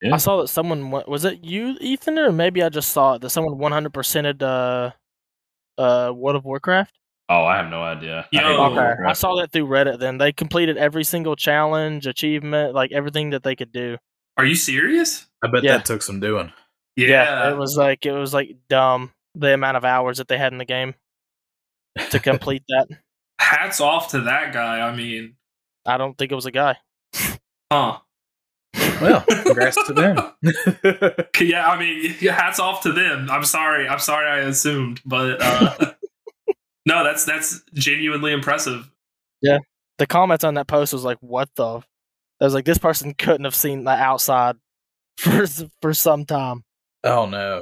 Yeah. 0.01 0.13
I 0.13 0.17
saw 0.17 0.41
that 0.41 0.47
someone 0.47 0.89
was 0.89 1.25
it 1.25 1.43
you, 1.43 1.75
Ethan, 1.79 2.17
or 2.17 2.31
maybe 2.31 2.63
I 2.63 2.69
just 2.69 2.89
saw 2.89 3.15
it 3.15 3.21
that 3.21 3.29
someone 3.29 3.55
100%ed 3.55 4.41
uh, 4.41 4.91
uh, 5.77 6.11
World 6.15 6.37
of 6.37 6.45
Warcraft. 6.45 6.97
Oh, 7.29 7.45
I 7.45 7.57
have 7.57 7.69
no 7.69 7.81
idea. 7.81 8.25
I 8.33 8.35
Yo. 8.35 8.41
hate 8.41 8.55
Oh, 8.57 8.71
Okay, 8.71 9.03
I 9.07 9.13
saw 9.13 9.35
that 9.35 9.51
through 9.51 9.67
Reddit. 9.67 9.99
Then 9.99 10.17
they 10.17 10.31
completed 10.31 10.77
every 10.77 11.03
single 11.03 11.35
challenge, 11.35 12.07
achievement, 12.07 12.73
like 12.73 12.91
everything 12.91 13.29
that 13.29 13.43
they 13.43 13.55
could 13.55 13.71
do. 13.71 13.97
Are 14.41 14.45
you 14.45 14.55
serious? 14.55 15.27
I 15.43 15.47
bet 15.49 15.63
Yeah. 15.63 15.77
that 15.77 15.85
took 15.85 16.01
some 16.01 16.19
doing. 16.19 16.51
Yeah. 16.95 17.49
it 17.51 17.57
was 17.57 17.77
like 17.77 18.05
it 18.05 18.11
was 18.11 18.33
like 18.33 18.57
dumb 18.69 19.11
the 19.35 19.53
amount 19.53 19.77
of 19.77 19.85
hours 19.85 20.17
that 20.17 20.27
they 20.27 20.37
had 20.37 20.51
in 20.51 20.57
the 20.57 20.65
game 20.65 20.95
to 22.09 22.19
complete 22.31 22.63
that. 22.69 22.87
Hats 23.39 23.79
off 23.79 24.09
to 24.11 24.21
that 24.21 24.51
guy. 24.51 24.79
I 24.81 24.95
mean, 24.95 25.35
I 25.85 25.97
don't 25.97 26.17
think 26.17 26.31
it 26.31 26.35
was 26.35 26.45
a 26.47 26.51
guy. 26.51 26.77
huh. 27.71 27.99
Well, 28.99 29.21
congrats 29.45 29.77
to 29.87 29.93
them. 29.93 30.17
Yeah, 31.39 31.67
I 31.67 31.79
mean, 31.79 32.11
hats 32.13 32.59
off 32.59 32.81
to 32.83 32.91
them. 32.91 33.29
I'm 33.31 33.43
sorry. 33.45 33.87
I'm 33.87 33.99
sorry 33.99 34.27
I 34.27 34.39
assumed, 34.47 35.01
but 35.05 35.41
uh, 35.41 35.93
no, 36.85 37.03
that's 37.03 37.25
that's 37.25 37.61
genuinely 37.73 38.31
impressive. 38.31 38.89
Yeah. 39.41 39.59
The 39.97 40.07
comments 40.07 40.43
on 40.43 40.53
that 40.55 40.67
post 40.67 40.93
was 40.93 41.03
like, 41.03 41.17
"What 41.21 41.49
the?" 41.55 41.81
I 42.41 42.45
was 42.45 42.53
like, 42.53 42.65
"This 42.65 42.77
person 42.77 43.13
couldn't 43.13 43.45
have 43.45 43.55
seen 43.55 43.83
the 43.83 43.91
outside 43.91 44.57
for 45.17 45.45
for 45.81 45.93
some 45.93 46.25
time." 46.25 46.63
oh 47.03 47.25
no. 47.25 47.61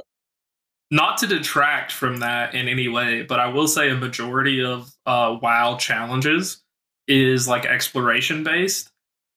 Not 0.92 1.18
to 1.18 1.28
detract 1.28 1.92
from 1.92 2.18
that 2.18 2.52
in 2.52 2.66
any 2.66 2.88
way, 2.88 3.22
but 3.22 3.38
I 3.38 3.46
will 3.46 3.68
say 3.68 3.90
a 3.90 3.94
majority 3.94 4.64
of 4.64 4.90
uh, 5.06 5.38
WoW 5.40 5.76
challenges 5.76 6.64
is 7.06 7.46
like 7.46 7.64
exploration 7.64 8.42
based, 8.42 8.90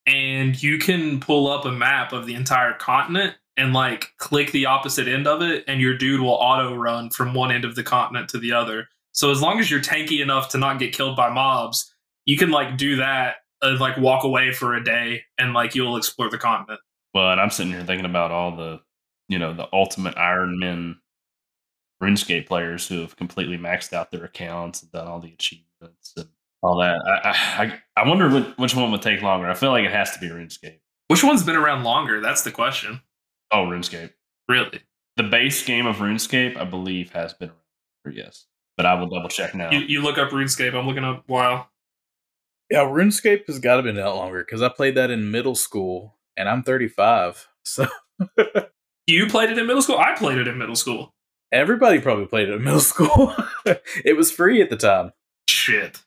and 0.08 0.62
you 0.62 0.79
can 0.79 1.19
pull 1.19 1.47
up 1.47 1.65
a 1.65 1.71
map 1.71 2.12
of 2.12 2.25
the 2.25 2.34
entire 2.34 2.73
continent 2.73 3.36
and 3.56 3.71
like 3.71 4.13
click 4.17 4.51
the 4.51 4.65
opposite 4.65 5.08
end 5.08 5.27
of 5.27 5.43
it, 5.43 5.63
and 5.67 5.79
your 5.79 5.95
dude 5.95 6.21
will 6.21 6.29
auto 6.29 6.75
run 6.75 7.12
from 7.12 7.36
one 7.36 7.51
end 7.51 7.65
of 7.65 7.75
the 7.75 7.84
continent 7.84 8.29
to 8.29 8.39
the 8.39 8.51
other. 8.51 8.88
So 9.12 9.29
as 9.29 9.41
long 9.41 9.60
as 9.60 9.69
you're 9.69 9.79
tanky 9.79 10.21
enough 10.21 10.49
to 10.49 10.58
not 10.58 10.79
get 10.79 10.95
killed 10.95 11.15
by 11.15 11.29
mobs, 11.29 11.93
you 12.25 12.36
can 12.36 12.49
like 12.49 12.77
do 12.77 12.95
that 12.95 13.36
and 13.63 13.80
like 13.80 13.97
walk 13.97 14.23
away 14.23 14.52
for 14.52 14.76
a 14.76 14.84
day, 14.84 15.23
and 15.39 15.54
like 15.54 15.73
you'll 15.73 15.97
explore 15.97 16.30
the 16.30 16.38
continent. 16.38 16.80
Well, 17.15 17.32
and 17.32 17.41
I'm 17.41 17.49
sitting 17.49 17.71
here 17.71 17.84
thinking 17.84 18.06
about 18.06 18.32
all 18.32 18.56
the, 18.56 18.82
you 19.30 19.39
know, 19.39 19.54
the 19.54 19.67
ultimate 19.73 20.15
Ironmen 20.15 20.95
RuneScape 22.02 22.47
players 22.47 22.88
who 22.88 23.02
have 23.02 23.15
completely 23.15 23.58
maxed 23.58 23.93
out 23.93 24.12
their 24.12 24.26
accounts 24.26 24.82
and 24.82 24.91
done 24.91 25.08
all 25.08 25.19
the 25.19 25.32
achievements 25.34 26.13
and 26.17 26.28
all 26.62 26.78
that. 26.80 26.99
I 27.06 27.73
I, 27.95 28.02
I- 28.02 28.08
wonder 28.08 28.30
which, 28.30 28.45
which 28.58 28.76
one 28.76 28.91
would 28.91 29.02
take 29.02 29.21
longer. 29.21 29.49
I 29.49 29.54
feel 29.54 29.71
like 29.71 29.86
it 29.86 29.91
has 29.91 30.12
to 30.12 30.19
be 30.19 30.28
RuneScape. 30.30 30.80
Which 31.08 31.23
one's 31.23 31.43
been 31.43 31.56
around 31.56 31.84
longer? 31.84 32.19
That's 32.19 32.41
the 32.41 32.52
question. 32.52 33.02
Oh, 33.52 33.65
RuneScape. 33.67 34.12
Really. 34.49 34.82
The 35.15 35.23
base 35.23 35.63
game 35.63 35.86
of 35.86 35.97
RuneScape, 35.97 36.58
I 36.58 36.63
believe, 36.65 37.12
has 37.12 37.34
been 37.34 37.49
around 37.49 37.60
for 38.04 38.12
yes, 38.12 38.47
but 38.76 38.86
I 38.88 38.95
will 38.95 39.08
double 39.08 39.30
check 39.30 39.54
now. 39.54 39.69
You, 39.71 39.80
you 39.80 40.02
look 40.02 40.17
up 40.17 40.32
RuneScape. 40.32 40.73
I'm 40.73 40.88
looking 40.88 41.04
up 41.04 41.23
WoW. 41.30 41.67
Yeah, 42.69 42.80
RuneScape 42.86 43.45
has 43.47 43.60
got 43.60 43.78
to 43.78 43.84
been 43.84 43.99
out 43.99 44.15
longer 44.15 44.43
because 44.43 44.62
I 44.62 44.69
played 44.69 44.95
that 44.95 45.12
in 45.12 45.30
middle 45.32 45.56
school 45.56 46.15
and 46.38 46.49
I'm 46.49 46.63
35. 46.63 47.47
So 47.65 47.88
You 49.08 49.28
played 49.28 49.49
it 49.49 49.58
in 49.58 49.67
middle 49.67 49.82
school. 49.82 49.97
I 49.97 50.15
played 50.15 50.38
it 50.38 50.47
in 50.47 50.58
middle 50.58 50.76
school. 50.76 51.13
everybody 51.52 51.99
probably 51.99 52.26
played 52.26 52.49
it 52.49 52.54
in 52.56 52.63
middle 52.63 52.80
school. 52.80 53.36
it 53.65 54.15
was 54.17 54.32
free 54.32 54.62
at 54.62 54.69
the 54.69 54.78
time. 54.78 55.12
Shit. 55.49 56.02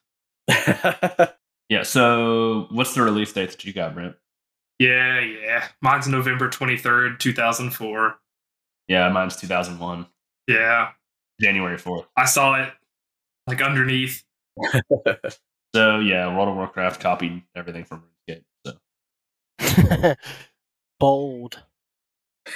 yeah. 0.49 1.83
So, 1.83 2.67
what's 2.71 2.93
the 2.95 3.01
release 3.03 3.31
date 3.33 3.51
that 3.51 3.63
you 3.65 3.71
got, 3.73 3.93
Brent? 3.93 4.15
Yeah, 4.79 5.19
yeah. 5.21 5.67
Mine's 5.81 6.07
November 6.07 6.49
23rd, 6.49 7.19
2004. 7.19 8.15
Yeah, 8.87 9.09
mine's 9.09 9.35
2001, 9.35 10.05
Yeah. 10.47 10.91
January 11.41 11.77
4th. 11.77 12.05
I 12.15 12.25
saw 12.25 12.61
it 12.63 12.71
like 13.47 13.61
underneath. 13.61 14.23
So 15.77 15.99
yeah, 15.99 16.35
World 16.35 16.49
of 16.49 16.55
Warcraft 16.55 16.99
copied 16.99 17.43
everything 17.55 17.83
from 17.83 18.01
RuneScape. 18.27 18.41
So 18.65 20.15
Bold. 20.99 21.61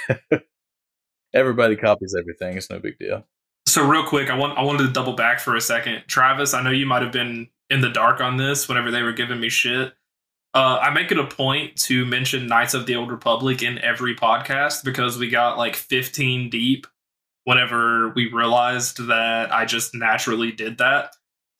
everybody 1.32 1.76
copies 1.76 2.16
everything. 2.18 2.56
It's 2.56 2.68
no 2.68 2.80
big 2.80 2.98
deal. 2.98 3.24
So 3.64 3.86
real 3.86 4.04
quick, 4.04 4.28
I 4.28 4.36
want 4.36 4.58
I 4.58 4.62
wanted 4.62 4.88
to 4.88 4.92
double 4.92 5.12
back 5.12 5.38
for 5.38 5.54
a 5.54 5.60
second. 5.60 6.02
Travis, 6.08 6.52
I 6.52 6.64
know 6.64 6.70
you 6.70 6.84
might 6.84 7.02
have 7.02 7.12
been 7.12 7.46
in 7.70 7.80
the 7.80 7.90
dark 7.90 8.20
on 8.20 8.38
this 8.38 8.66
whenever 8.66 8.90
they 8.90 9.02
were 9.02 9.12
giving 9.12 9.38
me 9.38 9.48
shit. 9.48 9.92
Uh, 10.52 10.80
I 10.82 10.90
make 10.90 11.12
it 11.12 11.18
a 11.20 11.24
point 11.24 11.76
to 11.82 12.04
mention 12.04 12.48
Knights 12.48 12.74
of 12.74 12.86
the 12.86 12.96
Old 12.96 13.12
Republic 13.12 13.62
in 13.62 13.78
every 13.78 14.16
podcast 14.16 14.82
because 14.82 15.16
we 15.16 15.30
got 15.30 15.58
like 15.58 15.76
15 15.76 16.50
deep 16.50 16.88
whenever 17.44 18.08
we 18.16 18.32
realized 18.32 19.06
that 19.06 19.54
I 19.54 19.64
just 19.64 19.94
naturally 19.94 20.50
did 20.50 20.78
that. 20.78 21.12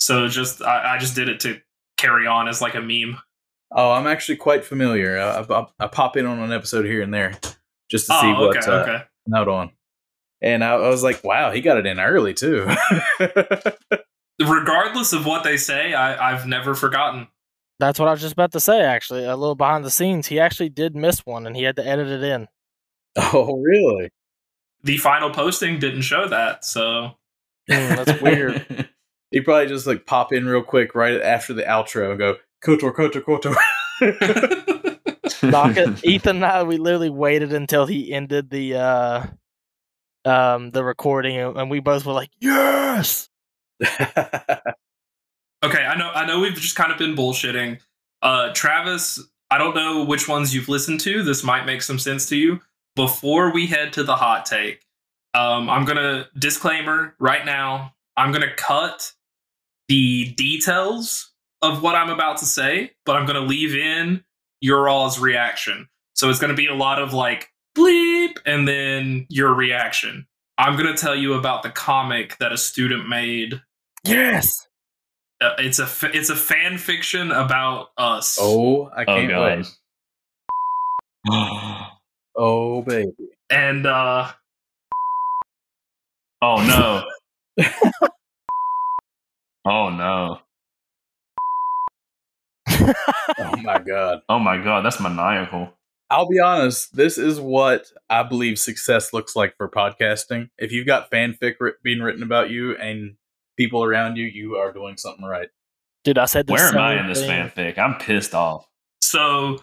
So 0.02 0.26
just 0.26 0.60
I, 0.62 0.94
I 0.96 0.98
just 0.98 1.14
did 1.14 1.28
it 1.28 1.38
to 1.40 1.60
carry 1.96 2.26
on 2.26 2.48
as 2.48 2.60
like 2.60 2.74
a 2.74 2.80
meme. 2.80 3.18
Oh, 3.70 3.92
I'm 3.92 4.08
actually 4.08 4.36
quite 4.36 4.64
familiar. 4.64 5.16
I, 5.16 5.42
I, 5.42 5.66
I 5.78 5.86
pop 5.86 6.16
in 6.16 6.26
on 6.26 6.40
an 6.40 6.50
episode 6.52 6.84
here 6.84 7.02
and 7.02 7.14
there 7.14 7.38
just 7.88 8.06
to 8.06 8.12
see 8.20 8.26
Oh, 8.26 8.46
okay, 8.48 8.56
what's 8.58 8.66
uh, 8.66 8.72
okay. 8.72 9.04
out 9.34 9.46
on. 9.48 9.70
And 10.42 10.64
I, 10.64 10.72
I 10.72 10.88
was 10.88 11.04
like, 11.04 11.22
wow, 11.22 11.52
he 11.52 11.60
got 11.60 11.78
it 11.78 11.86
in 11.86 12.00
early 12.00 12.34
too. 12.34 12.68
Regardless 14.40 15.12
of 15.12 15.24
what 15.24 15.44
they 15.44 15.56
say, 15.56 15.94
I, 15.94 16.32
I've 16.32 16.46
never 16.48 16.74
forgotten. 16.74 17.28
That's 17.78 18.00
what 18.00 18.08
I 18.08 18.10
was 18.10 18.20
just 18.20 18.32
about 18.32 18.50
to 18.52 18.60
say. 18.60 18.82
Actually, 18.82 19.24
a 19.24 19.36
little 19.36 19.54
behind 19.54 19.84
the 19.84 19.90
scenes, 19.90 20.26
he 20.26 20.40
actually 20.40 20.68
did 20.68 20.96
miss 20.96 21.20
one, 21.24 21.46
and 21.46 21.56
he 21.56 21.62
had 21.62 21.76
to 21.76 21.86
edit 21.86 22.08
it 22.08 22.24
in. 22.24 22.48
oh, 23.16 23.60
really? 23.62 24.10
The 24.82 24.96
final 24.96 25.30
posting 25.30 25.78
didn't 25.78 26.02
show 26.02 26.26
that, 26.28 26.64
so 26.64 27.12
Mm, 27.70 28.04
that's 28.04 28.20
weird. 28.20 28.88
He 29.32 29.40
probably 29.40 29.66
just 29.66 29.86
like 29.86 30.06
pop 30.06 30.32
in 30.32 30.46
real 30.46 30.62
quick 30.62 30.94
right 30.94 31.20
after 31.20 31.52
the 31.52 31.62
outro 31.62 32.10
and 32.10 32.18
go, 32.18 32.36
Kotor, 32.64 32.94
Kotor, 32.94 33.22
Kotor. 33.22 33.56
Naka, 35.42 35.96
Ethan 36.04 36.36
and 36.36 36.44
I, 36.44 36.62
we 36.62 36.76
literally 36.76 37.10
waited 37.10 37.52
until 37.52 37.86
he 37.86 38.12
ended 38.12 38.50
the 38.50 38.76
uh, 38.76 39.26
um, 40.24 40.70
the 40.70 40.84
recording, 40.84 41.36
and 41.36 41.56
and 41.56 41.70
we 41.70 41.80
both 41.80 42.06
were 42.06 42.12
like, 42.12 42.30
"Yes!" 42.40 43.28
Okay, 45.64 45.84
I 45.84 45.96
know 45.96 46.10
I 46.10 46.26
know 46.26 46.40
we've 46.40 46.54
just 46.54 46.76
kind 46.76 46.90
of 46.90 46.98
been 46.98 47.14
bullshitting. 47.14 47.78
Uh 48.20 48.52
Travis, 48.52 49.20
I 49.50 49.58
don't 49.58 49.74
know 49.74 50.04
which 50.04 50.28
ones 50.28 50.54
you've 50.54 50.68
listened 50.68 51.00
to. 51.00 51.22
This 51.22 51.44
might 51.44 51.64
make 51.64 51.82
some 51.82 51.98
sense 51.98 52.28
to 52.30 52.36
you. 52.36 52.60
Before 52.96 53.52
we 53.52 53.66
head 53.66 53.92
to 53.94 54.02
the 54.02 54.16
hot 54.16 54.44
take, 54.44 54.84
um, 55.34 55.70
I'm 55.70 55.84
gonna 55.84 56.26
disclaimer 56.36 57.14
right 57.20 57.44
now. 57.46 57.94
I'm 58.16 58.32
gonna 58.32 58.54
cut 58.54 59.12
the 59.88 60.32
details 60.36 61.32
of 61.62 61.82
what 61.82 61.94
I'm 61.94 62.10
about 62.10 62.38
to 62.38 62.46
say, 62.46 62.92
but 63.06 63.16
I'm 63.16 63.26
gonna 63.26 63.40
leave 63.40 63.74
in 63.74 64.24
your 64.60 64.88
all's 64.88 65.18
reaction. 65.18 65.88
So 66.14 66.28
it's 66.30 66.38
gonna 66.38 66.54
be 66.54 66.66
a 66.66 66.74
lot 66.74 67.00
of 67.00 67.12
like 67.12 67.48
bleep 67.76 68.36
and 68.46 68.66
then 68.68 69.26
your 69.28 69.54
reaction. 69.54 70.26
I'm 70.58 70.76
gonna 70.76 70.96
tell 70.96 71.16
you 71.16 71.34
about 71.34 71.62
the 71.62 71.70
comic 71.70 72.36
that 72.38 72.52
a 72.52 72.56
student 72.58 73.08
made 73.08 73.60
Yes. 74.04 74.48
uh, 75.40 75.54
it's 75.58 75.78
a 75.78 75.86
fa- 75.86 76.10
it's 76.16 76.30
a 76.30 76.36
fan 76.36 76.78
fiction 76.78 77.30
about 77.32 77.88
us. 77.96 78.36
oh, 78.40 78.86
I 78.96 79.02
Oh 79.02 79.06
can't 79.06 79.28
god. 79.30 79.58
wait. 79.58 79.66
Oh, 82.34 82.80
baby. 82.82 83.12
and 83.50 83.86
uh, 83.86 84.30
oh 86.40 87.04
no. 87.58 87.64
oh 89.64 89.90
no. 89.90 90.38
Oh, 93.38 93.56
my 93.62 93.78
God. 93.78 94.22
Oh 94.28 94.38
my 94.38 94.62
god, 94.62 94.84
that's 94.84 95.00
maniacal. 95.00 95.72
I'll 96.10 96.28
be 96.28 96.40
honest. 96.40 96.94
This 96.96 97.16
is 97.16 97.40
what 97.40 97.86
I 98.10 98.22
believe 98.22 98.58
success 98.58 99.12
looks 99.12 99.34
like 99.36 99.56
for 99.56 99.68
podcasting. 99.68 100.50
If 100.58 100.72
you've 100.72 100.86
got 100.86 101.10
fanfic 101.10 101.54
writ- 101.60 101.82
being 101.82 102.00
written 102.00 102.22
about 102.22 102.50
you 102.50 102.76
and 102.76 103.14
people 103.56 103.82
around 103.84 104.16
you, 104.16 104.26
you 104.26 104.56
are 104.56 104.72
doing 104.72 104.96
something 104.96 105.24
right. 105.24 105.48
Dude, 106.04 106.18
I 106.18 106.24
said 106.26 106.46
the 106.46 106.52
Where 106.54 106.66
am 106.68 106.76
I 106.78 106.96
same 106.96 107.04
in 107.04 107.08
this 107.08 107.20
thing. 107.20 107.48
fanfic? 107.48 107.78
I'm 107.78 107.94
pissed 107.98 108.34
off. 108.34 108.68
so 109.00 109.62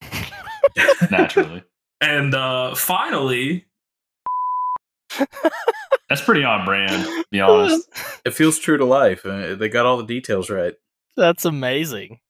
Naturally. 1.10 1.64
and 2.00 2.34
uh, 2.34 2.74
finally, 2.74 3.66
That's 6.12 6.24
pretty 6.26 6.44
on 6.44 6.66
brand, 6.66 7.04
to 7.06 7.24
be 7.30 7.40
honest. 7.40 7.88
It 8.26 8.34
feels 8.34 8.58
true 8.58 8.76
to 8.76 8.84
life. 8.84 9.22
They 9.24 9.68
got 9.70 9.86
all 9.86 9.96
the 9.96 10.04
details 10.04 10.50
right. 10.50 10.74
That's 11.16 11.46
amazing, 11.46 12.20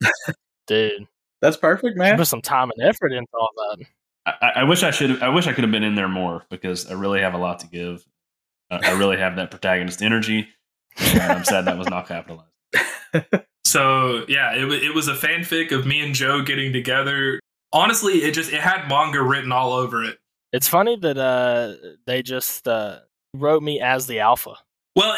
dude. 0.66 1.06
That's 1.42 1.56
perfect, 1.58 1.96
man. 1.98 2.16
put 2.16 2.26
some 2.26 2.40
time 2.42 2.70
and 2.76 2.88
effort 2.88 3.12
into 3.12 3.28
all 3.34 3.50
that. 3.56 3.84
I, 4.26 4.32
I- 4.46 4.60
I 4.60 4.64
wish 4.64 4.82
I 4.82 4.90
should. 4.90 5.22
I 5.22 5.28
wish 5.28 5.46
I 5.46 5.52
could 5.52 5.64
have 5.64 5.70
been 5.70 5.82
in 5.82 5.94
there 5.96 6.08
more 6.08 6.44
because 6.50 6.90
I 6.90 6.94
really 6.94 7.20
have 7.20 7.34
a 7.34 7.38
lot 7.38 7.58
to 7.60 7.66
give. 7.66 8.04
I, 8.70 8.90
I 8.90 8.98
really 8.98 9.16
have 9.18 9.36
that 9.36 9.50
protagonist 9.50 10.02
energy, 10.02 10.48
and 10.98 11.20
I'm 11.20 11.44
sad 11.44 11.66
that 11.66 11.76
was 11.78 11.88
not 11.90 12.08
capitalized. 12.08 12.48
so 13.66 14.24
yeah, 14.28 14.54
it 14.54 14.64
wa- 14.66 14.72
it 14.74 14.94
was 14.94 15.08
a 15.08 15.14
fanfic 15.14 15.72
of 15.72 15.86
me 15.86 16.00
and 16.00 16.14
Joe 16.14 16.40
getting 16.42 16.72
together. 16.72 17.38
Honestly, 17.72 18.14
it 18.22 18.32
just 18.32 18.50
it 18.52 18.60
had 18.60 18.88
manga 18.88 19.22
written 19.22 19.52
all 19.52 19.72
over 19.72 20.02
it. 20.04 20.18
It's 20.52 20.66
funny 20.68 20.96
that 20.96 21.16
uh, 21.16 21.74
they 22.06 22.22
just 22.22 22.66
uh, 22.66 22.98
wrote 23.34 23.62
me 23.62 23.80
as 23.80 24.06
the 24.06 24.20
alpha. 24.20 24.54
Well, 24.96 25.16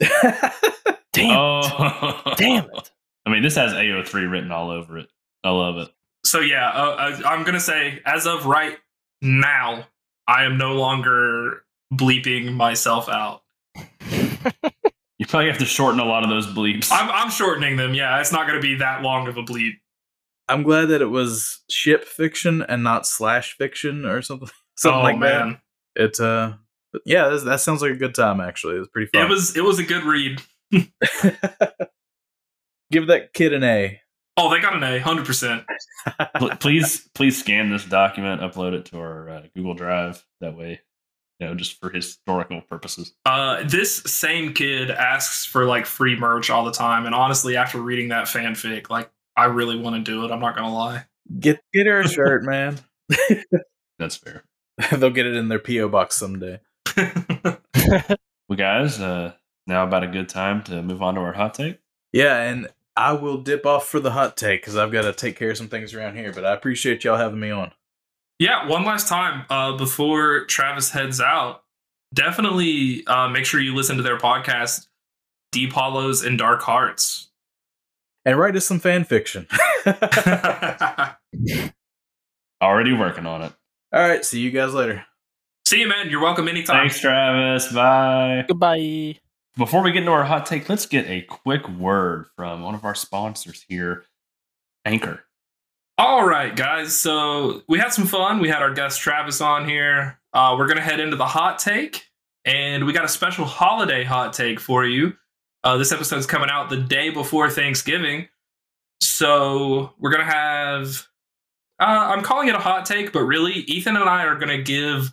it, 0.00 0.52
Damn, 1.12 1.36
Oh, 1.38 2.34
damn 2.36 2.64
it! 2.70 2.90
I 3.26 3.30
mean, 3.30 3.42
this 3.42 3.54
has 3.56 3.72
AO3 3.72 4.30
written 4.30 4.50
all 4.50 4.70
over 4.70 4.98
it. 4.98 5.08
I 5.44 5.50
love 5.50 5.76
it. 5.76 5.88
so 6.24 6.40
yeah, 6.40 6.70
uh, 6.70 7.20
I, 7.24 7.32
I'm 7.34 7.44
gonna 7.44 7.60
say 7.60 8.00
as 8.06 8.26
of 8.26 8.46
right 8.46 8.78
now, 9.20 9.84
I 10.26 10.44
am 10.44 10.56
no 10.58 10.72
longer 10.74 11.64
bleeping 11.92 12.52
myself 12.54 13.08
out. 13.08 13.42
You 15.18 15.26
probably 15.26 15.50
have 15.50 15.58
to 15.58 15.64
shorten 15.66 16.00
a 16.00 16.04
lot 16.04 16.24
of 16.24 16.30
those 16.30 16.48
bleeps. 16.48 16.88
I'm 16.90 17.08
I'm 17.08 17.30
shortening 17.30 17.76
them. 17.76 17.94
Yeah, 17.94 18.18
it's 18.18 18.32
not 18.32 18.48
gonna 18.48 18.58
be 18.60 18.74
that 18.78 19.02
long 19.02 19.28
of 19.28 19.36
a 19.36 19.42
bleep. 19.44 19.74
I'm 20.48 20.64
glad 20.64 20.86
that 20.86 21.00
it 21.00 21.06
was 21.10 21.62
ship 21.70 22.04
fiction 22.04 22.60
and 22.62 22.82
not 22.82 23.06
slash 23.06 23.56
fiction 23.56 24.04
or 24.04 24.20
something. 24.22 24.48
Something 24.76 24.98
oh 24.98 25.02
like 25.04 25.18
man, 25.18 25.58
that. 25.94 26.02
It 26.04 26.18
uh, 26.20 26.54
but 26.92 27.02
yeah, 27.04 27.28
that, 27.28 27.44
that 27.44 27.60
sounds 27.60 27.82
like 27.82 27.92
a 27.92 27.96
good 27.96 28.14
time. 28.14 28.40
Actually, 28.40 28.76
it 28.76 28.80
was 28.80 28.88
pretty 28.88 29.10
fun. 29.12 29.22
it 29.26 29.28
was 29.28 29.56
it 29.56 29.64
was 29.64 29.78
a 29.78 29.84
good 29.84 30.04
read. 30.04 30.40
Give 32.90 33.06
that 33.06 33.32
kid 33.32 33.52
an 33.52 33.64
A. 33.64 34.00
Oh, 34.36 34.50
they 34.50 34.60
got 34.60 34.74
an 34.74 34.82
A, 34.82 34.98
hundred 34.98 35.26
percent. 35.26 35.64
Please, 36.60 37.08
please 37.14 37.38
scan 37.38 37.70
this 37.70 37.84
document, 37.84 38.40
upload 38.40 38.72
it 38.72 38.86
to 38.86 38.98
our 38.98 39.28
uh, 39.28 39.42
Google 39.54 39.74
Drive. 39.74 40.24
That 40.40 40.56
way, 40.56 40.80
you 41.38 41.46
know, 41.46 41.54
just 41.54 41.78
for 41.80 41.90
historical 41.90 42.60
purposes. 42.62 43.14
Uh, 43.26 43.62
this 43.64 43.96
same 44.04 44.54
kid 44.54 44.90
asks 44.90 45.44
for 45.44 45.64
like 45.64 45.86
free 45.86 46.16
merch 46.18 46.50
all 46.50 46.64
the 46.64 46.72
time, 46.72 47.06
and 47.06 47.14
honestly, 47.14 47.56
after 47.56 47.78
reading 47.78 48.08
that 48.08 48.26
fanfic, 48.26 48.90
like 48.90 49.10
I 49.36 49.46
really 49.46 49.78
want 49.78 49.96
to 49.96 50.02
do 50.10 50.24
it. 50.24 50.30
I'm 50.30 50.40
not 50.40 50.56
gonna 50.56 50.74
lie. 50.74 51.04
Get 51.38 51.60
get 51.72 51.86
her 51.86 52.00
a 52.00 52.08
shirt, 52.08 52.44
man. 52.44 52.78
That's 53.98 54.16
fair. 54.16 54.44
They'll 54.90 55.10
get 55.10 55.26
it 55.26 55.36
in 55.36 55.48
their 55.48 55.58
PO 55.58 55.88
box 55.88 56.16
someday. 56.16 56.60
Well, 58.48 58.58
guys, 58.58 59.00
uh, 59.00 59.32
now 59.66 59.84
about 59.84 60.04
a 60.04 60.08
good 60.08 60.28
time 60.28 60.62
to 60.64 60.82
move 60.82 61.00
on 61.00 61.14
to 61.14 61.20
our 61.22 61.32
hot 61.32 61.54
take. 61.54 61.78
Yeah, 62.12 62.38
and 62.42 62.68
I 62.96 63.12
will 63.12 63.38
dip 63.38 63.64
off 63.64 63.88
for 63.88 63.98
the 63.98 64.10
hot 64.10 64.36
take 64.36 64.60
because 64.60 64.76
I've 64.76 64.92
got 64.92 65.02
to 65.02 65.14
take 65.14 65.36
care 65.36 65.52
of 65.52 65.56
some 65.56 65.68
things 65.68 65.94
around 65.94 66.16
here. 66.16 66.34
But 66.34 66.44
I 66.44 66.52
appreciate 66.52 67.02
y'all 67.02 67.16
having 67.16 67.40
me 67.40 67.50
on. 67.50 67.72
yeah, 68.38 68.68
one 68.68 68.84
last 68.84 69.08
time 69.08 69.46
uh, 69.48 69.78
before 69.78 70.44
Travis 70.46 70.90
heads 70.90 71.18
out, 71.18 71.62
definitely 72.12 73.06
uh, 73.06 73.28
make 73.28 73.46
sure 73.46 73.58
you 73.58 73.74
listen 73.74 73.96
to 73.96 74.02
their 74.02 74.18
podcast, 74.18 74.88
Deep 75.50 75.72
Hollows 75.72 76.22
and 76.22 76.36
Dark 76.36 76.60
Hearts. 76.60 77.30
And 78.26 78.38
write 78.38 78.54
us 78.56 78.66
some 78.66 78.80
fan 78.80 79.04
fiction. 79.04 79.46
Already 82.62 82.92
working 82.92 83.24
on 83.24 83.42
it. 83.42 83.52
All 83.94 84.00
right, 84.06 84.24
see 84.24 84.40
you 84.40 84.50
guys 84.50 84.74
later. 84.74 85.06
See 85.72 85.80
you, 85.80 85.88
man. 85.88 86.10
You're 86.10 86.20
welcome 86.20 86.48
anytime. 86.48 86.82
Thanks, 86.82 87.00
Travis. 87.00 87.72
Bye. 87.72 88.44
Goodbye. 88.46 89.16
Before 89.56 89.82
we 89.82 89.90
get 89.90 90.00
into 90.00 90.12
our 90.12 90.22
hot 90.22 90.44
take, 90.44 90.68
let's 90.68 90.84
get 90.84 91.06
a 91.06 91.22
quick 91.22 91.66
word 91.66 92.26
from 92.36 92.60
one 92.60 92.74
of 92.74 92.84
our 92.84 92.94
sponsors 92.94 93.64
here, 93.66 94.04
Anchor. 94.84 95.24
All 95.96 96.26
right, 96.26 96.54
guys. 96.54 96.94
So 96.94 97.62
we 97.70 97.78
had 97.78 97.88
some 97.88 98.06
fun. 98.06 98.38
We 98.38 98.50
had 98.50 98.60
our 98.60 98.74
guest 98.74 99.00
Travis 99.00 99.40
on 99.40 99.66
here. 99.66 100.20
Uh, 100.34 100.56
we're 100.58 100.68
gonna 100.68 100.82
head 100.82 101.00
into 101.00 101.16
the 101.16 101.24
hot 101.24 101.58
take, 101.58 102.04
and 102.44 102.84
we 102.84 102.92
got 102.92 103.06
a 103.06 103.08
special 103.08 103.46
holiday 103.46 104.04
hot 104.04 104.34
take 104.34 104.60
for 104.60 104.84
you. 104.84 105.14
Uh, 105.64 105.78
this 105.78 105.90
episode's 105.90 106.26
coming 106.26 106.50
out 106.50 106.68
the 106.68 106.76
day 106.76 107.08
before 107.08 107.48
Thanksgiving, 107.48 108.28
so 109.00 109.94
we're 109.98 110.10
gonna 110.10 110.24
have. 110.24 111.08
Uh, 111.80 112.12
I'm 112.12 112.20
calling 112.20 112.48
it 112.48 112.54
a 112.54 112.58
hot 112.58 112.84
take, 112.84 113.10
but 113.10 113.22
really, 113.22 113.54
Ethan 113.54 113.96
and 113.96 114.06
I 114.06 114.24
are 114.24 114.36
gonna 114.36 114.60
give 114.60 115.10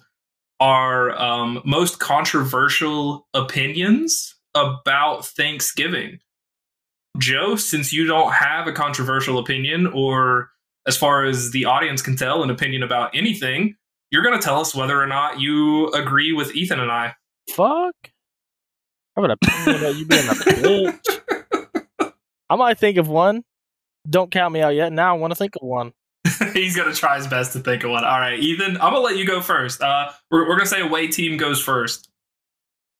our 0.59 1.17
um, 1.17 1.61
most 1.65 1.99
controversial 1.99 3.27
opinions 3.33 4.35
about 4.55 5.25
Thanksgiving. 5.25 6.19
Joe, 7.17 7.55
since 7.55 7.91
you 7.91 8.05
don't 8.05 8.33
have 8.33 8.67
a 8.67 8.71
controversial 8.71 9.39
opinion 9.39 9.87
or 9.87 10.49
as 10.87 10.97
far 10.97 11.25
as 11.25 11.51
the 11.51 11.65
audience 11.65 12.01
can 12.01 12.15
tell, 12.15 12.43
an 12.43 12.49
opinion 12.49 12.83
about 12.83 13.15
anything, 13.15 13.75
you're 14.11 14.23
going 14.23 14.39
to 14.39 14.43
tell 14.43 14.59
us 14.59 14.73
whether 14.73 14.99
or 15.01 15.07
not 15.07 15.39
you 15.39 15.87
agree 15.91 16.33
with 16.33 16.55
Ethan 16.55 16.79
and 16.79 16.91
I. 16.91 17.15
Fuck. 17.51 17.95
I 19.15 19.21
have 19.21 19.25
an 19.25 19.31
opinion 19.31 19.81
about 19.81 19.95
you 19.95 20.05
being 20.05 20.27
a 20.27 20.31
bitch. 20.31 22.13
I 22.49 22.55
might 22.55 22.79
think 22.79 22.97
of 22.97 23.07
one. 23.07 23.43
Don't 24.09 24.31
count 24.31 24.53
me 24.53 24.61
out 24.61 24.73
yet. 24.75 24.91
Now 24.91 25.15
I 25.15 25.19
want 25.19 25.31
to 25.31 25.35
think 25.35 25.55
of 25.55 25.67
one. 25.67 25.93
He's 26.53 26.75
to 26.75 26.93
try 26.93 27.17
his 27.17 27.27
best 27.27 27.53
to 27.53 27.59
think 27.59 27.83
of 27.83 27.91
one. 27.91 28.03
All 28.03 28.19
right, 28.19 28.39
Ethan, 28.39 28.77
I'm 28.77 28.93
going 28.93 28.95
to 28.95 28.99
let 28.99 29.17
you 29.17 29.25
go 29.25 29.41
first. 29.41 29.81
Uh, 29.81 30.11
we're 30.31 30.41
we're 30.41 30.55
going 30.55 30.61
to 30.61 30.67
say 30.67 30.81
away 30.81 31.07
team 31.07 31.37
goes 31.37 31.61
first. 31.61 32.09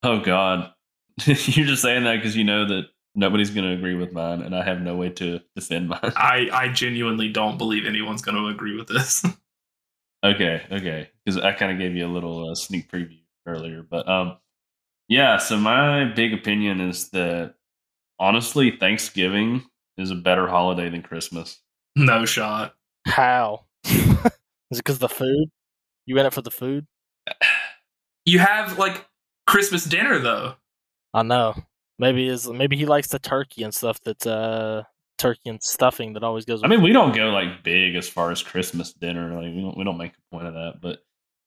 Oh 0.04 0.20
God, 0.20 0.72
you're 1.26 1.68
just 1.68 1.82
saying 1.82 2.04
that 2.04 2.18
because 2.18 2.36
you 2.36 2.44
know 2.44 2.68
that 2.68 2.88
nobody's 3.16 3.50
going 3.50 3.66
to 3.66 3.74
agree 3.74 3.96
with 3.96 4.12
mine, 4.12 4.42
and 4.42 4.56
I 4.56 4.64
have 4.64 4.82
no 4.82 4.96
way 4.96 5.10
to 5.10 5.40
defend 5.56 5.90
mine. 5.90 6.00
I, 6.16 6.50
I 6.52 6.68
genuinely 6.70 7.30
don't 7.30 7.58
believe 7.58 7.86
anyone's 7.86 8.22
going 8.22 8.38
to 8.38 8.48
agree 8.48 8.76
with 8.76 8.88
this. 8.88 9.24
okay, 10.24 10.64
okay, 10.72 11.10
because 11.24 11.42
I 11.42 11.54
kind 11.54 11.72
of 11.72 11.80
gave 11.80 11.96
you 11.96 12.06
a 12.06 12.12
little 12.12 12.50
uh, 12.50 12.56
sneak 12.56 12.92
preview 12.92 13.20
earlier, 13.46 13.84
but 13.84 14.08
um, 14.08 14.38
yeah. 15.08 15.38
So 15.38 15.58
my 15.58 16.06
big 16.06 16.34
opinion 16.34 16.82
is 16.82 17.10
that 17.10 17.56
honestly, 18.20 18.72
Thanksgiving 18.72 19.66
is 19.98 20.12
a 20.12 20.16
better 20.16 20.48
holiday 20.48 20.90
than 20.90 21.02
Christmas. 21.02 21.60
no 21.96 22.26
shot. 22.26 22.76
How? 23.06 23.66
Is 23.86 24.78
it 24.78 24.78
because 24.78 25.00
the 25.00 25.10
food? 25.10 25.50
You 26.06 26.18
in 26.18 26.26
it 26.26 26.34
for 26.34 26.42
the 26.42 26.52
food? 26.52 26.88
You 28.26 28.40
have 28.40 28.78
like 28.78 29.06
Christmas 29.48 29.86
dinner 29.86 30.20
though. 30.20 30.56
I 31.14 31.24
know. 31.24 31.56
Maybe 31.98 32.28
is 32.28 32.48
maybe 32.48 32.78
he 32.78 32.86
likes 32.86 33.08
the 33.08 33.20
turkey 33.20 33.64
and 33.64 33.74
stuff 33.74 34.00
that's 34.02 34.26
uh 34.26 34.84
turkey 35.18 35.50
and 35.50 35.62
stuffing 35.62 36.14
that 36.14 36.24
always 36.24 36.46
goes. 36.46 36.64
I 36.64 36.68
mean, 36.68 36.82
we 36.82 36.94
don't 36.94 37.16
go 37.16 37.30
like 37.30 37.64
big 37.64 37.96
as 37.96 38.08
far 38.08 38.32
as 38.32 38.42
Christmas 38.42 38.94
dinner. 38.94 39.34
Like 39.36 39.54
we 39.54 39.62
don't 39.62 39.78
we 39.78 39.84
don't 39.84 39.98
make 39.98 40.14
a 40.14 40.36
point 40.36 40.48
of 40.48 40.54
that, 40.54 40.76
but 40.82 41.00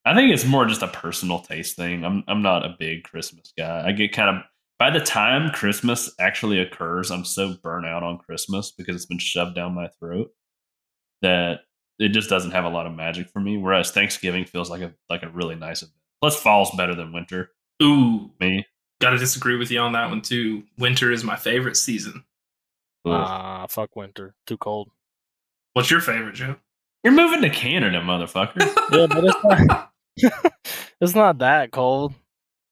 I 0.05 0.14
think 0.14 0.32
it's 0.32 0.44
more 0.44 0.66
just 0.66 0.82
a 0.82 0.88
personal 0.88 1.40
taste 1.40 1.76
thing. 1.76 2.05
I'm 2.05 2.24
I'm 2.28 2.42
not 2.42 2.64
a 2.64 2.76
big 2.78 3.05
Christmas 3.05 3.53
guy. 3.57 3.84
I 3.86 3.92
get 3.92 4.12
kind 4.12 4.36
of 4.36 4.42
by 4.78 4.90
the 4.90 5.00
time 5.00 5.50
Christmas 5.53 6.12
actually 6.18 6.59
occurs, 6.59 7.11
I'm 7.11 7.24
so 7.24 7.55
burnt 7.62 7.86
out 7.86 8.03
on 8.03 8.18
Christmas 8.18 8.72
because 8.72 8.96
it's 8.96 9.07
been 9.07 9.18
shoved 9.18 9.55
down 9.55 9.74
my 9.74 9.88
throat 10.00 10.32
that 11.23 11.61
it 11.99 12.09
just 12.11 12.29
doesn't 12.29 12.51
have 12.51 12.64
a 12.64 12.68
lot 12.68 12.87
of 12.87 12.95
magic 12.95 13.29
for 13.29 13.41
me. 13.41 13.57
Whereas 13.57 13.91
Thanksgiving 13.91 14.45
feels 14.45 14.70
like 14.70 14.83
a 14.83 14.93
like 15.09 15.23
a 15.23 15.29
really 15.31 15.55
nice 15.55 15.83
event. 15.83 15.97
Plus, 16.20 16.41
fall's 16.41 16.70
better 16.77 16.95
than 16.95 17.12
winter. 17.12 17.51
Ooh, 17.83 18.31
Me, 18.41 18.64
gotta 19.01 19.18
disagree 19.18 19.57
with 19.57 19.70
you 19.70 19.81
on 19.81 19.93
that 19.93 20.09
one 20.09 20.20
too. 20.23 20.62
Winter 20.79 21.11
is 21.11 21.25
my 21.25 21.37
favorite 21.37 21.77
season. 21.77 22.25
Ugh. 23.05 23.12
Ah, 23.12 23.66
fuck 23.68 23.97
winter, 23.97 24.35
too 24.47 24.57
cold. 24.57 24.91
What's 25.73 25.91
your 25.91 26.01
favorite, 26.01 26.35
Joe? 26.35 26.57
you're 27.03 27.12
moving 27.12 27.43
to 27.43 27.51
Canada, 27.51 28.01
motherfucker. 28.01 28.61
Yeah, 28.93 29.07
but 29.07 29.25
it's 29.25 29.45
not. 29.45 29.91
it's 31.01 31.14
not 31.14 31.39
that 31.39 31.73
cold. 31.73 32.14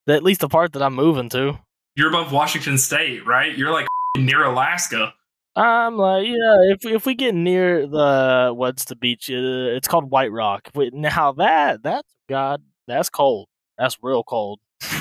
At 0.07 0.23
least 0.23 0.41
the 0.41 0.47
part 0.47 0.73
that 0.73 0.81
I'm 0.81 0.93
moving 0.93 1.29
to. 1.29 1.57
You're 1.95 2.09
above 2.09 2.31
Washington 2.31 2.77
State, 2.77 3.25
right? 3.25 3.57
You're 3.57 3.71
like 3.71 3.87
near 4.17 4.43
Alaska. 4.43 5.13
I'm 5.55 5.97
like, 5.97 6.27
yeah, 6.27 6.57
if 6.73 6.85
if 6.85 7.05
we 7.05 7.13
get 7.15 7.35
near 7.35 7.85
the 7.87 8.51
what's 8.55 8.85
the 8.85 8.95
beach? 8.95 9.29
Uh, 9.29 9.75
it's 9.75 9.87
called 9.87 10.09
White 10.09 10.31
Rock. 10.31 10.69
Wait, 10.73 10.93
now 10.93 11.33
that 11.33 11.83
that's 11.83 12.07
God, 12.29 12.61
that's 12.87 13.09
cold. 13.09 13.47
That's 13.77 13.97
real 14.01 14.23
cold. 14.23 14.59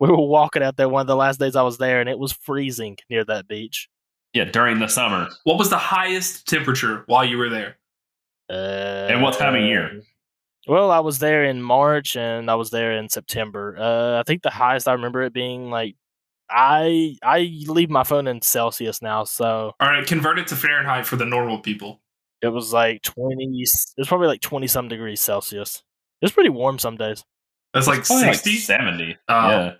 we 0.00 0.08
were 0.08 0.16
walking 0.26 0.62
out 0.62 0.76
there 0.76 0.88
one 0.88 1.02
of 1.02 1.06
the 1.06 1.16
last 1.16 1.38
days 1.38 1.56
I 1.56 1.62
was 1.62 1.78
there, 1.78 2.00
and 2.00 2.08
it 2.08 2.18
was 2.18 2.32
freezing 2.32 2.96
near 3.10 3.24
that 3.24 3.46
beach. 3.48 3.88
yeah, 4.32 4.44
during 4.44 4.78
the 4.78 4.88
summer. 4.88 5.28
What 5.44 5.58
was 5.58 5.68
the 5.70 5.78
highest 5.78 6.46
temperature 6.48 7.02
while 7.06 7.24
you 7.24 7.36
were 7.38 7.48
there? 7.50 7.76
Uh, 8.50 9.08
And 9.12 9.22
what 9.22 9.36
time 9.38 9.54
of 9.54 9.62
year? 9.62 10.00
Well, 10.66 10.90
I 10.90 11.00
was 11.00 11.18
there 11.18 11.44
in 11.44 11.62
March, 11.62 12.14
and 12.16 12.50
I 12.50 12.54
was 12.54 12.70
there 12.70 12.92
in 12.92 13.08
September. 13.08 13.76
Uh, 13.78 14.20
I 14.20 14.22
think 14.26 14.42
the 14.42 14.50
highest 14.50 14.86
I 14.88 14.92
remember 14.92 15.22
it 15.22 15.32
being 15.32 15.70
like, 15.70 15.96
I 16.50 17.16
I 17.22 17.50
leave 17.66 17.90
my 17.90 18.04
phone 18.04 18.26
in 18.26 18.40
Celsius 18.42 19.02
now, 19.02 19.24
so 19.24 19.72
All 19.80 19.88
right, 19.88 20.06
convert 20.06 20.38
it 20.38 20.46
to 20.48 20.56
Fahrenheit 20.56 21.06
for 21.06 21.16
the 21.16 21.24
normal 21.26 21.58
people. 21.60 22.00
it 22.42 22.48
was 22.48 22.72
like 22.72 23.02
twenty. 23.02 23.44
It 23.60 23.68
was 23.98 24.08
probably 24.08 24.28
like 24.28 24.40
twenty 24.40 24.66
some 24.66 24.88
degrees 24.88 25.20
Celsius. 25.20 25.82
It 26.20 26.24
was 26.24 26.32
pretty 26.32 26.50
warm 26.50 26.78
some 26.78 26.96
days. 26.96 27.24
That's 27.74 27.86
like 27.86 28.04
Probably 28.04 28.26
like 28.26 28.34
60. 28.36 28.56
70. 28.56 29.16
Oh. 29.28 29.48
yeah. 29.50 29.72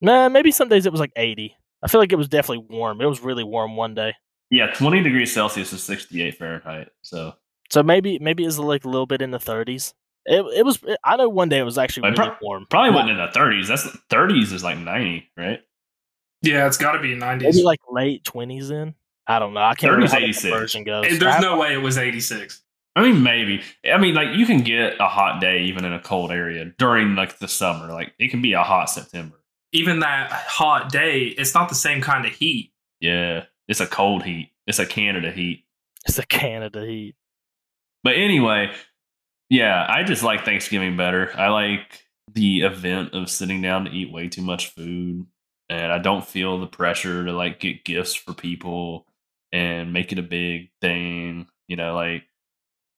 Nah, 0.00 0.28
maybe 0.28 0.50
some 0.52 0.68
days 0.68 0.86
it 0.86 0.92
was 0.92 1.00
like 1.00 1.12
eighty. 1.16 1.56
I 1.82 1.88
feel 1.88 2.00
like 2.00 2.12
it 2.12 2.16
was 2.16 2.28
definitely 2.28 2.64
warm. 2.70 3.00
It 3.00 3.06
was 3.06 3.20
really 3.20 3.44
warm 3.44 3.76
one 3.76 3.94
day. 3.94 4.14
Yeah, 4.50 4.66
20 4.68 5.02
degrees 5.02 5.32
Celsius 5.32 5.72
is 5.72 5.82
68 5.82 6.36
Fahrenheit. 6.36 6.88
So 7.02 7.34
So 7.70 7.82
maybe 7.82 8.18
maybe 8.20 8.44
it's 8.44 8.58
like 8.58 8.84
a 8.84 8.88
little 8.88 9.06
bit 9.06 9.22
in 9.22 9.30
the 9.32 9.38
thirties. 9.40 9.92
It 10.24 10.44
it 10.56 10.64
was. 10.64 10.78
I 11.04 11.16
know 11.16 11.28
one 11.28 11.48
day 11.48 11.58
it 11.58 11.64
was 11.64 11.78
actually 11.78 12.10
Like, 12.10 12.18
really 12.18 12.30
pro- 12.30 12.38
warm. 12.48 12.66
probably 12.70 12.90
Well, 12.90 13.04
wasn't 13.06 13.18
in 13.18 13.26
the 13.26 13.32
30s. 13.38 13.66
That's 13.66 13.84
30s 14.08 14.52
is 14.52 14.62
like 14.62 14.78
90, 14.78 15.28
right? 15.36 15.60
Yeah, 16.42 16.66
it's 16.66 16.76
got 16.76 16.92
to 16.92 16.98
be 17.00 17.14
90s. 17.14 17.42
Maybe 17.42 17.62
like 17.62 17.80
late 17.90 18.24
twenties. 18.24 18.70
In 18.70 18.94
I 19.26 19.38
don't 19.38 19.54
know. 19.54 19.60
I 19.60 19.74
can't 19.74 19.92
30s, 19.92 19.94
remember 19.94 20.12
how 20.12 20.18
the 20.18 20.24
86. 20.24 20.42
conversion 20.50 20.84
goes. 20.84 21.06
Hey, 21.06 21.16
There's 21.16 21.32
have- 21.34 21.42
no 21.42 21.56
way 21.58 21.72
it 21.72 21.78
was 21.82 21.96
86. 21.98 22.62
I 22.94 23.02
mean, 23.02 23.22
maybe. 23.22 23.62
I 23.90 23.96
mean, 23.98 24.14
like 24.14 24.36
you 24.36 24.44
can 24.44 24.58
get 24.62 25.00
a 25.00 25.08
hot 25.08 25.40
day 25.40 25.62
even 25.62 25.84
in 25.84 25.92
a 25.94 26.00
cold 26.00 26.30
area 26.30 26.66
during 26.78 27.14
like 27.14 27.38
the 27.38 27.48
summer. 27.48 27.90
Like 27.92 28.12
it 28.18 28.30
can 28.30 28.42
be 28.42 28.52
a 28.52 28.62
hot 28.62 28.90
September. 28.90 29.36
Even 29.72 30.00
that 30.00 30.30
hot 30.30 30.92
day, 30.92 31.22
it's 31.38 31.54
not 31.54 31.68
the 31.70 31.74
same 31.74 32.02
kind 32.02 32.26
of 32.26 32.32
heat. 32.32 32.72
Yeah, 33.00 33.44
it's 33.68 33.80
a 33.80 33.86
cold 33.86 34.24
heat. 34.24 34.50
It's 34.66 34.78
a 34.78 34.84
Canada 34.84 35.30
heat. 35.32 35.64
It's 36.06 36.18
a 36.18 36.26
Canada 36.26 36.84
heat. 36.84 37.14
But 38.04 38.16
anyway, 38.16 38.72
yeah, 39.48 39.86
I 39.88 40.02
just 40.02 40.22
like 40.22 40.44
Thanksgiving 40.44 40.96
better. 40.96 41.32
I 41.38 41.48
like 41.48 42.04
the 42.32 42.60
event 42.62 43.14
of 43.14 43.30
sitting 43.30 43.62
down 43.62 43.86
to 43.86 43.90
eat 43.90 44.12
way 44.12 44.28
too 44.28 44.42
much 44.42 44.68
food, 44.68 45.26
and 45.72 45.92
I 45.92 45.98
don't 45.98 46.24
feel 46.26 46.58
the 46.60 46.66
pressure 46.66 47.24
to 47.24 47.32
like 47.32 47.60
get 47.60 47.84
gifts 47.84 48.14
for 48.14 48.34
people 48.34 49.06
and 49.52 49.92
make 49.92 50.12
it 50.12 50.18
a 50.18 50.22
big 50.22 50.70
thing. 50.80 51.46
You 51.68 51.76
know, 51.76 51.94
like 51.94 52.24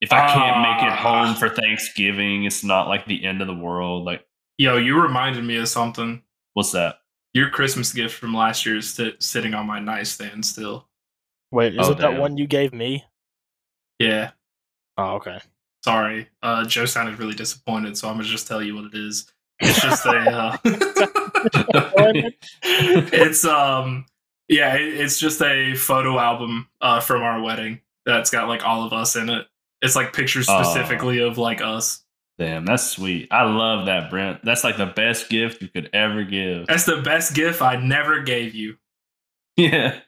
if 0.01 0.11
I 0.11 0.27
can't 0.27 0.61
make 0.61 0.83
it 0.91 0.93
Ah. 0.99 1.25
home 1.25 1.35
for 1.35 1.49
Thanksgiving, 1.49 2.43
it's 2.43 2.63
not 2.63 2.87
like 2.87 3.05
the 3.05 3.23
end 3.25 3.41
of 3.41 3.47
the 3.47 3.55
world. 3.55 4.03
Like, 4.05 4.25
Yo, 4.57 4.77
you 4.77 5.01
reminded 5.01 5.43
me 5.43 5.55
of 5.57 5.67
something. 5.69 6.21
what's 6.53 6.71
that? 6.71 6.99
Your 7.33 7.49
Christmas 7.49 7.91
gift 7.93 8.15
from 8.15 8.33
last 8.33 8.65
year 8.65 8.77
is 8.77 8.93
sit- 8.93 9.21
sitting 9.21 9.53
on 9.53 9.67
my 9.67 9.79
nightstand 9.79 10.45
still. 10.45 10.87
Wait, 11.51 11.73
is 11.75 11.87
Oh, 11.87 11.91
it 11.91 11.97
that 11.99 12.19
one 12.19 12.37
you 12.37 12.47
gave 12.47 12.73
me? 12.73 13.03
Yeah, 13.99 14.31
Oh, 14.97 15.15
okay. 15.15 15.39
sorry. 15.83 16.29
Uh, 16.41 16.65
Joe 16.65 16.85
sounded 16.85 17.19
really 17.19 17.33
disappointed, 17.35 17.97
so 17.97 18.07
I'm 18.09 18.15
gonna 18.15 18.27
just 18.27 18.47
tell 18.47 18.61
you 18.61 18.75
what 18.75 18.85
it 18.85 18.93
is. 18.95 19.31
It's 19.61 19.81
just 19.81 20.05
a. 20.05 20.11
Uh, 20.11 20.57
it's 22.63 23.45
um, 23.45 24.05
yeah, 24.47 24.75
it, 24.75 24.99
it's 24.99 25.19
just 25.19 25.41
a 25.41 25.75
photo 25.75 26.19
album 26.19 26.67
uh 26.81 26.99
from 26.99 27.21
our 27.21 27.41
wedding 27.41 27.81
that's 28.05 28.29
got 28.29 28.47
like 28.47 28.65
all 28.65 28.83
of 28.83 28.93
us 28.93 29.15
in 29.15 29.29
it. 29.29 29.47
It's 29.81 29.95
like 29.95 30.13
pictures 30.13 30.47
Aw. 30.47 30.63
specifically 30.63 31.19
of 31.19 31.37
like 31.37 31.61
us. 31.61 32.03
Damn, 32.37 32.65
that's 32.65 32.83
sweet. 32.83 33.29
I 33.31 33.43
love 33.43 33.85
that, 33.85 34.09
Brent. 34.09 34.43
That's 34.43 34.63
like 34.63 34.77
the 34.77 34.87
best 34.87 35.29
gift 35.29 35.61
you 35.61 35.69
could 35.69 35.89
ever 35.93 36.23
give. 36.23 36.67
That's 36.67 36.85
the 36.85 37.01
best 37.01 37.33
gift 37.33 37.61
I 37.61 37.77
never 37.77 38.21
gave 38.21 38.53
you. 38.53 38.75
Yeah. 39.55 39.99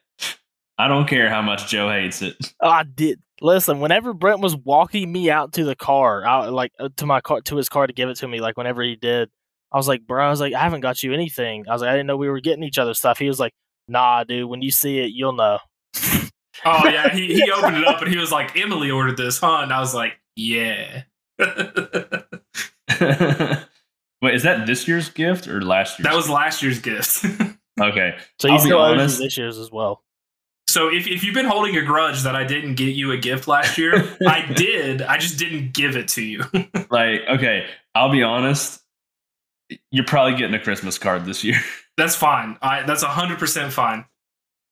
I 0.78 0.88
don't 0.88 1.08
care 1.08 1.30
how 1.30 1.42
much 1.42 1.68
Joe 1.68 1.90
hates 1.90 2.22
it. 2.22 2.36
Oh, 2.62 2.70
I 2.70 2.84
did. 2.84 3.20
Listen, 3.40 3.80
whenever 3.80 4.14
Brent 4.14 4.42
was 4.42 4.56
walking 4.56 5.12
me 5.12 5.30
out 5.30 5.54
to 5.54 5.64
the 5.64 5.76
car, 5.76 6.26
out 6.26 6.52
like 6.52 6.72
uh, 6.80 6.90
to 6.98 7.06
my 7.06 7.22
car 7.22 7.42
to 7.42 7.56
his 7.56 7.70
car 7.70 7.88
to 7.88 7.94
give 7.94 8.10
it 8.10 8.18
to 8.18 8.28
me, 8.28 8.42
like 8.42 8.58
whenever 8.58 8.84
he 8.84 8.96
did, 8.96 9.30
I 9.72 9.78
was 9.78 9.88
like, 9.88 10.08
bro, 10.08 10.26
I 10.26 10.30
was 10.30 10.40
like, 10.40 10.54
I 10.54 10.60
haven't 10.60 10.82
got 10.82 11.04
you 11.04 11.14
anything. 11.14 11.66
I 11.68 11.74
was 11.74 11.82
like, 11.82 11.90
I 11.90 11.94
didn't 11.94 12.08
know 12.08 12.18
we 12.18 12.30
were 12.30 12.40
getting 12.40 12.64
each 12.64 12.78
other 12.78 12.94
stuff. 12.94 13.18
He 13.20 13.28
was 13.28 13.40
like, 13.40 13.54
Nah, 13.90 14.24
dude, 14.26 14.50
when 14.50 14.62
you 14.62 14.72
see 14.72 15.00
it, 15.00 15.12
you'll 15.14 15.34
know. 15.34 15.60
Oh 16.66 16.88
yeah, 16.90 17.10
he, 17.10 17.34
he 17.36 17.52
opened 17.56 17.78
it 17.78 17.88
up 17.88 18.02
and 18.02 18.12
he 18.12 18.18
was 18.18 18.32
like, 18.32 18.58
Emily 18.58 18.92
ordered 18.92 19.18
this, 19.18 19.40
huh? 19.40 19.60
And 19.62 19.72
I 19.72 19.80
was 19.80 19.94
like, 19.94 20.14
Yeah. 20.36 21.04
Wait, 24.22 24.34
is 24.34 24.44
that 24.44 24.66
this 24.66 24.88
year's 24.88 25.10
gift 25.10 25.48
or 25.48 25.62
last 25.62 26.00
year's? 26.00 26.06
That 26.10 26.16
was 26.16 26.30
last 26.30 26.64
year's 26.64 26.80
gift. 26.80 27.24
okay. 27.80 28.18
So 28.40 28.48
you 28.48 28.54
I'll 28.56 28.60
be 28.60 28.66
still 28.66 28.80
owe 28.80 28.92
honest. 28.92 29.20
this 29.20 29.38
year's 29.38 29.58
as 29.60 29.72
well. 29.72 30.04
so 30.68 30.88
if, 30.88 31.08
if 31.08 31.24
you've 31.24 31.36
been 31.36 31.46
holding 31.46 31.78
a 31.78 31.84
grudge 31.84 32.24
that 32.24 32.36
I 32.36 32.44
didn't 32.44 32.76
get 32.76 32.96
you 32.96 33.12
a 33.12 33.18
gift 33.18 33.48
last 33.48 33.78
year, 33.78 34.18
I 34.28 34.52
did. 34.54 35.02
I 35.04 35.18
just 35.18 35.38
didn't 35.38 35.74
give 35.74 35.96
it 35.96 36.08
to 36.10 36.24
you. 36.24 36.44
Like, 36.90 37.22
okay, 37.30 37.68
I'll 37.94 38.12
be 38.12 38.24
honest. 38.24 38.82
You're 39.92 40.06
probably 40.06 40.38
getting 40.38 40.54
a 40.56 40.60
Christmas 40.64 40.98
card 40.98 41.26
this 41.26 41.44
year. 41.44 41.60
that's 41.98 42.16
fine. 42.16 42.58
I 42.62 42.84
that's 42.84 43.04
hundred 43.04 43.40
percent 43.40 43.74
fine. 43.74 44.06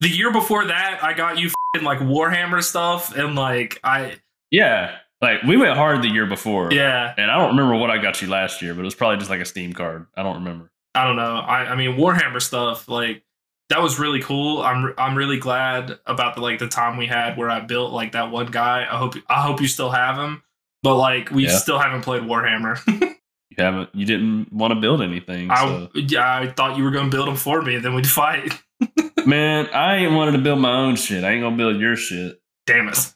The 0.02 0.10
year 0.10 0.32
before 0.32 0.66
that, 0.66 1.00
I 1.04 1.14
got 1.14 1.38
you 1.40 1.50
fing 1.74 1.84
like 1.84 2.00
Warhammer 2.00 2.64
stuff 2.64 3.16
and 3.16 3.36
like 3.36 3.80
I 3.84 4.18
yeah, 4.52 4.98
like 5.22 5.42
we 5.44 5.58
went 5.58 5.76
hard 5.76 6.02
the 6.02 6.08
year 6.10 6.26
before. 6.26 6.72
yeah 6.72 7.14
and 7.18 7.30
I 7.32 7.38
don't 7.38 7.56
remember 7.58 7.76
what 7.78 7.90
I 7.92 7.98
got 7.98 8.22
you 8.22 8.30
last 8.30 8.62
year, 8.62 8.74
but 8.74 8.82
it 8.82 8.86
was 8.86 8.96
probably 8.96 9.18
just 9.18 9.30
like 9.30 9.42
a 9.42 9.46
Steam 9.46 9.74
card. 9.74 10.06
I 10.16 10.24
don't 10.24 10.36
remember. 10.36 10.72
I 10.94 11.04
don't 11.06 11.16
know. 11.18 11.36
I, 11.38 11.72
I 11.72 11.76
mean 11.76 11.98
Warhammer 11.98 12.42
stuff 12.42 12.88
like 12.88 13.22
that 13.70 13.82
was 13.82 13.98
really 14.00 14.22
cool. 14.22 14.62
I'm 14.62 14.94
I'm 14.98 15.18
really 15.18 15.40
glad 15.40 15.98
about 16.06 16.36
the 16.36 16.42
like 16.42 16.60
the 16.60 16.68
time 16.68 16.98
we 16.98 17.08
had 17.08 17.38
where 17.38 17.50
I 17.50 17.60
built 17.62 17.92
like 17.92 18.12
that 18.14 18.32
one 18.32 18.46
guy. 18.48 18.84
I 18.90 18.96
hope 18.98 19.16
I 19.28 19.42
hope 19.42 19.60
you 19.60 19.68
still 19.68 19.90
have 19.90 20.18
him, 20.18 20.44
but 20.84 20.96
like 20.96 21.32
we 21.32 21.46
Yeah. 21.48 21.58
still 21.58 21.80
haven't 21.80 22.02
played 22.04 22.22
Warhammer. 22.24 22.80
You 23.58 23.64
haven't. 23.64 23.90
You 23.94 24.06
didn't 24.06 24.52
want 24.52 24.74
to 24.74 24.80
build 24.80 25.02
anything. 25.02 25.50
I 25.50 25.66
So. 25.66 25.90
yeah 25.96 26.40
I 26.40 26.48
thought 26.52 26.78
you 26.78 26.84
were 26.84 26.92
gonna 26.92 27.10
build 27.10 27.28
them 27.28 27.36
for 27.36 27.62
me, 27.62 27.76
and 27.76 27.86
then 27.86 27.94
we'd 27.94 28.08
fight. 28.10 28.54
Man, 29.26 29.68
I 29.68 29.98
ain't 29.98 30.14
wanted 30.14 30.34
to 30.34 30.38
build 30.40 30.60
my 30.60 30.72
own 30.72 30.96
shit. 30.96 31.24
I 31.24 31.32
ain't 31.32 31.42
gonna 31.42 31.56
build 31.56 31.78
your 31.80 31.96
shit. 31.96 32.42
Damn 32.66 32.90
it! 32.90 33.14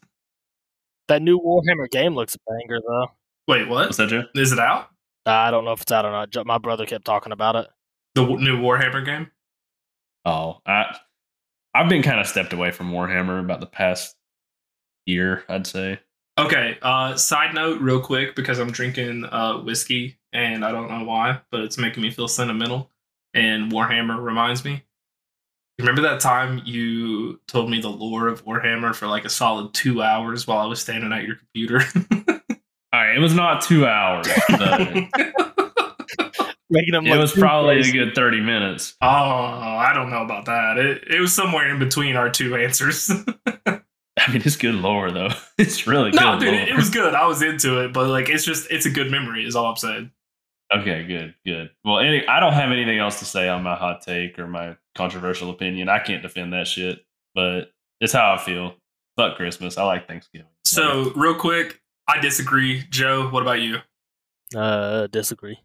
That 1.07 1.21
new 1.21 1.39
Warhammer 1.39 1.89
game 1.89 2.15
looks 2.15 2.35
a 2.35 2.39
banger 2.47 2.79
though. 2.87 3.07
Wait, 3.47 3.67
what 3.67 3.85
What's 3.87 3.97
that, 3.97 4.09
Joe? 4.09 4.23
is 4.35 4.51
it 4.51 4.59
out? 4.59 4.89
I 5.25 5.51
don't 5.51 5.65
know 5.65 5.71
if 5.73 5.81
it's 5.81 5.91
out 5.91 6.05
or 6.05 6.11
not. 6.11 6.45
My 6.45 6.57
brother 6.57 6.85
kept 6.85 7.03
talking 7.05 7.31
about 7.31 7.55
it. 7.55 7.67
The 8.15 8.21
w- 8.21 8.39
new 8.39 8.59
Warhammer 8.61 9.03
game? 9.05 9.29
Oh, 10.25 10.59
I 10.65 10.95
I've 11.73 11.89
been 11.89 12.03
kind 12.03 12.19
of 12.19 12.27
stepped 12.27 12.53
away 12.53 12.71
from 12.71 12.91
Warhammer 12.91 13.39
about 13.39 13.59
the 13.59 13.65
past 13.67 14.15
year, 15.05 15.43
I'd 15.49 15.67
say. 15.67 15.99
Okay. 16.37 16.77
Uh, 16.81 17.15
side 17.15 17.53
note, 17.53 17.81
real 17.81 17.99
quick, 17.99 18.35
because 18.35 18.59
I'm 18.59 18.71
drinking 18.71 19.25
uh, 19.25 19.57
whiskey 19.57 20.18
and 20.33 20.63
I 20.65 20.71
don't 20.71 20.89
know 20.89 21.03
why, 21.05 21.41
but 21.51 21.61
it's 21.61 21.77
making 21.77 22.03
me 22.03 22.11
feel 22.11 22.27
sentimental. 22.27 22.89
And 23.33 23.71
Warhammer 23.71 24.21
reminds 24.21 24.63
me. 24.65 24.83
Remember 25.79 26.01
that 26.01 26.19
time 26.19 26.61
you 26.65 27.39
told 27.47 27.69
me 27.69 27.79
the 27.79 27.87
lore 27.89 28.27
of 28.27 28.43
Warhammer 28.43 28.93
for 28.93 29.07
like 29.07 29.23
a 29.23 29.29
solid 29.29 29.73
two 29.73 30.01
hours 30.01 30.45
while 30.45 30.57
I 30.59 30.65
was 30.65 30.81
standing 30.81 31.13
at 31.13 31.23
your 31.23 31.35
computer? 31.35 31.79
All 32.91 32.99
right, 32.99 33.15
it 33.15 33.19
was 33.19 33.33
not 33.33 33.61
two 33.61 33.85
hours. 33.85 34.27
but 34.49 34.81
Making 36.71 36.93
him 36.95 37.07
it 37.07 37.17
was 37.17 37.33
too 37.33 37.39
probably 37.39 37.79
a 37.79 37.91
good 37.91 38.13
thirty 38.13 38.41
minutes. 38.41 38.95
oh, 39.01 39.07
I 39.07 39.91
don't 39.95 40.09
know 40.11 40.21
about 40.23 40.45
that. 40.45 40.77
It, 40.77 41.03
it 41.09 41.19
was 41.19 41.33
somewhere 41.33 41.67
in 41.69 41.79
between 41.79 42.15
our 42.15 42.29
two 42.29 42.55
answers. 42.55 43.09
I 43.65 44.31
mean, 44.31 44.41
it's 44.45 44.55
good 44.57 44.75
lore 44.75 45.09
though. 45.11 45.29
It's 45.57 45.87
really 45.87 46.11
No, 46.11 46.33
good 46.37 46.41
dude, 46.45 46.53
lore. 46.53 46.67
it 46.69 46.75
was 46.75 46.89
good. 46.91 47.15
I 47.15 47.25
was 47.25 47.41
into 47.41 47.83
it, 47.83 47.93
but 47.93 48.07
like, 48.09 48.29
it's 48.29 48.43
just 48.45 48.69
it's 48.69 48.85
a 48.85 48.89
good 48.91 49.09
memory. 49.09 49.45
Is 49.45 49.55
all 49.55 49.65
I'm 49.67 49.77
saying. 49.77 50.11
Okay, 50.73 51.03
good, 51.05 51.33
good. 51.45 51.71
Well, 51.83 51.99
any, 51.99 52.27
I 52.27 52.39
don't 52.39 52.53
have 52.53 52.71
anything 52.71 52.99
else 52.99 53.19
to 53.19 53.25
say 53.25 53.49
on 53.49 53.63
my 53.63 53.75
hot 53.75 54.01
take 54.01 54.37
or 54.37 54.47
my 54.47 54.77
controversial 54.95 55.49
opinion. 55.49 55.89
I 55.89 55.99
can't 55.99 56.21
defend 56.21 56.53
that 56.53 56.67
shit, 56.67 56.99
but 57.33 57.71
it's 57.99 58.13
how 58.13 58.33
I 58.33 58.37
feel. 58.37 58.75
Fuck 59.17 59.35
Christmas. 59.35 59.77
I 59.77 59.83
like 59.83 60.07
Thanksgiving. 60.07 60.47
So, 60.65 61.11
real 61.15 61.33
quick, 61.33 61.81
I 62.07 62.19
disagree. 62.19 62.83
Joe, 62.91 63.29
what 63.29 63.41
about 63.41 63.61
you? 63.61 63.77
Uh, 64.55 65.07
disagree. 65.07 65.57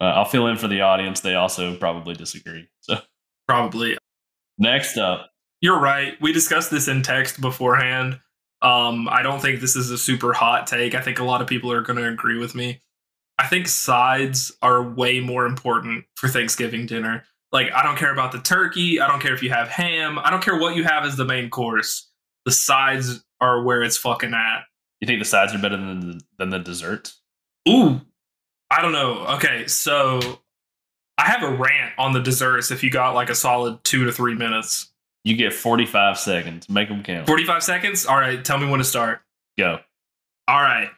uh, 0.00 0.04
I'll 0.04 0.24
fill 0.26 0.46
in 0.48 0.56
for 0.56 0.68
the 0.68 0.80
audience. 0.82 1.20
They 1.20 1.34
also 1.34 1.76
probably 1.76 2.14
disagree. 2.14 2.68
So 2.80 2.96
Probably. 3.48 3.96
next 4.58 4.96
up, 4.96 5.30
You're 5.60 5.78
right. 5.80 6.14
We 6.20 6.32
discussed 6.32 6.70
this 6.70 6.88
in 6.88 7.02
text 7.02 7.40
beforehand. 7.40 8.20
Um, 8.62 9.08
I 9.10 9.22
don't 9.22 9.40
think 9.40 9.60
this 9.60 9.74
is 9.76 9.90
a 9.90 9.98
super 9.98 10.32
hot 10.32 10.66
take. 10.66 10.94
I 10.94 11.00
think 11.00 11.18
a 11.18 11.24
lot 11.24 11.40
of 11.42 11.48
people 11.48 11.72
are 11.72 11.82
going 11.82 11.98
to 11.98 12.08
agree 12.08 12.38
with 12.38 12.54
me. 12.54 12.80
I 13.38 13.46
think 13.46 13.68
sides 13.68 14.52
are 14.62 14.82
way 14.82 15.20
more 15.20 15.46
important 15.46 16.04
for 16.16 16.28
Thanksgiving 16.28 16.86
dinner. 16.86 17.24
Like, 17.50 17.72
I 17.72 17.82
don't 17.82 17.96
care 17.96 18.12
about 18.12 18.32
the 18.32 18.38
turkey. 18.38 19.00
I 19.00 19.08
don't 19.08 19.20
care 19.20 19.34
if 19.34 19.42
you 19.42 19.50
have 19.50 19.68
ham. 19.68 20.18
I 20.18 20.30
don't 20.30 20.42
care 20.42 20.58
what 20.58 20.76
you 20.76 20.84
have 20.84 21.04
as 21.04 21.16
the 21.16 21.24
main 21.24 21.50
course. 21.50 22.08
The 22.44 22.52
sides 22.52 23.24
are 23.40 23.62
where 23.62 23.82
it's 23.82 23.96
fucking 23.96 24.32
at. 24.32 24.62
you 25.00 25.06
think 25.06 25.20
the 25.20 25.24
sides 25.24 25.54
are 25.54 25.58
better 25.58 25.76
than 25.76 26.00
the, 26.00 26.20
than 26.38 26.50
the 26.50 26.58
desserts? 26.58 27.20
Ooh, 27.68 28.00
I 28.70 28.80
don't 28.80 28.92
know. 28.92 29.26
Okay, 29.36 29.66
so 29.66 30.40
I 31.18 31.24
have 31.24 31.42
a 31.42 31.54
rant 31.54 31.92
on 31.98 32.12
the 32.12 32.20
desserts 32.20 32.70
if 32.70 32.82
you 32.82 32.90
got 32.90 33.14
like 33.14 33.28
a 33.28 33.34
solid 33.34 33.84
two 33.84 34.04
to 34.04 34.12
three 34.12 34.34
minutes. 34.34 34.90
You 35.24 35.36
get 35.36 35.52
45 35.52 36.18
seconds. 36.18 36.68
Make 36.68 36.88
them 36.88 37.02
count. 37.02 37.26
45 37.26 37.62
seconds? 37.62 38.06
All 38.06 38.16
right, 38.16 38.44
tell 38.44 38.58
me 38.58 38.68
when 38.68 38.78
to 38.78 38.84
start. 38.84 39.20
Go. 39.58 39.78
All 40.48 40.60
right. 40.60 40.88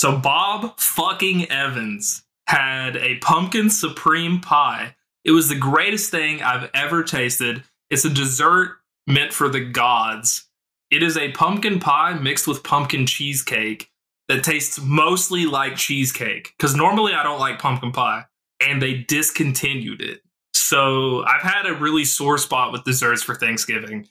So 0.00 0.16
Bob 0.16 0.80
fucking 0.80 1.50
Evans 1.50 2.22
had 2.46 2.96
a 2.96 3.18
pumpkin 3.18 3.68
supreme 3.68 4.40
pie. 4.40 4.96
It 5.26 5.32
was 5.32 5.50
the 5.50 5.58
greatest 5.58 6.10
thing 6.10 6.40
I've 6.40 6.70
ever 6.72 7.02
tasted. 7.02 7.64
It's 7.90 8.06
a 8.06 8.08
dessert 8.08 8.78
meant 9.06 9.34
for 9.34 9.50
the 9.50 9.60
gods. 9.60 10.46
It 10.90 11.02
is 11.02 11.18
a 11.18 11.32
pumpkin 11.32 11.80
pie 11.80 12.14
mixed 12.14 12.48
with 12.48 12.62
pumpkin 12.62 13.04
cheesecake 13.04 13.90
that 14.28 14.42
tastes 14.42 14.80
mostly 14.80 15.44
like 15.44 15.76
cheesecake. 15.76 16.54
Because 16.56 16.74
normally 16.74 17.12
I 17.12 17.22
don't 17.22 17.38
like 17.38 17.58
pumpkin 17.58 17.92
pie, 17.92 18.24
and 18.58 18.80
they 18.80 18.94
discontinued 18.94 20.00
it. 20.00 20.22
So 20.54 21.26
I've 21.26 21.42
had 21.42 21.66
a 21.66 21.74
really 21.74 22.06
sore 22.06 22.38
spot 22.38 22.72
with 22.72 22.84
desserts 22.84 23.22
for 23.22 23.34
Thanksgiving. 23.34 24.08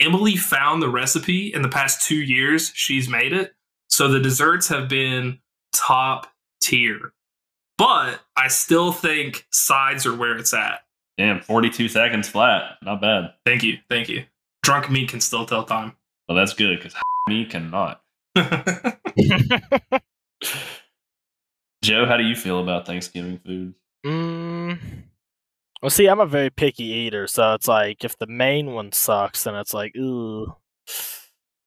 Emily 0.00 0.34
found 0.34 0.82
the 0.82 0.88
recipe 0.88 1.54
in 1.54 1.62
the 1.62 1.68
past 1.68 2.04
two 2.04 2.20
years. 2.20 2.72
She's 2.74 3.08
made 3.08 3.32
it. 3.32 3.54
So 3.88 4.08
the 4.08 4.20
desserts 4.20 4.68
have 4.68 4.88
been 4.88 5.38
top 5.72 6.28
tier. 6.60 7.12
But 7.76 8.20
I 8.36 8.48
still 8.48 8.92
think 8.92 9.46
sides 9.50 10.04
are 10.04 10.14
where 10.14 10.36
it's 10.36 10.52
at. 10.52 10.80
Damn, 11.16 11.40
42 11.40 11.88
seconds 11.88 12.28
flat. 12.28 12.76
Not 12.82 13.00
bad. 13.00 13.34
Thank 13.44 13.62
you. 13.62 13.78
Thank 13.88 14.08
you. 14.08 14.24
Drunk 14.62 14.90
me 14.90 15.06
can 15.06 15.20
still 15.20 15.46
tell 15.46 15.64
time. 15.64 15.94
Well, 16.28 16.36
that's 16.36 16.54
good 16.54 16.78
because 16.78 16.94
me 17.28 17.44
cannot. 17.46 18.02
Joe, 21.82 22.06
how 22.06 22.16
do 22.16 22.24
you 22.24 22.36
feel 22.36 22.60
about 22.60 22.86
Thanksgiving 22.86 23.38
food? 23.44 23.74
Mm. 24.04 24.78
Well, 25.82 25.90
see, 25.90 26.06
I'm 26.06 26.20
a 26.20 26.26
very 26.26 26.50
picky 26.50 26.84
eater, 26.84 27.26
so 27.26 27.54
it's 27.54 27.68
like 27.68 28.04
if 28.04 28.18
the 28.18 28.26
main 28.26 28.72
one 28.72 28.92
sucks, 28.92 29.44
then 29.44 29.54
it's 29.54 29.72
like 29.72 29.96
ooh, 29.96 30.54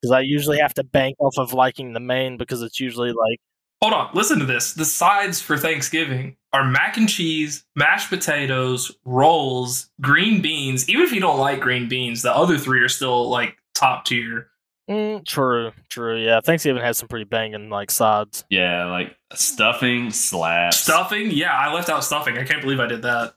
because 0.01 0.11
I 0.11 0.21
usually 0.21 0.59
have 0.59 0.73
to 0.75 0.83
bank 0.83 1.15
off 1.19 1.37
of 1.37 1.53
liking 1.53 1.93
the 1.93 1.99
main 1.99 2.37
because 2.37 2.61
it's 2.61 2.79
usually 2.79 3.11
like 3.11 3.39
Hold 3.81 3.93
on. 3.93 4.11
Listen 4.13 4.37
to 4.37 4.45
this. 4.45 4.73
The 4.73 4.85
sides 4.85 5.41
for 5.41 5.57
Thanksgiving 5.57 6.37
are 6.53 6.63
mac 6.63 6.97
and 6.97 7.09
cheese, 7.09 7.65
mashed 7.75 8.09
potatoes, 8.09 8.91
rolls, 9.05 9.89
green 9.99 10.39
beans. 10.39 10.87
Even 10.87 11.01
if 11.01 11.11
you 11.11 11.19
don't 11.19 11.39
like 11.39 11.61
green 11.61 11.89
beans, 11.89 12.21
the 12.21 12.31
other 12.31 12.59
three 12.59 12.79
are 12.81 12.89
still 12.89 13.27
like 13.27 13.57
top 13.73 14.05
tier. 14.05 14.51
mm, 14.87 15.25
true, 15.25 15.71
true. 15.89 16.15
Yeah, 16.23 16.41
Thanksgiving 16.41 16.83
has 16.83 16.99
some 16.99 17.07
pretty 17.07 17.25
banging 17.25 17.71
like 17.71 17.89
sides. 17.89 18.45
Yeah, 18.51 18.85
like 18.85 19.15
stuffing 19.33 20.11
slaps. 20.11 20.77
Stuffing? 20.77 21.31
Yeah, 21.31 21.51
I 21.51 21.73
left 21.73 21.89
out 21.89 22.03
stuffing. 22.03 22.37
I 22.37 22.43
can't 22.43 22.61
believe 22.61 22.79
I 22.79 22.85
did 22.85 23.01
that. 23.01 23.33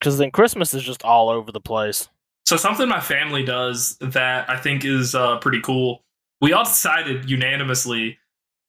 Because 0.00 0.18
then 0.18 0.32
Christmas 0.32 0.74
is 0.74 0.82
just 0.82 1.04
all 1.04 1.28
over 1.28 1.52
the 1.52 1.60
place. 1.60 2.08
So 2.46 2.56
something 2.56 2.88
my 2.88 3.00
family 3.00 3.44
does 3.44 3.96
that 3.98 4.48
I 4.48 4.56
think 4.56 4.84
is 4.84 5.14
uh, 5.16 5.38
pretty 5.38 5.60
cool. 5.60 6.04
We 6.40 6.52
all 6.52 6.64
decided 6.64 7.28
unanimously, 7.28 8.18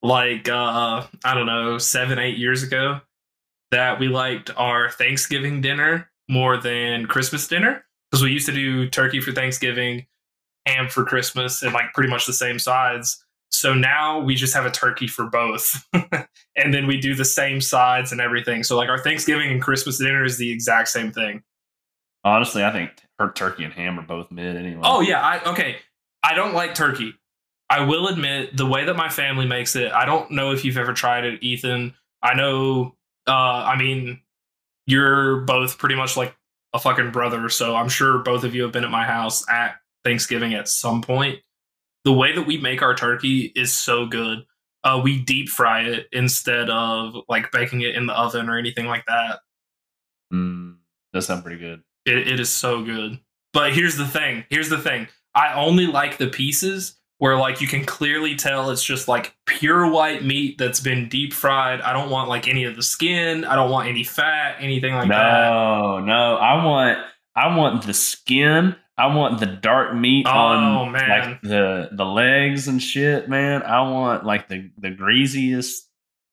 like 0.01 0.49
uh, 0.49 1.05
I 1.23 1.33
don't 1.35 1.45
know, 1.45 1.77
seven 1.77 2.17
eight 2.17 2.37
years 2.37 2.63
ago, 2.63 3.01
that 3.69 3.99
we 3.99 4.07
liked 4.07 4.49
our 4.57 4.89
Thanksgiving 4.89 5.61
dinner 5.61 6.09
more 6.27 6.57
than 6.57 7.05
Christmas 7.05 7.47
dinner 7.47 7.85
because 8.09 8.23
we 8.23 8.31
used 8.31 8.47
to 8.47 8.51
do 8.51 8.89
turkey 8.89 9.21
for 9.21 9.31
Thanksgiving, 9.31 10.07
ham 10.65 10.89
for 10.89 11.05
Christmas, 11.05 11.61
and 11.61 11.73
like 11.73 11.93
pretty 11.93 12.09
much 12.09 12.25
the 12.25 12.33
same 12.33 12.57
sides. 12.57 13.23
So 13.49 13.75
now 13.75 14.19
we 14.19 14.35
just 14.35 14.55
have 14.55 14.65
a 14.65 14.71
turkey 14.71 15.07
for 15.07 15.25
both, 15.25 15.85
and 15.93 16.73
then 16.73 16.87
we 16.87 16.99
do 16.99 17.13
the 17.13 17.25
same 17.25 17.61
sides 17.61 18.11
and 18.11 18.21
everything. 18.21 18.63
So 18.63 18.75
like 18.75 18.89
our 18.89 18.99
Thanksgiving 18.99 19.51
and 19.51 19.61
Christmas 19.61 19.99
dinner 19.99 20.25
is 20.25 20.37
the 20.37 20.51
exact 20.51 20.87
same 20.89 21.11
thing. 21.11 21.43
Honestly, 22.27 22.63
I 22.63 22.71
think 22.71 22.91
her 23.19 23.31
turkey 23.31 23.63
and 23.63 23.73
ham 23.73 23.97
are 23.97 24.03
both 24.03 24.31
mid 24.31 24.57
anyway. 24.57 24.81
Oh 24.83 24.99
yeah, 24.99 25.21
I 25.21 25.51
okay. 25.51 25.77
I 26.21 26.33
don't 26.33 26.53
like 26.53 26.75
turkey. 26.75 27.13
I 27.69 27.85
will 27.85 28.07
admit 28.07 28.55
the 28.55 28.65
way 28.65 28.85
that 28.85 28.95
my 28.95 29.07
family 29.07 29.45
makes 29.45 29.75
it. 29.75 29.91
I 29.93 30.05
don't 30.05 30.31
know 30.31 30.51
if 30.51 30.65
you've 30.65 30.77
ever 30.77 30.93
tried 30.93 31.23
it, 31.23 31.41
Ethan. 31.41 31.93
I 32.21 32.33
know. 32.33 32.95
Uh, 33.25 33.31
I 33.31 33.77
mean, 33.77 34.21
you're 34.85 35.41
both 35.41 35.77
pretty 35.77 35.95
much 35.95 36.17
like 36.17 36.35
a 36.73 36.79
fucking 36.79 37.11
brother, 37.11 37.47
so 37.47 37.75
I'm 37.75 37.89
sure 37.89 38.19
both 38.19 38.43
of 38.43 38.53
you 38.53 38.63
have 38.63 38.71
been 38.71 38.83
at 38.83 38.91
my 38.91 39.05
house 39.05 39.47
at 39.49 39.75
Thanksgiving 40.03 40.53
at 40.53 40.67
some 40.67 41.01
point. 41.01 41.39
The 42.03 42.13
way 42.13 42.35
that 42.35 42.47
we 42.47 42.57
make 42.57 42.81
our 42.81 42.95
turkey 42.95 43.53
is 43.55 43.73
so 43.73 44.05
good. 44.05 44.45
Uh, 44.83 44.99
we 45.03 45.21
deep 45.21 45.49
fry 45.49 45.83
it 45.83 46.07
instead 46.11 46.69
of 46.69 47.15
like 47.27 47.51
baking 47.51 47.81
it 47.81 47.95
in 47.95 48.05
the 48.05 48.13
oven 48.13 48.49
or 48.49 48.57
anything 48.57 48.85
like 48.85 49.05
that. 49.07 49.39
Mm, 50.33 50.75
that 51.13 51.21
sounds 51.23 51.41
pretty 51.41 51.59
good. 51.59 51.83
It, 52.07 52.27
it 52.27 52.39
is 52.39 52.49
so 52.49 52.83
good. 52.83 53.19
But 53.53 53.73
here's 53.73 53.97
the 53.97 54.07
thing. 54.07 54.45
Here's 54.49 54.69
the 54.69 54.77
thing. 54.77 55.07
I 55.35 55.53
only 55.53 55.85
like 55.87 56.17
the 56.17 56.27
pieces 56.27 56.95
where 57.19 57.35
like 57.37 57.61
you 57.61 57.67
can 57.67 57.83
clearly 57.85 58.35
tell 58.35 58.69
it's 58.69 58.83
just 58.83 59.07
like 59.07 59.35
pure 59.45 59.89
white 59.89 60.23
meat 60.23 60.57
that's 60.57 60.79
been 60.79 61.09
deep 61.09 61.33
fried. 61.33 61.81
I 61.81 61.91
don't 61.93 62.09
want 62.09 62.29
like 62.29 62.47
any 62.47 62.63
of 62.65 62.75
the 62.75 62.83
skin. 62.83 63.43
I 63.45 63.55
don't 63.55 63.71
want 63.71 63.87
any 63.89 64.03
fat, 64.03 64.57
anything 64.59 64.93
like 64.93 65.09
that. 65.09 65.49
no, 65.49 65.99
no. 65.99 66.35
I 66.37 66.63
want 66.63 66.99
I 67.35 67.55
want 67.55 67.85
the 67.85 67.93
skin. 67.93 68.75
I 68.99 69.07
want 69.15 69.39
the 69.39 69.45
dark 69.45 69.95
meat 69.95 70.25
Oh, 70.27 70.31
on 70.31 70.91
man. 70.91 71.09
like 71.31 71.41
the 71.41 71.89
the 71.91 72.05
legs 72.05 72.67
and 72.67 72.81
shit, 72.81 73.29
man. 73.29 73.63
I 73.63 73.81
want 73.89 74.25
like 74.25 74.47
the 74.49 74.69
the 74.77 74.89
greasiest 74.91 75.87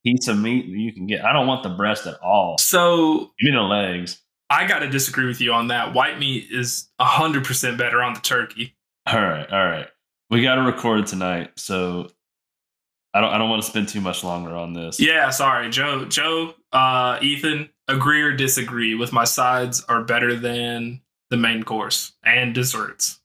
piece 0.05 0.29
of 0.29 0.39
meat 0.39 0.67
that 0.67 0.79
you 0.79 0.93
can 0.93 1.07
get. 1.07 1.25
I 1.25 1.33
don't 1.33 1.47
want 1.47 1.63
the 1.63 1.71
breast 1.71 2.07
at 2.07 2.19
all. 2.23 2.57
So 2.59 3.33
Give 3.41 3.53
me 3.53 3.57
the 3.59 3.63
legs. 3.63 4.21
I 4.51 4.67
got 4.67 4.81
to 4.81 4.89
disagree 4.89 5.27
with 5.27 5.41
you 5.41 5.53
on 5.53 5.69
that. 5.69 5.95
White 5.95 6.19
meat 6.19 6.49
is 6.51 6.89
100% 7.01 7.79
better 7.79 8.03
on 8.03 8.15
the 8.15 8.21
turkey. 8.21 8.75
All 9.07 9.21
right, 9.21 9.51
all 9.51 9.65
right. 9.67 9.89
We 10.31 10.43
got 10.43 10.57
to 10.57 10.63
record 10.63 11.07
tonight, 11.07 11.53
so 11.59 12.09
I 13.13 13.21
don't 13.21 13.31
I 13.31 13.39
don't 13.39 13.51
want 13.51 13.63
to 13.63 13.69
spend 13.69 13.89
too 13.89 14.01
much 14.01 14.25
longer 14.25 14.55
on 14.57 14.73
this. 14.73 14.99
Yeah, 14.99 15.31
sorry, 15.31 15.71
Joe. 15.71 16.05
Joe, 16.07 16.55
uh, 16.73 17.19
Ethan, 17.23 17.69
agree 17.89 18.23
or 18.23 18.33
disagree 18.33 18.95
with 18.95 19.13
my 19.13 19.25
sides 19.25 19.85
are 19.85 20.03
better 20.03 20.35
than 20.35 21.03
the 21.31 21.37
main 21.37 21.63
course 21.63 22.13
and 22.25 22.55
desserts. 22.55 23.21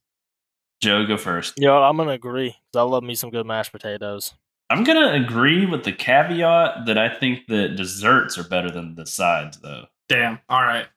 Joe, 0.81 1.05
go 1.05 1.17
first. 1.17 1.53
Yo, 1.57 1.81
I'm 1.81 1.97
gonna 1.97 2.11
agree 2.11 2.51
'cause 2.51 2.79
I 2.79 2.81
love 2.83 3.03
me 3.03 3.15
some 3.15 3.29
good 3.29 3.45
mashed 3.45 3.71
potatoes. 3.71 4.33
I'm 4.69 4.83
gonna 4.83 5.13
agree 5.13 5.65
with 5.65 5.83
the 5.85 5.91
caveat 5.93 6.85
that 6.85 6.97
I 6.97 7.09
think 7.09 7.47
that 7.47 7.75
desserts 7.75 8.37
are 8.37 8.43
better 8.43 8.69
than 8.69 8.95
the 8.95 9.05
sides, 9.05 9.59
though. 9.61 9.87
Damn. 10.07 10.39
All 10.49 10.61
right. 10.63 10.87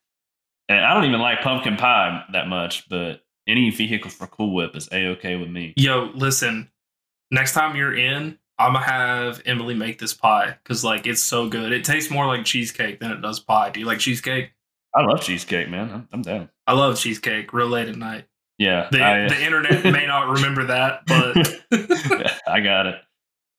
And 0.69 0.85
I 0.85 0.95
don't 0.95 1.05
even 1.05 1.21
like 1.21 1.41
pumpkin 1.43 1.77
pie 1.77 2.25
that 2.33 2.49
much, 2.49 2.89
but 2.89 3.23
any 3.49 3.71
vehicle 3.71 4.11
for 4.11 4.27
Cool 4.27 4.55
Whip 4.55 4.77
is 4.77 4.89
a 4.93 5.09
okay 5.09 5.37
with 5.37 5.51
me. 5.51 5.75
Yo, 5.77 6.11
listen. 6.15 6.71
Next 7.31 7.55
time 7.55 7.77
you're 7.77 7.97
in, 7.97 8.39
I'm 8.59 8.75
gonna 8.75 8.85
have 8.85 9.43
Emily 9.47 9.75
make 9.75 9.99
this 9.99 10.15
pie 10.15 10.57
because 10.63 10.85
like 10.85 11.07
it's 11.07 11.23
so 11.23 11.49
good. 11.49 11.73
It 11.73 11.85
tastes 11.85 12.11
more 12.11 12.27
like 12.27 12.45
cheesecake 12.45 13.01
than 13.01 13.11
it 13.11 13.21
does 13.23 13.41
pie. 13.41 13.71
Do 13.71 13.81
you 13.81 13.87
like 13.87 13.99
cheesecake? 13.99 14.53
I 14.95 15.03
love 15.03 15.23
cheesecake, 15.23 15.69
man. 15.71 15.91
I'm, 15.91 16.09
I'm 16.13 16.23
down. 16.23 16.51
I 16.67 16.75
love 16.75 16.99
cheesecake. 16.99 17.53
Real 17.53 17.69
late 17.69 17.89
at 17.89 17.97
night. 17.97 18.27
Yeah, 18.59 18.89
The 18.93 19.03
I, 19.03 19.29
the 19.29 19.43
internet 19.45 19.83
may 19.85 20.07
not 20.07 20.29
remember 20.29 20.65
that, 20.67 21.07
but 21.07 22.37
I 22.47 22.61
got 22.61 22.87
it. 22.87 22.97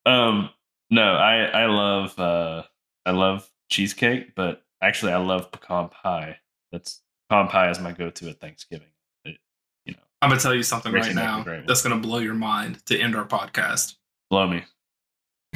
Um, 0.06 0.50
no, 0.90 1.16
I 1.16 1.46
I 1.46 1.66
love 1.66 2.18
uh 2.20 2.64
I 3.06 3.12
love 3.12 3.50
cheesecake, 3.70 4.36
but 4.36 4.64
actually 4.82 5.12
I 5.12 5.18
love 5.18 5.52
pecan 5.52 5.90
pie. 5.90 6.38
That's 6.74 7.02
pecan 7.30 7.48
pie 7.48 7.70
is 7.70 7.80
my 7.80 7.94
go-to 7.94 8.28
at 8.30 8.42
Thanksgiving. 8.42 8.90
It, 9.24 9.38
you 9.86 9.94
know, 9.94 10.00
I'm 10.22 10.30
gonna 10.30 10.42
tell 10.42 10.54
you 10.54 10.64
something 10.64 10.92
right 10.92 11.16
now 11.16 11.46
that's 11.66 11.82
gonna 11.82 12.02
blow 12.02 12.18
your 12.18 12.34
mind 12.34 12.86
to 12.88 13.00
end 13.00 13.16
our 13.16 13.26
podcast. 13.26 13.96
Blow 14.30 14.48
me. 14.48 14.66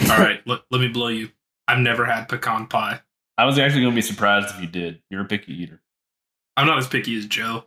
All 0.10 0.18
right, 0.18 0.40
let, 0.46 0.62
let 0.72 0.80
me 0.80 0.88
blow 0.88 1.10
you. 1.10 1.30
I've 1.68 1.80
never 1.80 2.06
had 2.06 2.30
pecan 2.30 2.68
pie. 2.68 3.02
I 3.38 3.46
was 3.46 3.60
actually 3.60 3.82
going 3.82 3.94
to 3.94 3.96
be 3.96 4.02
surprised 4.02 4.50
if 4.56 4.62
you 4.62 4.68
did. 4.68 5.02
You're 5.10 5.22
a 5.22 5.26
picky 5.26 5.54
eater. 5.54 5.82
I'm 6.56 6.66
not 6.66 6.80
as 6.80 6.88
picky 6.88 7.18
as 7.18 7.28
Joe. 7.28 7.66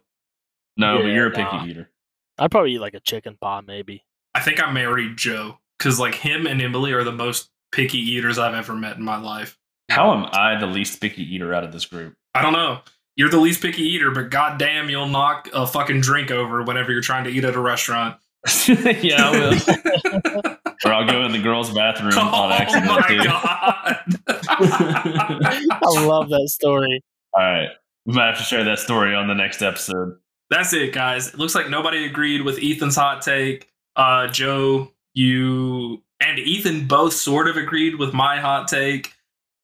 No, 0.76 0.98
but 0.98 1.06
you're 1.06 1.28
a 1.28 1.30
picky 1.30 1.56
nah. 1.56 1.66
eater. 1.66 1.90
I'd 2.38 2.50
probably 2.50 2.74
eat 2.74 2.80
like 2.80 2.94
a 2.94 3.00
chicken 3.00 3.36
pie, 3.40 3.60
maybe. 3.60 4.04
I 4.34 4.40
think 4.40 4.62
I 4.62 4.72
married 4.72 5.16
Joe 5.16 5.58
because 5.78 6.00
like 6.00 6.14
him 6.14 6.46
and 6.46 6.60
Emily 6.60 6.92
are 6.92 7.04
the 7.04 7.12
most 7.12 7.50
picky 7.70 7.98
eaters 7.98 8.38
I've 8.38 8.54
ever 8.54 8.74
met 8.74 8.96
in 8.96 9.04
my 9.04 9.18
life. 9.18 9.58
How 9.90 10.12
am 10.12 10.28
I 10.32 10.58
the 10.58 10.66
least 10.66 11.00
picky 11.00 11.22
eater 11.22 11.52
out 11.52 11.64
of 11.64 11.72
this 11.72 11.84
group? 11.84 12.16
I 12.34 12.42
don't 12.42 12.52
know. 12.52 12.80
You're 13.16 13.30
the 13.30 13.38
least 13.40 13.60
picky 13.60 13.82
eater, 13.82 14.10
but 14.10 14.30
goddamn, 14.30 14.88
you'll 14.88 15.08
knock 15.08 15.48
a 15.52 15.66
fucking 15.66 16.00
drink 16.00 16.30
over 16.30 16.62
whenever 16.62 16.92
you're 16.92 17.02
trying 17.02 17.24
to 17.24 17.30
eat 17.30 17.44
at 17.44 17.54
a 17.54 17.60
restaurant. 17.60 18.16
yeah, 18.68 19.28
I 19.28 19.30
will. 19.32 20.56
or 20.84 20.92
I'll 20.92 21.06
go 21.06 21.24
in 21.24 21.32
the 21.32 21.42
girls' 21.42 21.72
bathroom 21.74 22.16
on 22.16 22.50
oh 22.50 22.54
accident. 22.54 22.86
my 22.86 23.06
too. 23.08 23.24
god! 23.24 23.98
I 25.82 26.06
love 26.06 26.30
that 26.30 26.48
story. 26.48 27.02
All 27.34 27.42
right. 27.42 27.68
We 28.06 28.14
might 28.14 28.28
have 28.28 28.38
to 28.38 28.42
share 28.42 28.64
that 28.64 28.78
story 28.78 29.14
on 29.14 29.28
the 29.28 29.34
next 29.34 29.60
episode. 29.60 30.16
That's 30.48 30.72
it, 30.72 30.92
guys. 30.92 31.28
It 31.28 31.38
looks 31.38 31.54
like 31.54 31.68
nobody 31.68 32.06
agreed 32.06 32.42
with 32.42 32.58
Ethan's 32.62 32.96
hot 32.96 33.22
take. 33.22 33.68
Uh, 33.94 34.28
Joe, 34.28 34.90
you 35.14 36.02
and 36.20 36.38
Ethan 36.38 36.86
both 36.86 37.12
sort 37.12 37.48
of 37.48 37.56
agreed 37.56 37.96
with 37.96 38.12
my 38.14 38.40
hot 38.40 38.68
take. 38.68 39.12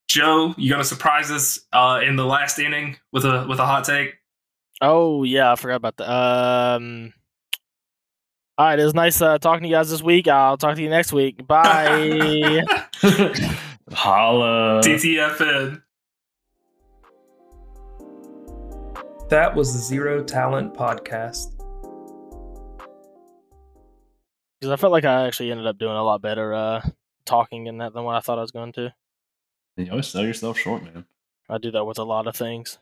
Joe, 0.09 0.55
you 0.57 0.71
gonna 0.71 0.85
surprise 0.85 1.31
us 1.31 1.61
uh, 1.73 2.01
in 2.05 2.17
the 2.17 2.25
last 2.25 2.59
inning 2.59 2.97
with 3.13 3.25
a 3.25 3.47
with 3.49 3.59
a 3.59 3.67
hot 3.67 3.85
take? 3.85 4.15
Oh 4.81 5.25
yeah, 5.25 5.53
I 5.53 5.57
forgot 5.57 5.77
about 5.77 5.97
that. 5.97 6.09
Um, 6.09 7.13
all 8.59 8.67
right, 8.67 8.79
it 8.79 8.85
was 8.85 8.95
nice 8.95 9.21
uh, 9.21 9.39
talking 9.39 9.65
to 9.65 9.69
you 9.69 9.75
guys 9.75 9.91
this 9.91 10.03
week. 10.03 10.29
I'll 10.29 10.57
talk 10.57 10.77
to 10.77 10.83
you 10.83 10.89
next 10.89 11.13
week. 11.13 11.47
Bye. 11.47 12.63
Holla. 13.93 14.81
TTFN. 14.83 15.83
That 19.29 19.55
was 19.57 19.73
the 19.73 19.81
Zero 19.81 20.23
Talent 20.23 20.73
Podcast. 20.73 21.53
Because 24.61 24.73
I 24.73 24.77
felt 24.77 24.93
like 24.93 25.05
I 25.05 25.27
actually 25.27 25.51
ended 25.51 25.67
up 25.67 25.79
doing 25.79 25.97
a 25.97 26.03
lot 26.03 26.23
better 26.23 26.55
uh, 26.55 26.81
talking 27.25 27.67
in 27.67 27.79
that 27.79 27.93
than 27.93 28.05
what 28.05 28.15
I 28.15 28.21
thought 28.21 28.39
I 28.39 28.43
was 28.43 28.53
going 28.53 28.73
to. 28.75 28.95
You 29.77 29.91
always 29.91 30.07
sell 30.07 30.25
yourself 30.25 30.59
short, 30.59 30.83
man. 30.83 31.05
I 31.49 31.59
do 31.59 31.71
that 31.73 31.85
with 31.85 31.99
a 31.99 32.05
lot 32.05 32.27
of 32.27 32.35
things. 32.35 32.79